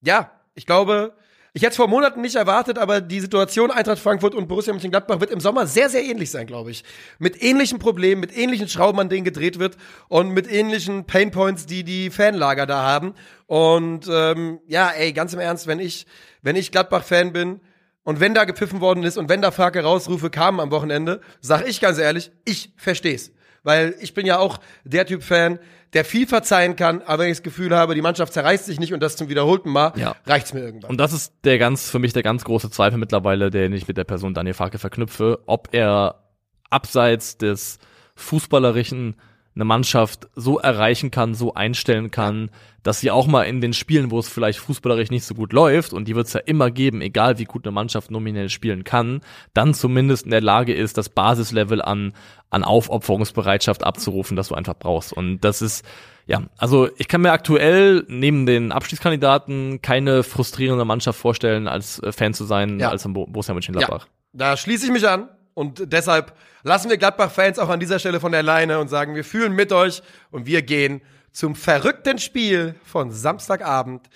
[0.02, 1.14] ja, ich glaube,
[1.54, 5.20] ich hätte es vor Monaten nicht erwartet, aber die Situation Eintracht Frankfurt und Borussia Mönchengladbach
[5.20, 6.84] wird im Sommer sehr, sehr ähnlich sein, glaube ich.
[7.18, 9.76] Mit ähnlichen Problemen, mit ähnlichen Schrauben, an denen gedreht wird
[10.10, 13.16] und mit ähnlichen Painpoints, die die Fanlager da haben.
[13.48, 16.06] Und ähm, ja, ey, ganz im Ernst, wenn ich,
[16.44, 17.62] wenn ich Gladbach-Fan bin
[18.04, 21.68] und wenn da gepfiffen worden ist und wenn da Farke Rausrufe kamen am Wochenende, sag
[21.68, 23.32] ich ganz ehrlich, ich versteh's.
[23.64, 25.60] Weil ich bin ja auch der Typ Fan,
[25.94, 28.94] der viel verzeihen kann, aber wenn ich das Gefühl habe, die Mannschaft zerreißt sich nicht
[28.94, 30.16] und das zum wiederholten Mal, Ja.
[30.26, 30.90] reicht's mir irgendwann.
[30.92, 33.98] und das ist der ganz, für mich der ganz große Zweifel mittlerweile, den ich mit
[33.98, 36.24] der Person Daniel Farke verknüpfe, ob er
[36.70, 37.80] abseits des
[38.16, 39.16] Fußballerischen
[39.60, 42.50] eine Mannschaft so erreichen kann, so einstellen kann,
[42.82, 45.92] dass sie auch mal in den Spielen, wo es vielleicht fußballerisch nicht so gut läuft,
[45.92, 49.20] und die wird es ja immer geben, egal wie gut eine Mannschaft nominell spielen kann,
[49.54, 52.14] dann zumindest in der Lage ist, das Basislevel an,
[52.50, 55.12] an Aufopferungsbereitschaft abzurufen, das du einfach brauchst.
[55.12, 55.84] Und das ist,
[56.26, 62.12] ja, also ich kann mir aktuell neben den Abschiedskandidaten keine frustrierende Mannschaft vorstellen, als äh,
[62.14, 62.90] Fan zu sein, Ja.
[62.92, 64.08] als am Bo- Borussia Mönchengladbach.
[64.32, 65.28] Da schließe ich mich an
[65.60, 69.26] und deshalb lassen wir Gladbach-Fans auch an dieser Stelle von der Leine und sagen, wir
[69.26, 70.02] fühlen mit euch
[70.32, 71.02] und wir gehen
[71.34, 74.10] zum verrückten Spiel von Samstagabend.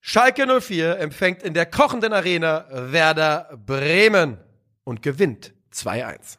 [0.00, 4.38] Schalke 04 empfängt in der kochenden Arena Werder Bremen
[4.84, 6.38] und gewinnt 2-1.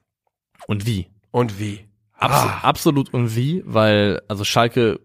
[0.65, 1.11] Und wie?
[1.29, 1.87] Und wie?
[2.13, 2.61] Abs Ah.
[2.63, 4.99] Absolut und wie, weil also Schalke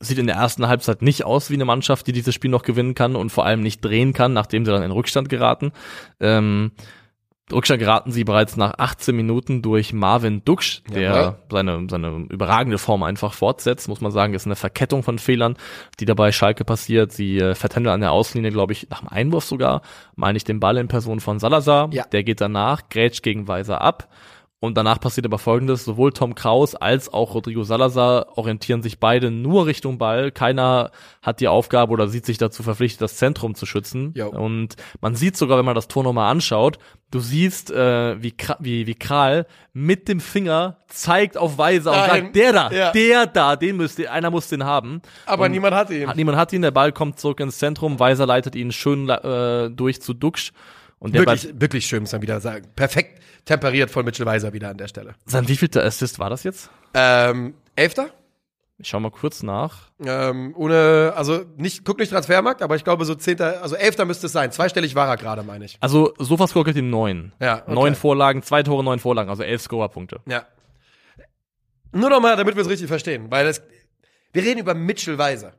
[0.00, 2.96] sieht in der ersten Halbzeit nicht aus wie eine Mannschaft, die dieses Spiel noch gewinnen
[2.96, 5.70] kann und vor allem nicht drehen kann, nachdem sie dann in Rückstand geraten.
[6.18, 6.72] Ähm,
[7.52, 11.36] Rückstand geraten sie bereits nach 18 Minuten durch Marvin Duksch, der Jawohl.
[11.50, 15.56] seine, seine überragende Form einfach fortsetzt, muss man sagen, ist eine Verkettung von Fehlern,
[16.00, 17.12] die dabei Schalke passiert.
[17.12, 19.82] Sie äh, vertändeln an der Auslinie, glaube ich, nach dem Einwurf sogar,
[20.16, 21.88] meine ich den Ball in Person von Salazar.
[21.92, 22.04] Ja.
[22.04, 24.08] Der geht danach, grätscht gegen Weiser ab.
[24.60, 29.30] Und danach passiert aber folgendes, sowohl Tom Kraus als auch Rodrigo Salazar orientieren sich beide
[29.30, 30.32] nur Richtung Ball.
[30.32, 30.90] Keiner
[31.22, 34.12] hat die Aufgabe oder sieht sich dazu verpflichtet, das Zentrum zu schützen.
[34.16, 34.28] Jo.
[34.30, 36.78] Und man sieht sogar, wenn man das Tor nochmal anschaut,
[37.12, 42.34] du siehst, äh, wie, wie, wie Kral mit dem Finger zeigt auf Weiser und sagt,
[42.34, 42.90] der da, Ja.
[42.90, 45.02] der da, den müsste, einer muss den haben.
[45.24, 46.08] Aber Und niemand hat ihn.
[46.08, 49.70] hat, niemand hat ihn, der Ball kommt zurück ins Zentrum, Weiser leitet ihn schön äh,
[49.70, 50.52] durch zu Duxch
[50.98, 52.66] Und der wirklich, wirklich schön, muss man wieder sagen.
[52.74, 55.14] Perfekt temperiert von Mitchell Weiser wieder an der Stelle.
[55.26, 56.70] Sein wievielter Assist war das jetzt?
[56.94, 58.10] Ähm, Elfter?
[58.80, 59.90] Ich schau mal kurz nach.
[60.04, 64.26] Ähm, ohne, also nicht, guck nicht Transfermarkt, aber ich glaube so zehnter, also elfter müsste
[64.26, 64.52] es sein.
[64.52, 65.76] Zweistellig war er gerade, meine ich.
[65.80, 67.32] Also Sofascore kriegt ihm neun.
[67.40, 67.74] Ja, okay.
[67.74, 70.20] Neun Vorlagen, zwei Tore, neun Vorlagen, also elf Scorerpunkte.
[70.26, 70.46] Ja.
[71.90, 73.62] Nur noch mal, damit wir es richtig verstehen, weil es,
[74.32, 75.54] wir reden über Mitchell Weiser.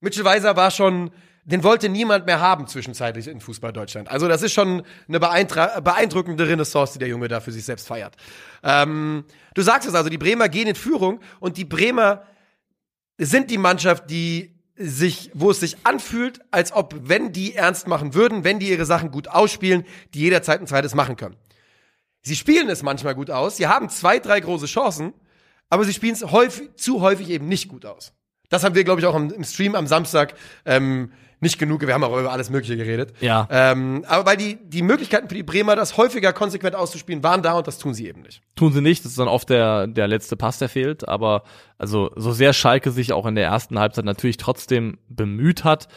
[0.00, 1.10] Mitchell Weiser war schon,
[1.46, 4.10] den wollte niemand mehr haben zwischenzeitlich in Fußball Deutschland.
[4.10, 8.16] Also das ist schon eine beeindruckende Renaissance, die der Junge da für sich selbst feiert.
[8.64, 9.24] Ähm,
[9.54, 12.24] du sagst es also, die Bremer gehen in Führung und die Bremer
[13.16, 18.12] sind die Mannschaft, die sich, wo es sich anfühlt, als ob, wenn die ernst machen
[18.12, 19.84] würden, wenn die ihre Sachen gut ausspielen,
[20.14, 21.36] die jederzeit ein zweites machen können.
[22.22, 25.14] Sie spielen es manchmal gut aus, sie haben zwei, drei große Chancen,
[25.70, 28.12] aber sie spielen es häufig, zu häufig eben nicht gut aus.
[28.48, 30.34] Das haben wir, glaube ich, auch im, Stream am Samstag
[30.64, 31.12] ähm,
[31.46, 31.86] nicht genug.
[31.86, 33.14] Wir haben auch über alles Mögliche geredet.
[33.20, 33.48] Ja.
[33.50, 37.54] Ähm, aber weil die, die Möglichkeiten für die Bremer, das häufiger konsequent auszuspielen, waren da
[37.54, 38.42] und das tun sie eben nicht.
[38.56, 39.04] Tun sie nicht.
[39.04, 41.08] Das ist dann oft der, der letzte Pass, der fehlt.
[41.08, 41.44] Aber
[41.78, 45.88] also so sehr Schalke sich auch in der ersten Halbzeit natürlich trotzdem bemüht hat,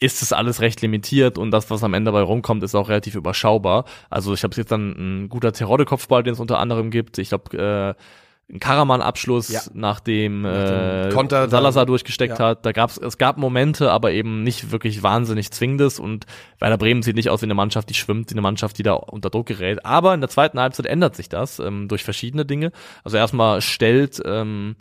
[0.00, 3.14] ist es alles recht limitiert und das, was am Ende dabei rumkommt, ist auch relativ
[3.14, 3.84] überschaubar.
[4.10, 7.18] Also ich habe jetzt dann ein guter Terodde-Kopfball, den es unter anderem gibt.
[7.18, 8.02] Ich glaube, äh,
[8.50, 9.62] ein Karaman-Abschluss, Ja.
[9.72, 12.44] nachdem Nach äh, Konter Salazar durchgesteckt ja.
[12.44, 12.66] hat.
[12.66, 16.26] Da gab's, es gab Momente, aber eben nicht wirklich wahnsinnig zwingendes und
[16.60, 18.92] Werder Bremen sieht nicht aus wie eine Mannschaft, die schwimmt, wie eine Mannschaft, die da
[18.92, 19.84] unter Druck gerät.
[19.86, 22.70] Aber in der zweiten Halbzeit ändert sich das ähm, durch verschiedene Dinge.
[23.02, 24.76] Also erstmal stellt ähm,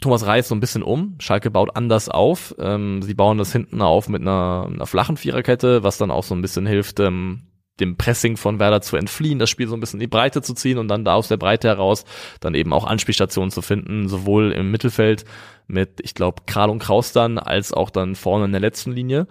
[0.00, 1.16] Thomas Reis so ein bisschen um.
[1.18, 2.54] Schalke baut anders auf.
[2.58, 6.34] Ähm, sie bauen das hinten auf mit einer, einer flachen Viererkette, was dann auch so
[6.34, 7.42] ein bisschen hilft, ähm,
[7.80, 10.54] dem Pressing von Werder zu entfliehen, das Spiel so ein bisschen in die Breite zu
[10.54, 12.04] ziehen und dann da aus der Breite heraus
[12.40, 15.24] dann eben auch Anspielstationen zu finden, sowohl im Mittelfeld
[15.66, 19.26] mit, ich glaube, Kral und Kraus dann, als auch dann vorne in der letzten Linie.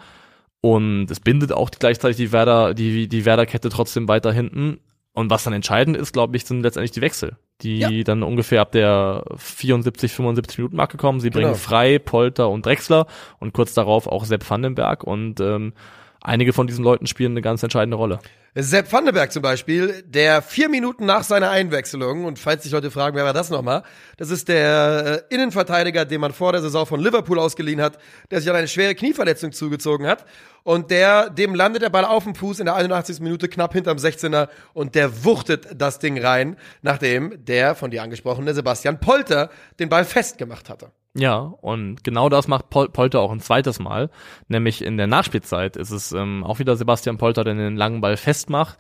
[0.62, 4.80] Und es bindet auch gleichzeitig die Werder, die, die Werder-Kette trotzdem weiter hinten.
[5.14, 8.04] Und was dann entscheidend ist, glaube ich, sind letztendlich die Wechsel, die Ja.
[8.04, 11.20] dann ungefähr ab der 74, 75 Minuten Marke kommen.
[11.20, 11.58] Sie bringen Genau.
[11.58, 13.08] Frei, Polter und Drexler
[13.39, 15.74] und kurz darauf auch Sepp Vandenberg und ähm,
[16.22, 18.20] einige von diesen Leuten spielen eine ganz entscheidende Rolle.
[18.55, 23.15] Sepp Vandenberg zum Beispiel, der vier Minuten nach seiner Einwechslung, und falls sich Leute fragen,
[23.15, 23.84] wer war das nochmal,
[24.17, 27.99] das ist der äh, Innenverteidiger, den man vor der Saison von Liverpool ausgeliehen hat,
[28.32, 30.26] der sich dann eine schwere Knieverletzung zugezogen hat.
[30.63, 33.20] Und der, dem landet der Ball auf dem Fuß in der 81.
[33.20, 38.53] Minute knapp hinterm 16er und der wuchtet das Ding rein, nachdem der von dir angesprochene
[38.55, 40.91] Sebastian Polter den Ball festgemacht hatte.
[41.20, 44.09] Ja, und genau das macht Pol Polter auch ein zweites Mal.
[44.47, 48.15] Nämlich in der Nachspielzeit ist es ähm, auch wieder Sebastian Polter, der den langen Ball
[48.15, 48.78] festmacht,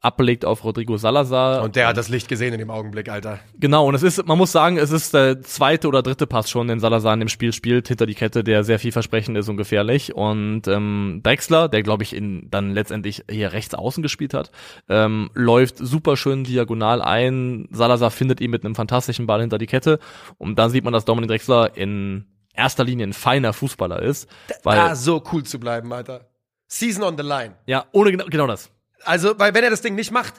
[0.00, 1.62] abbelegt auf Rodrigo Salazar.
[1.62, 3.40] Und der hat das Licht gesehen in dem Augenblick, Alter.
[3.58, 6.68] Genau, und es ist, man muss sagen, es ist der zweite oder dritte Pass schon,
[6.68, 10.14] den Salazar in dem Spiel spielt, hinter die Kette, der sehr vielversprechend ist und gefährlich.
[10.14, 14.50] Und ähm, Drexler, der glaube ich in, dann letztendlich hier rechts außen gespielt hat,
[14.88, 17.68] ähm, läuft super schön diagonal ein.
[17.70, 19.98] Salazar findet ihn mit einem fantastischen Ball hinter die Kette.
[20.38, 24.28] Und dann sieht man, dass Dominik Drexler in erster Linie ein feiner Fußballer ist.
[24.62, 26.26] Weil, Da so cool zu bleiben, Alter.
[26.66, 27.54] Season on the line.
[27.66, 28.70] ja, ohne genau, genau das.
[29.04, 30.34] Also, weil wenn er das Ding nicht macht,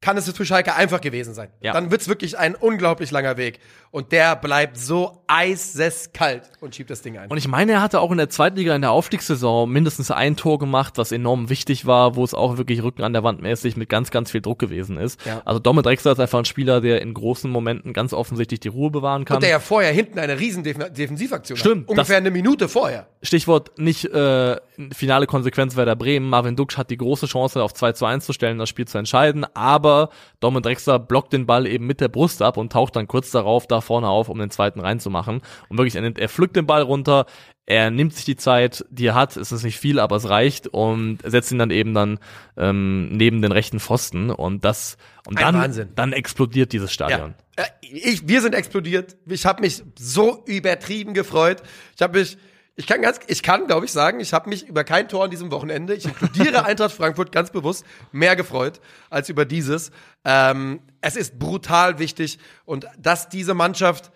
[0.00, 1.50] kann es für Schalke einfach gewesen sein.
[1.60, 1.72] Ja.
[1.72, 3.60] Dann wird's wirklich ein unglaublich langer Weg.
[3.90, 7.30] Und der bleibt so eiseskalt und schiebt das Ding ein.
[7.30, 10.58] Und ich meine, er hatte auch in der Zweitliga in der Aufstiegssaison mindestens ein Tor
[10.58, 13.88] gemacht, was enorm wichtig war, wo es auch wirklich Rücken an der Wand mäßig mit
[13.88, 15.24] ganz, ganz viel Druck gewesen ist.
[15.24, 15.42] Ja.
[15.44, 18.90] Also Domme Drexler ist einfach ein Spieler, der in großen Momenten ganz offensichtlich die Ruhe
[18.90, 19.36] bewahren kann.
[19.36, 21.90] Und der ja vorher hinten eine riesen Def Defensivaktion Stimmt, hat.
[21.90, 23.06] Ungefähr eine Minute vorher.
[23.22, 24.56] Stichwort nicht äh,
[24.92, 26.28] finale Konsequenz Werder Bremen.
[26.28, 28.98] Marvin Duksch hat die große Chance auf 2 zu 1 zu stellen, das Spiel zu
[28.98, 33.06] entscheiden, aber Domme Drexler blockt den Ball eben mit der Brust ab und taucht dann
[33.06, 35.42] kurz darauf da vorne auf, um den zweiten reinzumachen.
[35.68, 37.26] Und wirklich, er, nimmt, er pflückt den Ball runter,
[37.66, 40.66] er nimmt sich die Zeit, die er hat, es ist nicht viel, aber es reicht
[40.66, 42.18] und setzt ihn dann eben dann
[42.56, 44.96] ähm, neben den rechten Pfosten und das
[45.28, 45.88] und Ein dann, Wahnsinn.
[45.94, 47.34] dann explodiert dieses Stadion.
[47.56, 47.64] Ja.
[47.64, 49.16] Äh, Ich, wir sind explodiert.
[49.26, 51.62] Ich habe mich so übertrieben gefreut.
[51.94, 52.38] Ich habe mich,
[52.74, 55.30] ich kann ganz, ich kann, glaube ich, sagen, ich habe mich über kein Tor an
[55.30, 58.80] diesem Wochenende, ich inkludiere Eintracht Frankfurt ganz bewusst, mehr gefreut
[59.10, 59.92] als über dieses.
[60.24, 64.10] Ähm, es ist brutal wichtig und dass diese Mannschaft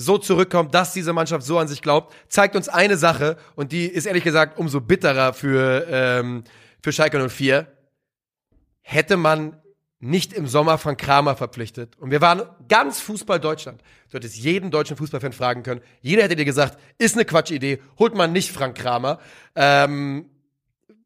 [0.00, 3.86] so zurückkommt, dass diese Mannschaft so an sich glaubt, zeigt uns eine Sache und die
[3.86, 6.44] ist ehrlich gesagt umso bitterer für, ähm,
[6.82, 7.66] für Schalke 04
[8.80, 9.56] hätte man
[10.00, 11.96] nicht im Sommer Frank Kramer verpflichtet.
[11.98, 13.82] Und wir waren ganz Fußball Deutschland.
[14.08, 15.82] Du hättest jeden deutschen Fußballfan fragen können.
[16.00, 19.18] Jeder hätte dir gesagt, ist eine Quatschidee, holt man nicht Frank Kramer.
[19.54, 20.30] Ähm,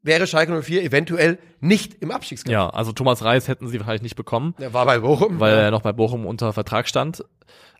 [0.05, 2.51] wäre Schalke 04 eventuell nicht im Abstiegskampf.
[2.51, 4.53] Ja, also Thomas Reis hätten sie wahrscheinlich nicht bekommen.
[4.59, 5.39] Er war bei Bochum.
[5.39, 7.23] weil er noch bei Bochum unter Vertrag stand.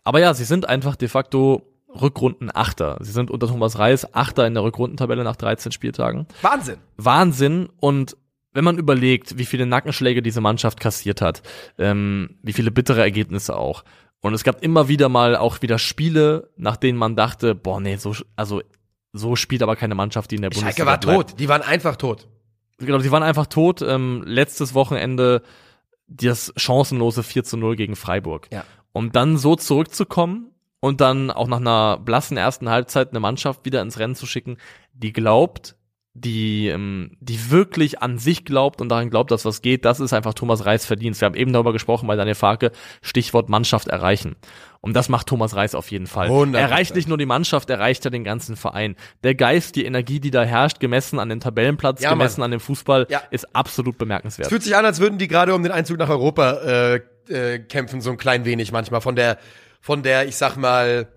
[0.04, 2.98] Aber ja, sie sind einfach de facto Rückrunden-Achter.
[3.00, 6.26] Sie sind unter Thomas Reis Achter in der Rückrundentabelle nach 13 Spieltagen.
[6.42, 6.78] Wahnsinn.
[6.96, 8.16] Wahnsinn und
[8.52, 11.42] wenn man überlegt, wie viele Nackenschläge diese Mannschaft kassiert hat,
[11.78, 13.84] ähm, wie viele bittere Ergebnisse auch.
[14.22, 17.96] Und es gab immer wieder mal auch wieder Spiele, nach denen man dachte, boah, nee,
[17.96, 18.62] so, also
[19.16, 21.30] so spielt aber keine Mannschaft, die in der Schalke Bundesliga war bleibt.
[21.30, 21.40] tot.
[21.40, 22.28] Die waren einfach tot.
[22.78, 23.82] Genau, die waren einfach tot.
[23.82, 25.42] Ähm, letztes Wochenende
[26.08, 28.48] das chancenlose 4 zu 0 gegen Freiburg.
[28.52, 28.64] Ja.
[28.92, 33.82] Um dann so zurückzukommen und dann auch nach einer blassen ersten Halbzeit eine Mannschaft wieder
[33.82, 34.56] ins Rennen zu schicken,
[34.92, 35.75] die glaubt,
[36.20, 40.12] die, ähm, die wirklich an sich glaubt und daran glaubt, dass was geht, das ist
[40.12, 41.20] einfach Thomas Reis Verdienst.
[41.20, 42.72] Wir haben eben darüber gesprochen bei Daniel Farke,
[43.02, 44.36] Stichwort Mannschaft erreichen.
[44.80, 46.28] Und das macht Thomas Reis auf jeden Fall.
[46.28, 46.54] 100%.
[46.54, 48.96] Er erreicht nicht nur die Mannschaft, er erreicht ja den ganzen Verein.
[49.24, 52.46] Der Geist, die Energie, die da herrscht, gemessen an dem Tabellenplatz, Ja, gemessen Mann.
[52.46, 53.22] an dem Fußball, Ja.
[53.30, 54.46] ist absolut bemerkenswert.
[54.46, 57.58] Es fühlt sich an, als würden die gerade um den Einzug nach Europa äh, äh,
[57.58, 59.00] kämpfen, so ein klein wenig manchmal.
[59.00, 59.38] Von der,
[59.80, 61.08] von der, ich sag mal,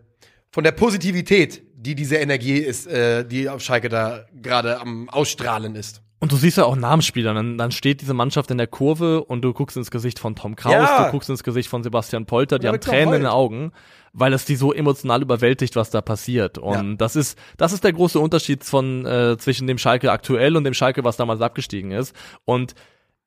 [0.51, 5.75] von der Positivität, die diese Energie ist, äh, die auf Schalke da gerade am Ausstrahlen
[5.75, 6.01] ist.
[6.21, 9.41] Und du siehst ja auch Namensspieler, dann, dann steht diese Mannschaft in der Kurve und
[9.41, 11.05] du guckst ins Gesicht von Tom Kraus, Ja.
[11.05, 13.29] du guckst ins Gesicht von Sebastian Polter, die Ja, haben Tränen in den.
[13.29, 13.71] Augen,
[14.11, 16.57] weil es die so emotional überwältigt, was da passiert.
[16.57, 16.95] Und Ja.
[16.97, 20.73] das ist, das ist der große Unterschied von äh, zwischen dem Schalke aktuell und dem
[20.73, 22.13] Schalke, was damals abgestiegen ist.
[22.43, 22.75] Und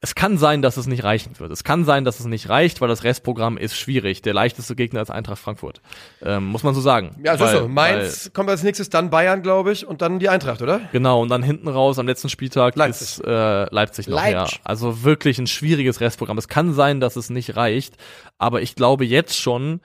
[0.05, 1.53] es kann sein, dass es nicht reichen wird.
[1.53, 4.21] Es kann sein, dass es nicht reicht, weil das Restprogramm ist schwierig.
[4.21, 5.81] Der leichteste Gegner ist Eintracht Frankfurt.
[6.21, 7.15] Ähm, muss man so sagen.
[7.25, 7.69] Ja, so ist Weil- so.
[7.69, 10.81] Mainz kommt als nächstes, dann Bayern, glaube ich, und dann die Eintracht, oder?
[10.91, 13.19] Genau, und dann hinten raus am letzten Spieltag Leipzig.
[13.19, 14.57] ist äh, Leipzig noch, Leipzig.
[14.57, 14.61] ja.
[14.65, 16.37] Also wirklich ein schwieriges Restprogramm.
[16.37, 17.95] Es kann sein, dass es nicht reicht,
[18.39, 19.81] aber ich glaube jetzt schon,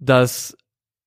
[0.00, 0.56] dass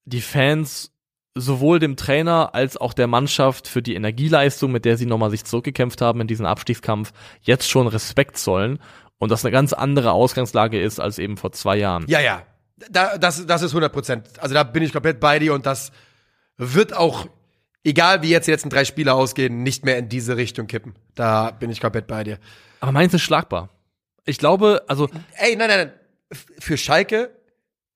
[0.05, 0.90] die Fans
[1.35, 5.45] sowohl dem Trainer als auch der Mannschaft für die Energieleistung, mit der sie nochmal sich
[5.45, 8.79] zurückgekämpft haben in diesen Abstiegskampf, jetzt schon Respekt zollen
[9.17, 12.05] und das eine ganz andere Ausgangslage ist als eben vor zwei Jahren.
[12.07, 12.43] Ja, ja.
[12.89, 14.27] Da, das, das ist 100 Prozent.
[14.39, 15.91] Also da bin ich komplett bei dir und das
[16.57, 17.27] wird auch,
[17.83, 20.95] egal wie jetzt die letzten drei Spiele ausgehen, nicht mehr in diese Richtung kippen.
[21.13, 22.39] Da bin ich komplett bei dir.
[22.79, 23.69] Aber Mainz ist schlagbar.
[24.25, 25.93] Ich glaube, also Ey, nein, nein, nein.
[26.59, 27.29] Für Schalke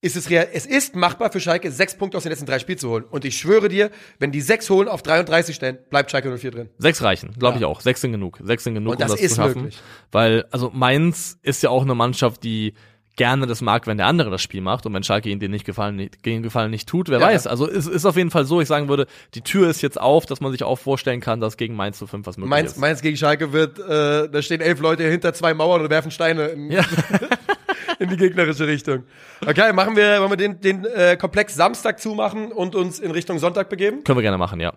[0.01, 2.77] ist es real, es ist machbar für Schalke, sechs Punkte aus den letzten drei Spielen
[2.77, 3.05] zu holen.
[3.09, 3.89] Und ich schwöre dir,
[4.19, 6.69] wenn die sechs holen auf 33 stellen, bleibt Schalke 04 drin.
[6.77, 7.59] Sechs reichen, glaube Ja.
[7.61, 7.81] ich auch.
[7.81, 8.39] Sechs sind genug.
[8.43, 9.61] Sechs sind genug, Und das um das ist zu schaffen.
[9.63, 9.79] möglich.
[10.11, 12.73] Weil, also Mainz ist ja auch eine Mannschaft, die
[13.17, 15.63] gerne das mag, wenn der andere das Spiel macht und wenn Schalke ihn den nicht
[15.65, 17.27] gefallen, nicht, gegen Gefallen nicht tut, wer Ja.
[17.27, 17.47] weiß.
[17.47, 20.25] Also es ist auf jeden Fall so, ich sagen würde, die Tür ist jetzt auf,
[20.25, 22.77] dass man sich auch vorstellen kann, dass gegen Mainz zu fünf was möglich Mainz, ist.
[22.77, 26.47] Mainz gegen Schalke wird, äh, da stehen elf Leute hinter zwei Mauern und werfen Steine
[26.47, 26.83] in, Ja.
[27.99, 29.03] in die gegnerische Richtung.
[29.45, 33.39] Okay, machen wir, wollen wir den, den äh, Komplex Samstag zumachen und uns in Richtung
[33.39, 34.03] Sonntag begeben?
[34.03, 34.73] Können wir gerne machen, ja.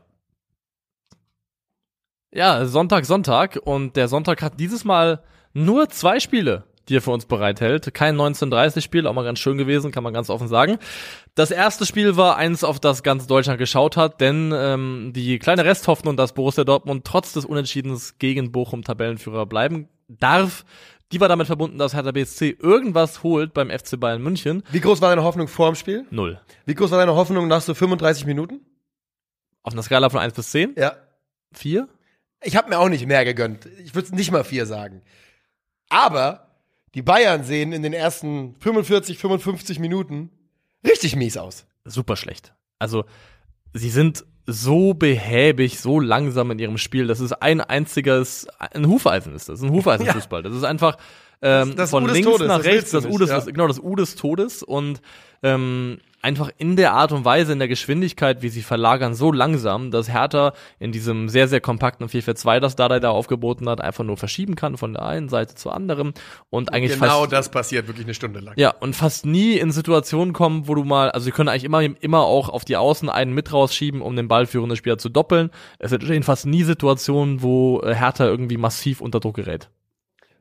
[2.32, 3.58] Ja, Sonntag, Sonntag.
[3.62, 5.22] Und der Sonntag hat dieses Mal
[5.54, 7.92] nur zwei Spiele, die er für uns bereithält.
[7.94, 10.78] Kein 1930-Spiel, auch mal ganz schön gewesen, kann man ganz offen sagen.
[11.34, 15.64] Das erste Spiel war eins, auf das ganz Deutschland geschaut hat, denn ähm, die kleine
[15.64, 20.64] Resthoffnung, dass Borussia Dortmund trotz des Unentschiedens gegen Bochum Tabellenführer bleiben darf,
[21.12, 24.62] die war damit verbunden, dass Hertha BSC irgendwas holt beim FC Bayern München.
[24.70, 26.06] Wie groß war deine Hoffnung vor dem Spiel?
[26.10, 26.40] Null.
[26.66, 28.60] Wie groß war deine Hoffnung nach so 35 Minuten?
[29.62, 30.74] Auf einer Skala von 1 bis 10?
[30.76, 30.96] Ja.
[31.52, 31.88] Vier?
[32.42, 33.66] Ich habe mir auch nicht mehr gegönnt.
[33.84, 35.02] Ich würde nicht mal vier sagen.
[35.88, 36.48] Aber
[36.94, 40.30] die Bayern sehen in den ersten 45, 55 Minuten
[40.86, 41.66] richtig mies aus.
[41.84, 42.54] super schlecht.
[42.78, 43.04] Also,
[43.72, 47.06] sie sind so behäbig, so langsam in ihrem Spiel.
[47.06, 50.42] Das ist ein einziges, ein Hufeisen ist das, ein Hufeisenfußball.
[50.42, 50.96] Das ist einfach
[51.42, 53.36] ähm, Das- das von links Todes, nach das rechts, das U des, ja.
[53.36, 55.00] das, genau, das U des Todes und
[55.42, 59.92] ähm, einfach in der Art und Weise, in der Geschwindigkeit, wie sie verlagern, so langsam,
[59.92, 64.16] dass Hertha in diesem sehr, sehr kompakten 4-4-2, das Dardai da aufgeboten hat, einfach nur
[64.16, 66.14] verschieben kann von der einen Seite zur anderen
[66.50, 68.54] und eigentlich genau fast das passiert wirklich eine Stunde lang.
[68.56, 71.82] ja, und fast nie in Situationen kommen, wo du mal, also sie können eigentlich immer,
[71.82, 75.50] immer auch auf die Außen einen mit rausschieben, um den ballführenden Spieler zu doppeln.
[75.78, 79.70] Es entstehen fast nie Situationen, wo äh, Hertha irgendwie massiv unter Druck gerät.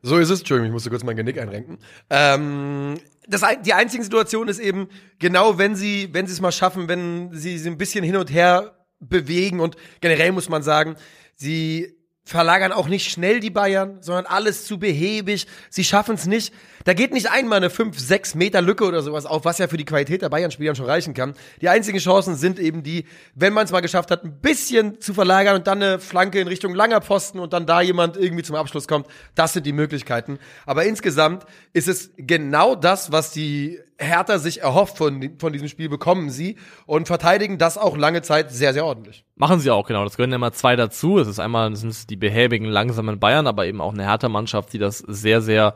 [0.02, 0.40] So ist es.
[0.40, 1.78] Entschuldigung, ich musste kurz mein Genick einrenken.
[2.10, 2.94] Ähm,
[3.26, 4.88] das, die einzige Situation ist eben,
[5.18, 8.32] genau wenn sie, wenn sie es mal schaffen, wenn sie sie ein bisschen hin und
[8.32, 10.96] her bewegen und generell muss man sagen,
[11.34, 11.97] sie
[12.28, 15.46] verlagern auch nicht schnell die Bayern, sondern alles zu behäbig.
[15.70, 16.52] Sie schaffen es nicht.
[16.84, 19.78] Da geht nicht einmal eine 5, 6 Meter Lücke oder sowas auf, was ja für
[19.78, 21.34] die Qualität der Bayern-Spieler schon reichen kann.
[21.62, 25.14] Die einzigen Chancen sind eben die, wenn man es mal geschafft hat, ein bisschen zu
[25.14, 28.56] verlagern und dann eine Flanke in Richtung langer Pfosten und dann da jemand irgendwie zum
[28.56, 29.06] Abschluss kommt.
[29.34, 30.38] Das sind die Möglichkeiten.
[30.66, 35.88] Aber insgesamt ist es genau das, was die Hertha sich erhofft von, von diesem Spiel,
[35.88, 36.56] bekommen sie
[36.86, 39.24] und verteidigen das auch lange Zeit sehr, sehr ordentlich.
[39.34, 40.04] Machen sie auch, genau.
[40.04, 41.18] Das gehören ja immer zwei dazu.
[41.18, 44.78] Es ist einmal das sind die behäbigen, langsamen Bayern, aber eben auch eine Hertha-Mannschaft, die
[44.78, 45.74] das sehr, sehr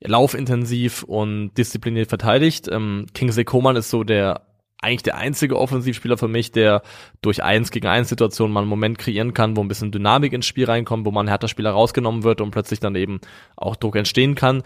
[0.00, 2.68] laufintensiv und diszipliniert verteidigt.
[2.70, 4.42] Ähm, Kingsley Coman ist so der
[4.80, 6.82] eigentlich der einzige Offensivspieler für mich, der
[7.20, 10.46] durch eins gegen eins Situationen mal einen Moment kreieren kann, wo ein bisschen Dynamik ins
[10.46, 13.20] Spiel reinkommt, wo man härter Spieler rausgenommen wird und plötzlich dann eben
[13.56, 14.62] auch Druck entstehen kann.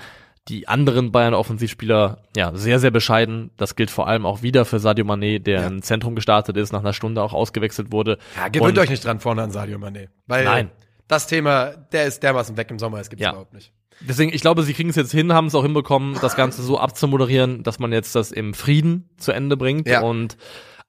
[0.49, 3.51] Die anderen Bayern Offensivspieler, ja, sehr, sehr bescheiden.
[3.57, 5.67] Das gilt vor allem auch wieder für Sadio Mané, der ja.
[5.69, 8.19] im Zentrum gestartet ist, nach einer Stunde auch ausgewechselt wurde.
[8.37, 10.09] Ja, gewöhnt euch nicht dran vorne an Sadio Mané.
[10.27, 10.71] Weil Nein.
[11.07, 13.31] das Thema, der ist dermaßen weg im Sommer, es gibt's ja.
[13.31, 13.73] überhaupt nicht.
[14.01, 16.79] Deswegen, ich glaube, sie kriegen es jetzt hin, haben es auch hinbekommen, das Ganze so
[16.79, 19.87] abzumoderieren, dass man jetzt das im Frieden zu Ende bringt.
[19.87, 20.01] Ja.
[20.01, 20.37] Und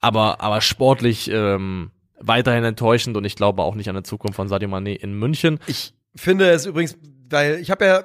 [0.01, 4.47] aber, aber sportlich ähm, weiterhin enttäuschend und ich glaube auch nicht an der Zukunft von
[4.47, 5.59] Sadio Mané in München.
[5.67, 6.97] Ich finde es übrigens,
[7.29, 8.03] weil ich habe ja,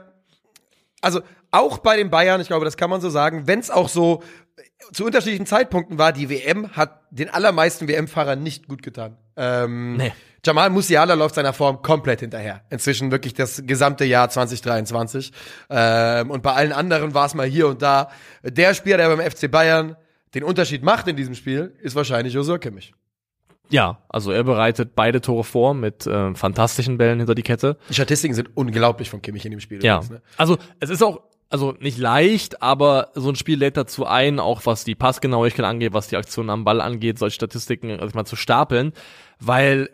[1.01, 1.21] also
[1.51, 4.23] auch bei den Bayern, ich glaube, das kann man so sagen, wenn es auch so
[4.93, 9.17] zu unterschiedlichen Zeitpunkten war, die WM hat den allermeisten WM-Fahrern nicht gut getan.
[9.37, 10.13] Ähm, nee.
[10.45, 12.63] Jamal Musiala läuft seiner Form komplett hinterher.
[12.71, 15.33] Inzwischen wirklich das gesamte Jahr 2023.
[15.69, 18.11] Ähm, und bei allen anderen war es mal hier und da.
[18.43, 19.97] Der Spieler, der beim FC Bayern
[20.35, 22.95] den Unterschied macht in diesem Spiel, ist wahrscheinlich Josua Kimmich.
[23.71, 27.77] Ja, also er bereitet beide Tore vor mit äh, fantastischen Bällen hinter die Kette.
[27.91, 29.85] Die Statistiken sind unglaublich von Kimmich in dem Spiel.
[29.85, 30.23] Ja, übrigens, ne?
[30.39, 31.21] also es ist auch
[31.51, 35.93] also nicht leicht, aber so ein Spiel lädt dazu ein, auch was die Passgenauigkeit angeht,
[35.93, 38.93] was die Aktionen am Ball angeht, solche Statistiken also mal zu stapeln,
[39.41, 39.91] weil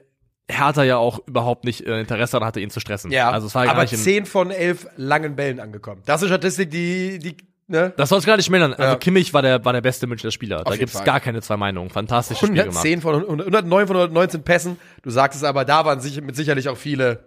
[0.48, 3.10] Hertha ja auch überhaupt nicht äh, Interesse daran hatte, ihn zu stressen.
[3.10, 6.02] Ja, also es war aber zehn von elf langen Bällen angekommen.
[6.04, 7.36] Das ist eine Statistik, die, die
[7.66, 7.94] Ne?
[7.96, 8.74] Das soll es gar nicht schmälern.
[8.74, 8.96] Also ja.
[8.96, 10.58] Kimmich war der, war der beste Münchner Spieler.
[10.58, 11.04] Auf da gibt's Fall.
[11.06, 11.88] gar keine zwei Meinungen.
[11.88, 12.84] Fantastisches Spiel gemacht.
[12.84, 14.76] 110 von 109 von 119 Pässen.
[15.02, 17.24] Du sagst es aber, da waren sich, mit sicherlich auch viele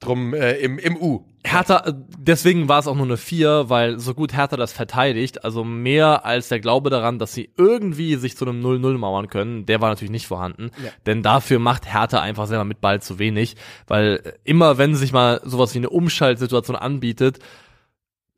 [0.00, 1.24] drum äh, im, im U.
[1.44, 5.44] Hertha, äh, deswegen war es auch nur eine 4, weil so gut Hertha das verteidigt,
[5.44, 9.66] also mehr als der Glaube daran, dass sie irgendwie sich zu einem 0-0 mauern können,
[9.66, 10.70] der war natürlich nicht vorhanden.
[10.82, 10.90] Ja.
[11.06, 13.56] Denn dafür macht Hertha einfach selber mit Ball zu wenig,
[13.86, 17.38] weil immer wenn sich mal sowas wie eine Umschaltsituation anbietet,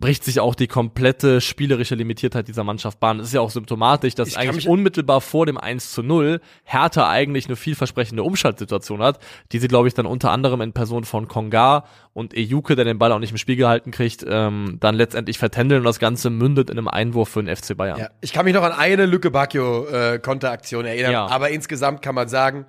[0.03, 3.19] bricht sich auch die komplette spielerische Limitiertheit dieser Mannschaft Bahn.
[3.19, 7.09] Das ist ja auch symptomatisch, dass ich eigentlich unmittelbar vor dem 1 zu 0 Hertha
[7.09, 9.21] eigentlich eine vielversprechende Umschaltsituation hat,
[9.53, 11.85] die sie, glaube ich, dann unter anderem in Person von Konga
[12.15, 15.83] und Ejuke, der den Ball auch nicht im Spiel gehalten kriegt, ähm, dann letztendlich vertändeln
[15.83, 18.01] und das Ganze mündet in einem Einwurf für den FC Bayern.
[18.01, 21.27] Ja, ich kann mich noch an eine Lücke Bacchio äh, Konteraktion erinnern, ja.
[21.29, 22.67] aber insgesamt kann man sagen,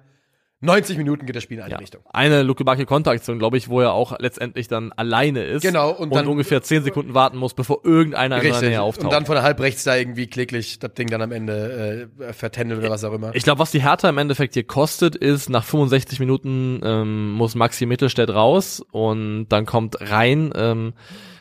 [0.63, 1.77] 90 Minuten geht das Spiel in eine ja.
[1.77, 2.01] Richtung.
[2.11, 5.61] Eine Luke Bacchio Konteraktion, glaube ich, wo er auch letztendlich dann alleine ist.
[5.61, 5.91] Genau.
[5.91, 9.05] Und, und dann ungefähr 10 Sekunden warten muss, bevor irgendeiner in der Nähe auftaucht.
[9.05, 12.79] Und dann von der Halbrechts da irgendwie kläglich das Ding dann am Ende äh, vertändelt
[12.79, 13.35] oder was auch immer.
[13.35, 17.55] Ich glaube, was die Hertha im Endeffekt hier kostet, ist, nach 65 Minuten ähm, muss
[17.55, 20.93] Maxi Mittelstädt raus und dann kommt rein, ähm,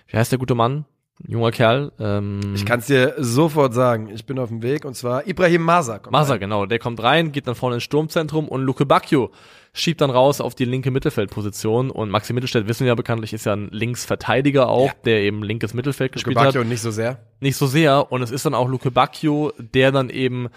[0.09, 0.85] wie heißt der gute Mann?
[1.27, 1.93] Junger Kerl.
[1.99, 4.09] Ähm, ich kann es dir sofort sagen.
[4.13, 6.01] Ich bin auf dem Weg und zwar Ibrahim Masa.
[6.11, 6.67] Masa, genau.
[6.67, 9.31] Der kommt rein, geht dann vorne ins Sturmzentrum und Luke Bacchio
[9.75, 13.47] schiebt dann raus auf die linke Mittelfeldposition und Maxi Mittelstädt, wissen wir ja bekanntlich, ist
[13.47, 14.95] ja ein Linksverteidiger auch, ja.
[15.07, 16.69] der eben linkes Mittelfeld Luke gespielt Bacchio hat.
[16.69, 17.21] nicht so sehr.
[17.41, 20.49] Nicht so sehr und es ist dann auch Luke Bacchio, der dann eben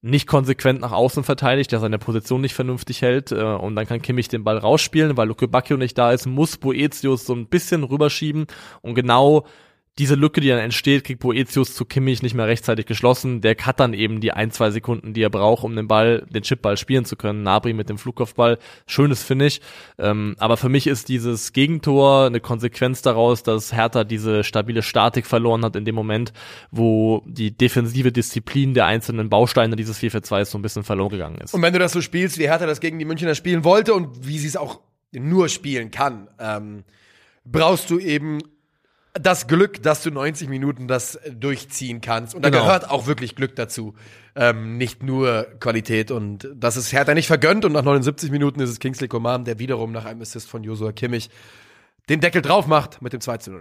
[0.00, 4.02] nicht konsequent nach außen verteidigt, der seine Position nicht vernünftig hält äh, und dann kann
[4.02, 7.84] Kimmich den Ball rausspielen, weil Luke Bacchio nicht da ist, muss Boetius so ein bisschen
[7.84, 8.46] rüberschieben
[8.80, 9.44] und genau
[9.98, 13.42] diese Lücke, die dann entsteht, kriegt Boetius zu Kimmich nicht mehr rechtzeitig geschlossen.
[13.42, 16.42] Der hat dann eben die ein, zwei Sekunden, die er braucht, um den Ball, den
[16.42, 17.42] Chipball spielen zu können.
[17.42, 19.60] Nabri mit dem Flugkopfball, schönes Finish.
[19.98, 25.26] Ähm, aber für mich ist dieses Gegentor eine Konsequenz daraus, dass Hertha diese stabile Statik
[25.26, 26.32] verloren hat in dem Moment,
[26.70, 31.10] wo die defensive Disziplin der einzelnen Bausteine dieses 4 4 2 so ein bisschen verloren
[31.10, 31.52] gegangen ist.
[31.52, 34.26] Und wenn du das so spielst, wie Hertha das gegen die Münchner spielen wollte und
[34.26, 34.80] wie sie es auch
[35.12, 36.84] nur spielen kann, ähm,
[37.44, 38.38] brauchst du eben
[39.14, 42.34] das Glück, dass du 90 Minuten das durchziehen kannst.
[42.34, 42.64] Und da genau.
[42.64, 43.94] gehört auch wirklich Glück dazu.
[44.34, 46.10] Ähm, nicht nur Qualität.
[46.10, 47.64] Und das ist Hertha nicht vergönnt.
[47.64, 50.92] Und nach 79 Minuten ist es Kingsley Coman, der wiederum nach einem Assist von Josua
[50.92, 51.28] Kimmich
[52.08, 53.60] den Deckel drauf macht mit dem 2 zu 0.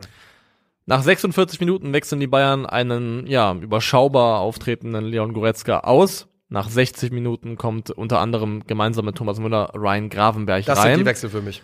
[0.85, 6.27] Nach 46 Minuten wechseln die Bayern einen, ja, überschaubar auftretenden Leon Goretzka aus.
[6.49, 10.83] Nach 60 Minuten kommt unter anderem gemeinsam mit Thomas Müller Ryan Gravenberg das rein.
[10.83, 11.61] Das sind die Wechsel für mich.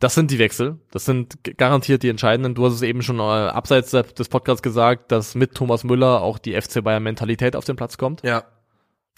[0.00, 0.78] Das sind die Wechsel.
[0.90, 2.54] Das sind garantiert die entscheidenden.
[2.54, 6.38] Du hast es eben schon äh, abseits des Podcasts gesagt, dass mit Thomas Müller auch
[6.38, 8.22] die FC Bayern Mentalität auf den Platz kommt.
[8.22, 8.44] Ja.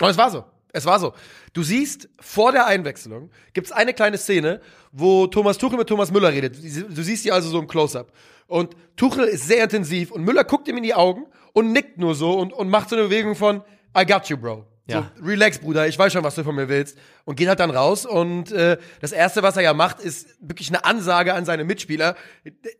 [0.00, 0.44] Und es war so.
[0.72, 1.12] Es war so.
[1.52, 4.60] Du siehst, vor der Einwechslung gibt's eine kleine Szene,
[4.90, 6.56] wo Thomas Tuchel mit Thomas Müller redet.
[6.56, 8.10] Du siehst die also so im Close-Up.
[8.48, 12.14] Und Tuchel ist sehr intensiv und Müller guckt ihm in die Augen und nickt nur
[12.14, 13.62] so und, und macht so eine Bewegung von
[13.96, 14.66] I got you, bro.
[14.86, 15.10] Ja.
[15.16, 16.98] So, relax, Bruder, ich weiß schon, was du von mir willst.
[17.24, 18.04] Und geht halt dann raus.
[18.04, 22.16] Und äh, das Erste, was er ja macht, ist wirklich eine Ansage an seine Mitspieler.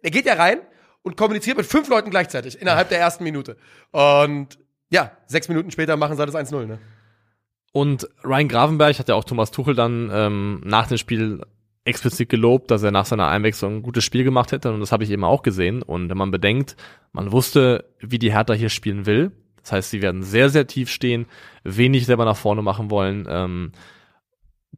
[0.03, 0.59] Er geht ja rein
[1.03, 3.57] und kommuniziert mit fünf Leuten gleichzeitig innerhalb der ersten Minute.
[3.91, 4.59] Und
[4.91, 6.79] ja, sechs Minuten später machen sie das 1-0, ne?
[7.73, 11.41] Und Ryan Gravenberg hat ja auch Thomas Tuchel dann ähm, nach dem Spiel
[11.85, 14.73] explizit gelobt, dass er nach seiner Einwechslung ein gutes Spiel gemacht hätte.
[14.73, 15.83] Und das habe ich eben auch gesehen.
[15.83, 16.77] Und wenn man bedenkt,
[17.13, 19.33] man wusste, wie die Hertha hier spielen will,
[19.63, 21.27] Das heißt, sie werden sehr, sehr tief stehen,
[21.65, 23.27] wenig selber nach vorne machen wollen.
[23.29, 23.73] Ähm,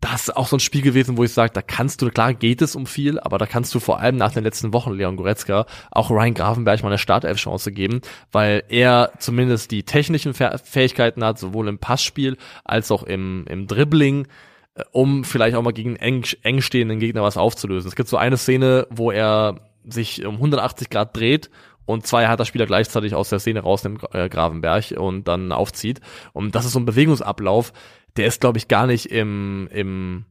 [0.00, 2.62] das ist auch so ein Spiel gewesen, wo ich sage, da kannst du, klar geht
[2.62, 5.66] es um viel, aber da kannst du vor allem nach den letzten Wochen Leon Goretzka
[5.90, 8.00] auch Ryan Gravenberg mal eine Startelf-Chance geben,
[8.32, 14.26] weil er zumindest die technischen Fähigkeiten hat, sowohl im Passspiel als auch im, im Dribbling,
[14.74, 17.88] äh, um vielleicht auch mal gegen eng, eng stehenden Gegner was aufzulösen.
[17.88, 21.50] Es gibt so eine Szene, wo er sich um 180 Grad dreht
[21.86, 26.00] und zwei harter Spieler gleichzeitig aus der Szene rausnimmt, äh, Gravenberg, und dann aufzieht.
[26.32, 27.72] Und das ist so ein Bewegungsablauf,
[28.16, 30.24] der ist, glaube ich, gar nicht im, im,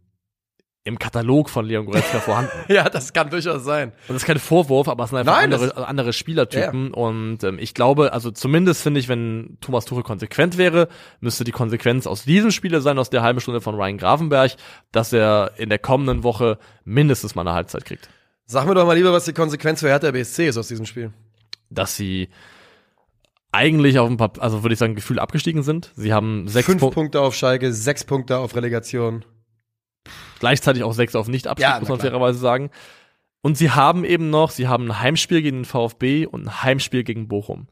[0.86, 2.52] im Katalog von Leon Goretzka vorhanden.
[2.70, 3.90] ja, das kann durchaus sein.
[3.90, 6.88] Und das ist kein Vorwurf, aber es sind einfach Nein, andere, andere Spielertypen.
[6.88, 6.94] Ja.
[6.94, 10.88] Und ähm, ich glaube, also zumindest finde ich, wenn Thomas Tuchel konsequent wäre,
[11.20, 14.54] müsste die Konsequenz aus diesem Spieler sein, aus der halben Stunde von Ryan Gravenberg,
[14.92, 18.10] dass er in der kommenden Woche mindestens mal eine Halbzeit kriegt.
[18.46, 21.14] Sag mir doch mal lieber, was die Konsequenz für Hertha BSC ist aus diesem Spiel.
[21.74, 22.30] Dass sie
[23.52, 25.92] eigentlich auf ein paar, also würde ich sagen, Gefühl abgestiegen sind.
[25.96, 29.24] Sie haben sechs Fünf Pu Punkte auf Schalke, sechs Punkte auf Relegation.
[30.40, 32.72] Gleichzeitig auch sechs auf Nicht-Abstieg, ja, muss man fairerweise sagen.
[33.42, 37.04] Und sie haben eben noch, sie haben ein Heimspiel gegen den VfB und ein Heimspiel
[37.04, 37.68] gegen Bochum.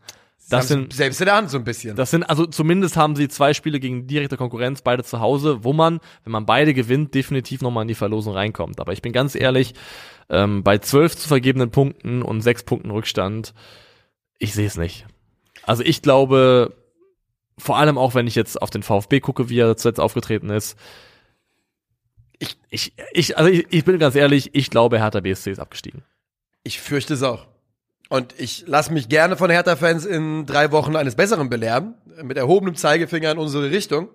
[0.49, 1.95] Das sind selbst in der Hand so ein bisschen.
[1.95, 5.71] Das sind also zumindest haben sie zwei Spiele gegen direkte Konkurrenz, beide zu Hause, wo
[5.71, 8.81] man, wenn man beide gewinnt, definitiv nochmal in die Verlosung reinkommt.
[8.81, 9.73] Aber ich bin ganz ehrlich,
[10.29, 13.53] ähm, bei zwölf zu vergebenen Punkten und sechs Punkten Rückstand,
[14.41, 15.05] ich sehe es nicht.
[15.63, 16.75] Also ich glaube,
[17.59, 20.77] vor allem auch wenn ich jetzt auf den VfB gucke, wie er zuletzt aufgetreten ist,
[22.39, 26.03] ich, ich, ich, also ich, ich bin ganz ehrlich, ich glaube, Hertha BSC ist abgestiegen.
[26.63, 27.47] Ich fürchte es auch.
[28.09, 31.93] Und ich lasse mich gerne von Hertha-Fans in drei Wochen eines Besseren belehren,
[32.23, 34.09] mit erhobenem Zeigefinger in unsere Richtung.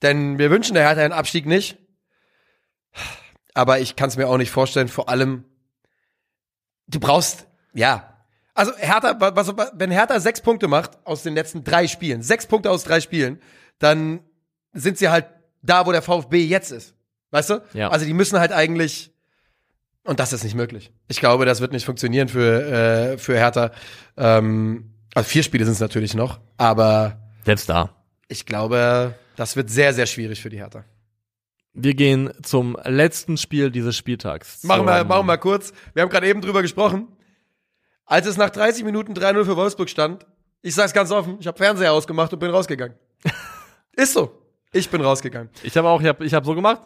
[0.00, 1.76] Denn wir wünschen der Hertha einen Abstieg nicht.
[3.52, 5.44] Aber ich kann es mir auch nicht vorstellen, vor allem,
[6.86, 8.17] du brauchst, ja,
[8.58, 12.72] also Hertha, was, wenn Hertha sechs Punkte macht aus den letzten drei Spielen, sechs Punkte
[12.72, 13.40] aus drei Spielen,
[13.78, 14.18] dann
[14.72, 15.26] sind sie halt
[15.62, 16.94] da, wo der VfB jetzt ist.
[17.30, 17.62] Weißt du?
[17.72, 17.90] Ja.
[17.90, 19.12] Also die müssen halt eigentlich,
[20.02, 20.90] und das ist nicht möglich.
[21.06, 23.70] Ich glaube, das wird nicht funktionieren für, äh, für Hertha.
[24.16, 27.94] Ähm, also vier Spiele sind es natürlich noch, aber selbst da.
[28.26, 30.84] Ich glaube, das wird sehr, sehr schwierig für die Hertha.
[31.74, 34.64] Wir gehen zum letzten Spiel dieses Spieltags.
[34.64, 35.72] Machen wir, machen wir mal kurz.
[35.94, 37.06] Wir haben gerade eben drüber gesprochen.
[38.08, 40.24] Als es nach 30 Minuten 3-0 für Wolfsburg stand,
[40.62, 42.96] ich sag's ganz offen, ich habe Fernseher ausgemacht und bin rausgegangen.
[43.96, 44.32] Ist so.
[44.72, 45.50] Ich bin rausgegangen.
[45.62, 46.80] Ich habe auch, ich habe ich hab so gemacht.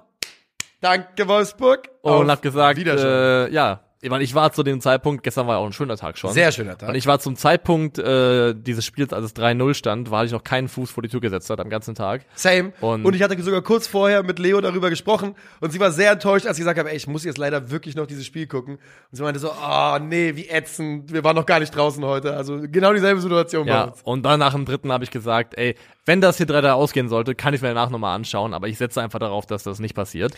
[0.80, 1.88] Danke Wolfsburg.
[2.00, 5.60] Und hab gesagt, äh, ja, ich meine, ich war zu dem Zeitpunkt, gestern war ja
[5.60, 6.32] auch ein schöner Tag schon.
[6.32, 6.88] Sehr schöner Tag.
[6.88, 10.42] Und ich war zum Zeitpunkt äh, dieses Spiels, als es 3-0 stand, war ich noch
[10.42, 12.26] keinen Fuß vor die Tür gesetzt hat am ganzen Tag.
[12.34, 12.72] Same.
[12.80, 16.10] Und, und ich hatte sogar kurz vorher mit Leo darüber gesprochen und sie war sehr
[16.10, 18.74] enttäuscht, als ich gesagt habe, ey, ich muss jetzt leider wirklich noch dieses Spiel gucken.
[18.74, 22.36] Und sie meinte so, oh nee, wie ätzend, wir waren noch gar nicht draußen heute.
[22.36, 24.02] Also genau dieselbe Situation ja, bei uns.
[24.02, 25.76] Und dann nach dem dritten habe ich gesagt, ey,
[26.06, 29.00] wenn das hier 3 ausgehen sollte, kann ich mir danach nochmal anschauen, aber ich setze
[29.00, 30.32] einfach darauf, dass das nicht passiert.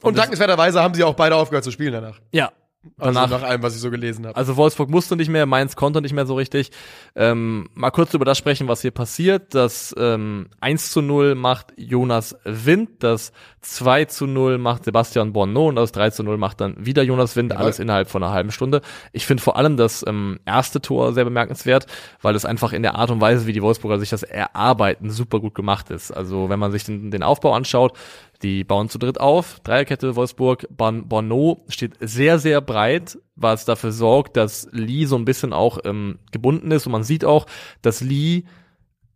[0.00, 2.18] Und, und dankenswerterweise haben sie auch beide aufgehört zu spielen danach.
[2.32, 2.50] Ja,
[2.98, 4.36] also Danach, nach allem, was ich so gelesen habe.
[4.36, 6.72] Also Wolfsburg musste nicht mehr, Mainz konnte nicht mehr so richtig.
[7.14, 9.54] Ähm, mal kurz über das sprechen, was hier passiert.
[9.54, 15.68] Das ähm, 1 zu 0 macht Jonas Wind, das 2 zu 0 macht Sebastian Bonneau
[15.68, 18.50] und das 3 zu 0 macht dann wieder Jonas Wind, alles innerhalb von einer halben
[18.50, 18.82] Stunde.
[19.12, 21.86] Ich finde vor allem das ähm, erste Tor sehr bemerkenswert,
[22.20, 25.38] weil es einfach in der Art und Weise, wie die Wolfsburger sich das erarbeiten, super
[25.38, 26.10] gut gemacht ist.
[26.10, 27.96] Also wenn man sich den, den Aufbau anschaut,
[28.42, 29.60] die bauen zu dritt auf.
[29.60, 30.66] Dreierkette Wolfsburg.
[30.70, 35.78] Bon Bono steht sehr, sehr breit, was dafür sorgt, dass Lee so ein bisschen auch
[35.84, 36.86] ähm, gebunden ist.
[36.86, 37.46] Und man sieht auch,
[37.82, 38.44] dass Lee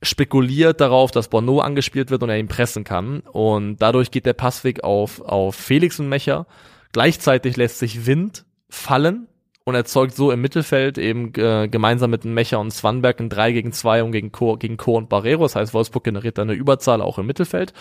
[0.03, 3.21] spekuliert darauf, dass Bono angespielt wird und er ihn pressen kann.
[3.21, 6.47] Und dadurch geht der Passweg auf, auf Felix und Mecher.
[6.93, 9.29] Gleichzeitig lässt sich Wind fallen
[9.67, 13.73] und erzeugt so im Mittelfeld eben äh, gemeinsam mit Mecher und Swanberg ein 3 gegen
[13.73, 15.43] 2 und gegen Co, gegen Co und Barrero.
[15.43, 17.73] Das heißt, Wolfsburg generiert da eine Überzahl auch im Mittelfeld.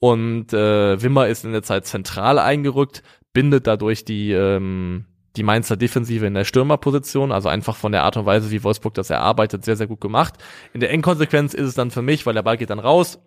[0.00, 5.04] Und äh, Wimmer ist in der Zeit zentral eingerückt, bindet dadurch die, ähm,
[5.36, 8.94] die Mainzer Defensive in der Stürmerposition, also einfach von der Art und Weise, wie Wolfsburg
[8.94, 10.34] das erarbeitet, sehr, sehr gut gemacht.
[10.72, 13.20] In der Endkonsequenz ist es dann für mich, weil der Ball geht dann raus,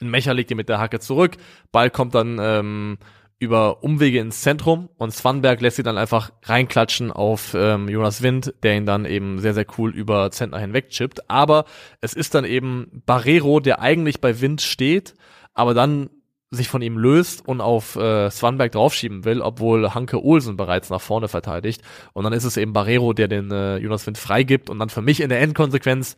[0.00, 1.36] ein Mecher legt ihn mit der Hacke zurück,
[1.70, 2.98] Ball kommt dann ähm,
[3.38, 8.52] über Umwege ins Zentrum und Swanberg lässt sie dann einfach reinklatschen auf ähm, Jonas Wind,
[8.62, 11.30] der ihn dann eben sehr, sehr cool über Zentner hinweg chippt.
[11.30, 11.64] Aber
[12.00, 15.14] es ist dann eben Barrero, der eigentlich bei Wind steht,
[15.54, 16.10] aber dann
[16.50, 21.00] sich von ihm löst und auf äh, Swanberg draufschieben will, obwohl Hanke Olsen bereits nach
[21.00, 21.82] vorne verteidigt.
[22.14, 25.02] Und dann ist es eben Barrero, der den äh, Jonas Wind freigibt und dann für
[25.02, 26.16] mich in der Endkonsequenz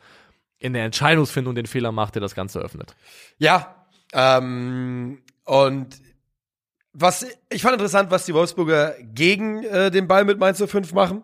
[0.59, 2.95] in der Entscheidungsfindung den Fehler macht, der das Ganze öffnet.
[3.39, 6.01] Ja, ähm, und
[6.93, 11.23] was ich fand interessant, was die Wolfsburger gegen äh, den Ball mit Mainz 05 machen.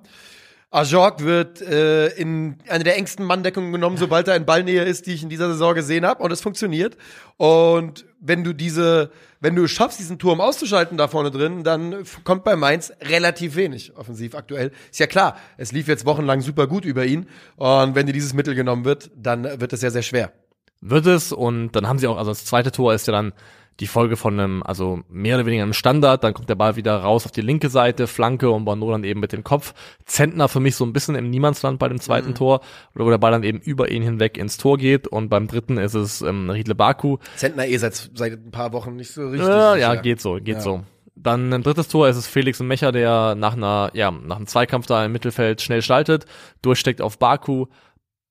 [0.71, 5.15] Ajorg wird äh, in eine der engsten Manndeckungen genommen, sobald er in Ballnähe ist, die
[5.15, 6.23] ich in dieser Saison gesehen habe.
[6.23, 6.97] Und es funktioniert.
[7.37, 9.11] Und wenn du diese,
[9.41, 13.97] wenn du schaffst, diesen Turm auszuschalten da vorne drin, dann kommt bei Mainz relativ wenig
[13.97, 14.73] offensiv aktuell.
[14.91, 17.27] Ist ja klar, es lief jetzt wochenlang super gut über ihn.
[17.57, 20.33] Und wenn dir dieses Mittel genommen wird, dann wird es sehr, sehr schwer.
[20.81, 21.33] Wird es.
[21.33, 23.33] Und dann haben sie auch, also das zweite Tor ist ja dann
[23.81, 26.97] die Folge von einem, also mehr oder weniger einem Standard, dann kommt der Ball wieder
[26.97, 29.75] raus auf die linke Seite, Flanke und Bono dann eben mit dem Kopf.
[30.07, 32.35] Zentner für mich so ein bisschen im Niemandsland bei dem zweiten mhm.
[32.37, 32.61] Tor,
[32.95, 35.95] wo der Ball dann eben über ihn hinweg ins Tor geht und beim dritten ist
[35.95, 37.19] es ähm, Riedle Baku.
[37.37, 39.49] Zentner eh seit, seit ein paar Wochen nicht so richtig.
[39.49, 40.61] Äh, ja, geht so, geht ja.
[40.61, 40.83] so.
[41.15, 44.47] Dann ein drittes Tor ist es Felix und Mecher, der nach einer, ja, nach einem
[44.47, 46.27] Zweikampf da im Mittelfeld schnell schaltet,
[46.63, 47.67] durchsteckt auf Baku.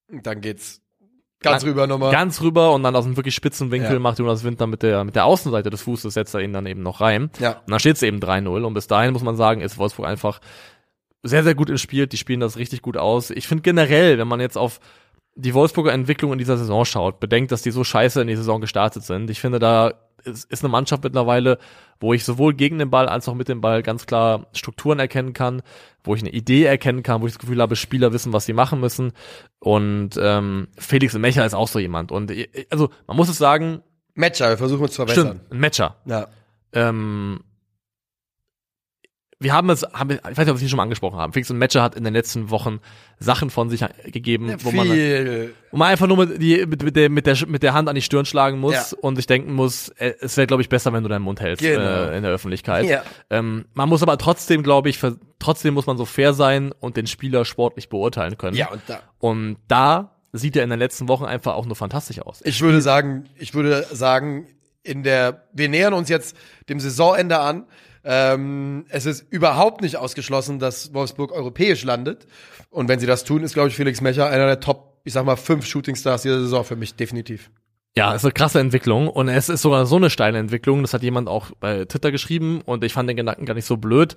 [0.07, 0.81] Dann geht's
[1.51, 2.11] Ganz rüber nochmal.
[2.11, 3.99] Ganz rüber und dann aus einem wirklich spitzen Winkel ja.
[3.99, 6.83] macht Jonas Winter mit der, mit der Außenseite des Fußes, setzt er ihn dann eben
[6.83, 7.29] noch rein.
[7.39, 7.53] Ja.
[7.65, 10.39] Und dann steht es eben 3-0 und bis dahin muss man sagen, ist Wolfsburg einfach
[11.23, 12.13] sehr, sehr gut gespielt.
[12.13, 13.31] Die spielen das richtig gut aus.
[13.31, 14.79] Ich finde generell, wenn man jetzt auf
[15.35, 18.61] die Wolfsburger Entwicklung in dieser Saison schaut, bedenkt, dass die so scheiße in die Saison
[18.61, 19.29] gestartet sind.
[19.29, 19.93] Ich finde, da
[20.23, 21.57] ist, ist eine Mannschaft mittlerweile,
[21.99, 25.33] wo ich sowohl gegen den Ball als auch mit dem Ball ganz klar Strukturen erkennen
[25.33, 25.61] kann,
[26.03, 28.53] wo ich eine Idee erkennen kann, wo ich das Gefühl habe, Spieler wissen, was sie
[28.53, 29.13] machen müssen.
[29.59, 32.11] Und ähm, Felix Mecher ist auch so jemand.
[32.11, 32.31] Und
[32.69, 33.81] also man muss es sagen.
[34.13, 35.27] Matcher, wir versuchen uns zu verbessern.
[35.27, 35.95] Stimmt, ein Matcher.
[36.05, 36.27] Ja.
[36.73, 37.41] Ähm,
[39.39, 41.33] wir haben es, haben, ich weiß nicht, ob wir es hier schon mal angesprochen haben.
[41.33, 42.79] Fix und Matcher hat in den letzten Wochen
[43.19, 46.95] Sachen von sich gegeben, ja, wo, man, wo man einfach nur mit, die, mit, mit,
[46.95, 48.97] der, mit, der, mit der Hand an die Stirn schlagen muss ja.
[49.01, 51.61] und sich denken muss, äh, es wäre, glaube ich, besser, wenn du deinen Mund hältst
[51.61, 51.81] genau.
[51.81, 52.85] äh, in der Öffentlichkeit.
[52.85, 53.03] Ja.
[53.29, 56.95] Ähm, man muss aber trotzdem, glaube ich, für, trotzdem muss man so fair sein und
[56.95, 58.55] den Spieler sportlich beurteilen können.
[58.55, 58.99] Ja, und da.
[59.19, 62.41] Und da sieht er in den letzten Wochen einfach auch nur fantastisch aus.
[62.45, 64.47] Ich würde sagen, ich würde sagen,
[64.83, 66.37] in der, wir nähern uns jetzt
[66.69, 67.65] dem Saisonende an.
[68.05, 72.27] Ähm, es ist überhaupt nicht ausgeschlossen, dass Wolfsburg europäisch landet.
[72.69, 75.25] Und wenn sie das tun, ist, glaube ich, Felix Mecher einer der Top, ich sag
[75.25, 77.49] mal, fünf Shootingstars dieser Saison für mich, definitiv.
[77.97, 80.81] Ja, es ist eine krasse Entwicklung und es ist sogar so eine steile Entwicklung.
[80.81, 83.77] Das hat jemand auch bei Twitter geschrieben und ich fand den Gedanken gar nicht so
[83.77, 84.15] blöd.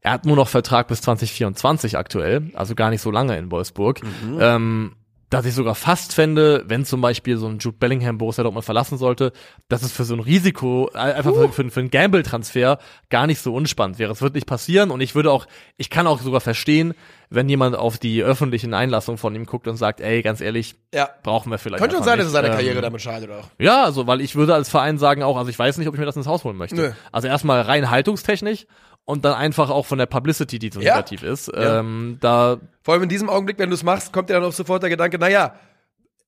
[0.00, 4.02] Er hat nur noch Vertrag bis 2024 aktuell, also gar nicht so lange in Wolfsburg.
[4.02, 4.38] Mhm.
[4.40, 4.92] Ähm,
[5.30, 8.96] dass ich sogar fast fände, wenn zum Beispiel so ein Jude Bellingham Borussia Dortmund verlassen
[8.96, 9.32] sollte,
[9.68, 11.48] dass es für so ein Risiko, äh, einfach uh.
[11.48, 12.78] für, für, einen Gamble-Transfer
[13.10, 14.12] gar nicht so unspannend wäre.
[14.12, 15.46] Es wird nicht passieren und ich würde auch,
[15.76, 16.94] ich kann auch sogar verstehen,
[17.30, 21.10] wenn jemand auf die öffentlichen Einlassungen von ihm guckt und sagt, ey, ganz ehrlich, ja.
[21.22, 21.82] brauchen wir vielleicht.
[21.82, 22.26] Könnte schon sein, nicht.
[22.26, 23.44] dass er seine Karriere ähm, damit scheidet auch.
[23.58, 26.00] Ja, also, weil ich würde als Verein sagen auch, also ich weiß nicht, ob ich
[26.00, 26.76] mir das ins Haus holen möchte.
[26.76, 26.92] Nö.
[27.12, 28.66] Also erstmal rein haltungstechnisch
[29.08, 30.96] und dann einfach auch von der Publicity, die so ja.
[30.96, 31.48] negativ ist.
[31.48, 31.80] Ja.
[31.80, 34.52] Ähm, da Vor allem in diesem Augenblick, wenn du es machst, kommt dir dann auch
[34.52, 35.54] sofort der Gedanke, naja,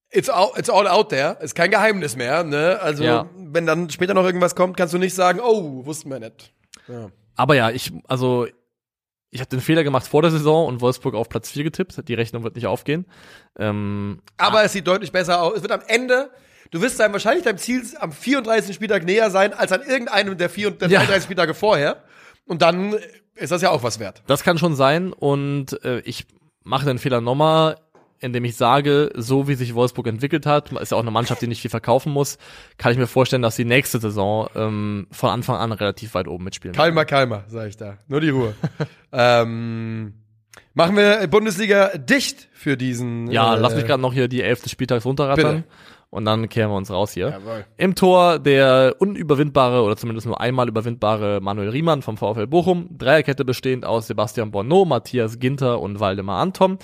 [0.08, 2.42] it's all, it's all out there, ist kein Geheimnis mehr.
[2.42, 2.78] Ne?
[2.80, 3.28] Also ja.
[3.36, 6.54] wenn dann später noch irgendwas kommt, kannst du nicht sagen, oh, wussten wir nicht.
[7.36, 8.46] Aber ja, ich, also
[9.28, 12.08] ich habe den Fehler gemacht vor der Saison und Wolfsburg auf Platz 4 getippt.
[12.08, 13.04] Die Rechnung wird nicht aufgehen.
[13.58, 14.64] Ähm, Aber ah.
[14.64, 15.56] es sieht deutlich besser aus.
[15.56, 16.30] Es wird am Ende
[16.70, 18.74] du wirst dann wahrscheinlich deinem Ziel am 34.
[18.74, 21.20] Spieltag näher sein als an irgendeinem der, 4, der 33 ja.
[21.20, 22.02] Spieltage vorher.
[22.50, 22.96] Und dann
[23.36, 24.24] ist das ja auch was wert.
[24.26, 25.12] Das kann schon sein.
[25.12, 26.26] Und äh, ich
[26.64, 27.76] mache den Fehler nochmal,
[28.18, 31.46] indem ich sage, so wie sich Wolfsburg entwickelt hat, ist ja auch eine Mannschaft, die
[31.46, 32.38] nicht viel verkaufen muss,
[32.76, 36.42] kann ich mir vorstellen, dass die nächste Saison ähm, von Anfang an relativ weit oben
[36.42, 36.74] mitspielen.
[36.74, 37.98] Kalmer, kalmer, sage ich da.
[38.08, 38.56] Nur die Ruhe.
[39.12, 40.14] ähm,
[40.74, 43.30] machen wir Bundesliga dicht für diesen.
[43.30, 45.58] Ja, äh, lass mich gerade noch hier die elfte Spieltags runterrattern.
[45.58, 45.68] Bitte
[46.10, 47.30] und dann kehren wir uns raus hier.
[47.30, 47.64] Jawohl.
[47.76, 52.88] Im Tor der unüberwindbare oder zumindest nur einmal überwindbare Manuel Riemann vom VfL Bochum.
[52.98, 56.78] Dreierkette bestehend aus Sebastian Bonneau, Matthias Ginter und Waldemar Anton.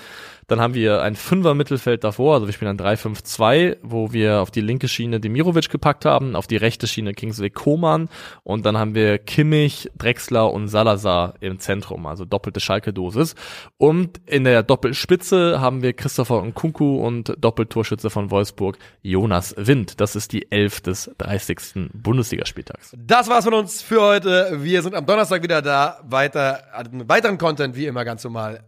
[0.49, 4.61] Dann haben wir ein Fünfer-Mittelfeld davor, also wir spielen ein 3-5-2, wo wir auf die
[4.61, 8.09] linke Schiene Demirovic gepackt haben, auf die rechte Schiene Kingsley Koman
[8.45, 13.35] und dann haben wir Kimmich, Drexler und Salazar im Zentrum, also doppelte Schalke-Dosis.
[13.77, 20.01] Und in der Doppelspitze haben wir Christopher Nkunku und Doppeltorschütze von Wolfsburg Jonas Wind.
[20.01, 21.91] Das ist die Elf des 30.
[21.93, 22.95] Bundesligaspieltags.
[22.97, 24.59] Das war's von uns für heute.
[24.63, 25.99] Wir sind am Donnerstag wieder da.
[26.05, 26.63] Weiter,
[27.09, 28.63] weiteren Content wie immer ganz normal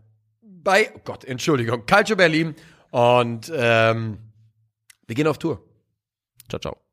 [0.63, 2.55] bei, oh Gott, Entschuldigung, Calcio Berlin.
[2.91, 4.19] Und ähm,
[5.07, 5.63] wir gehen auf Tour.
[6.49, 6.88] Ciao, ciao.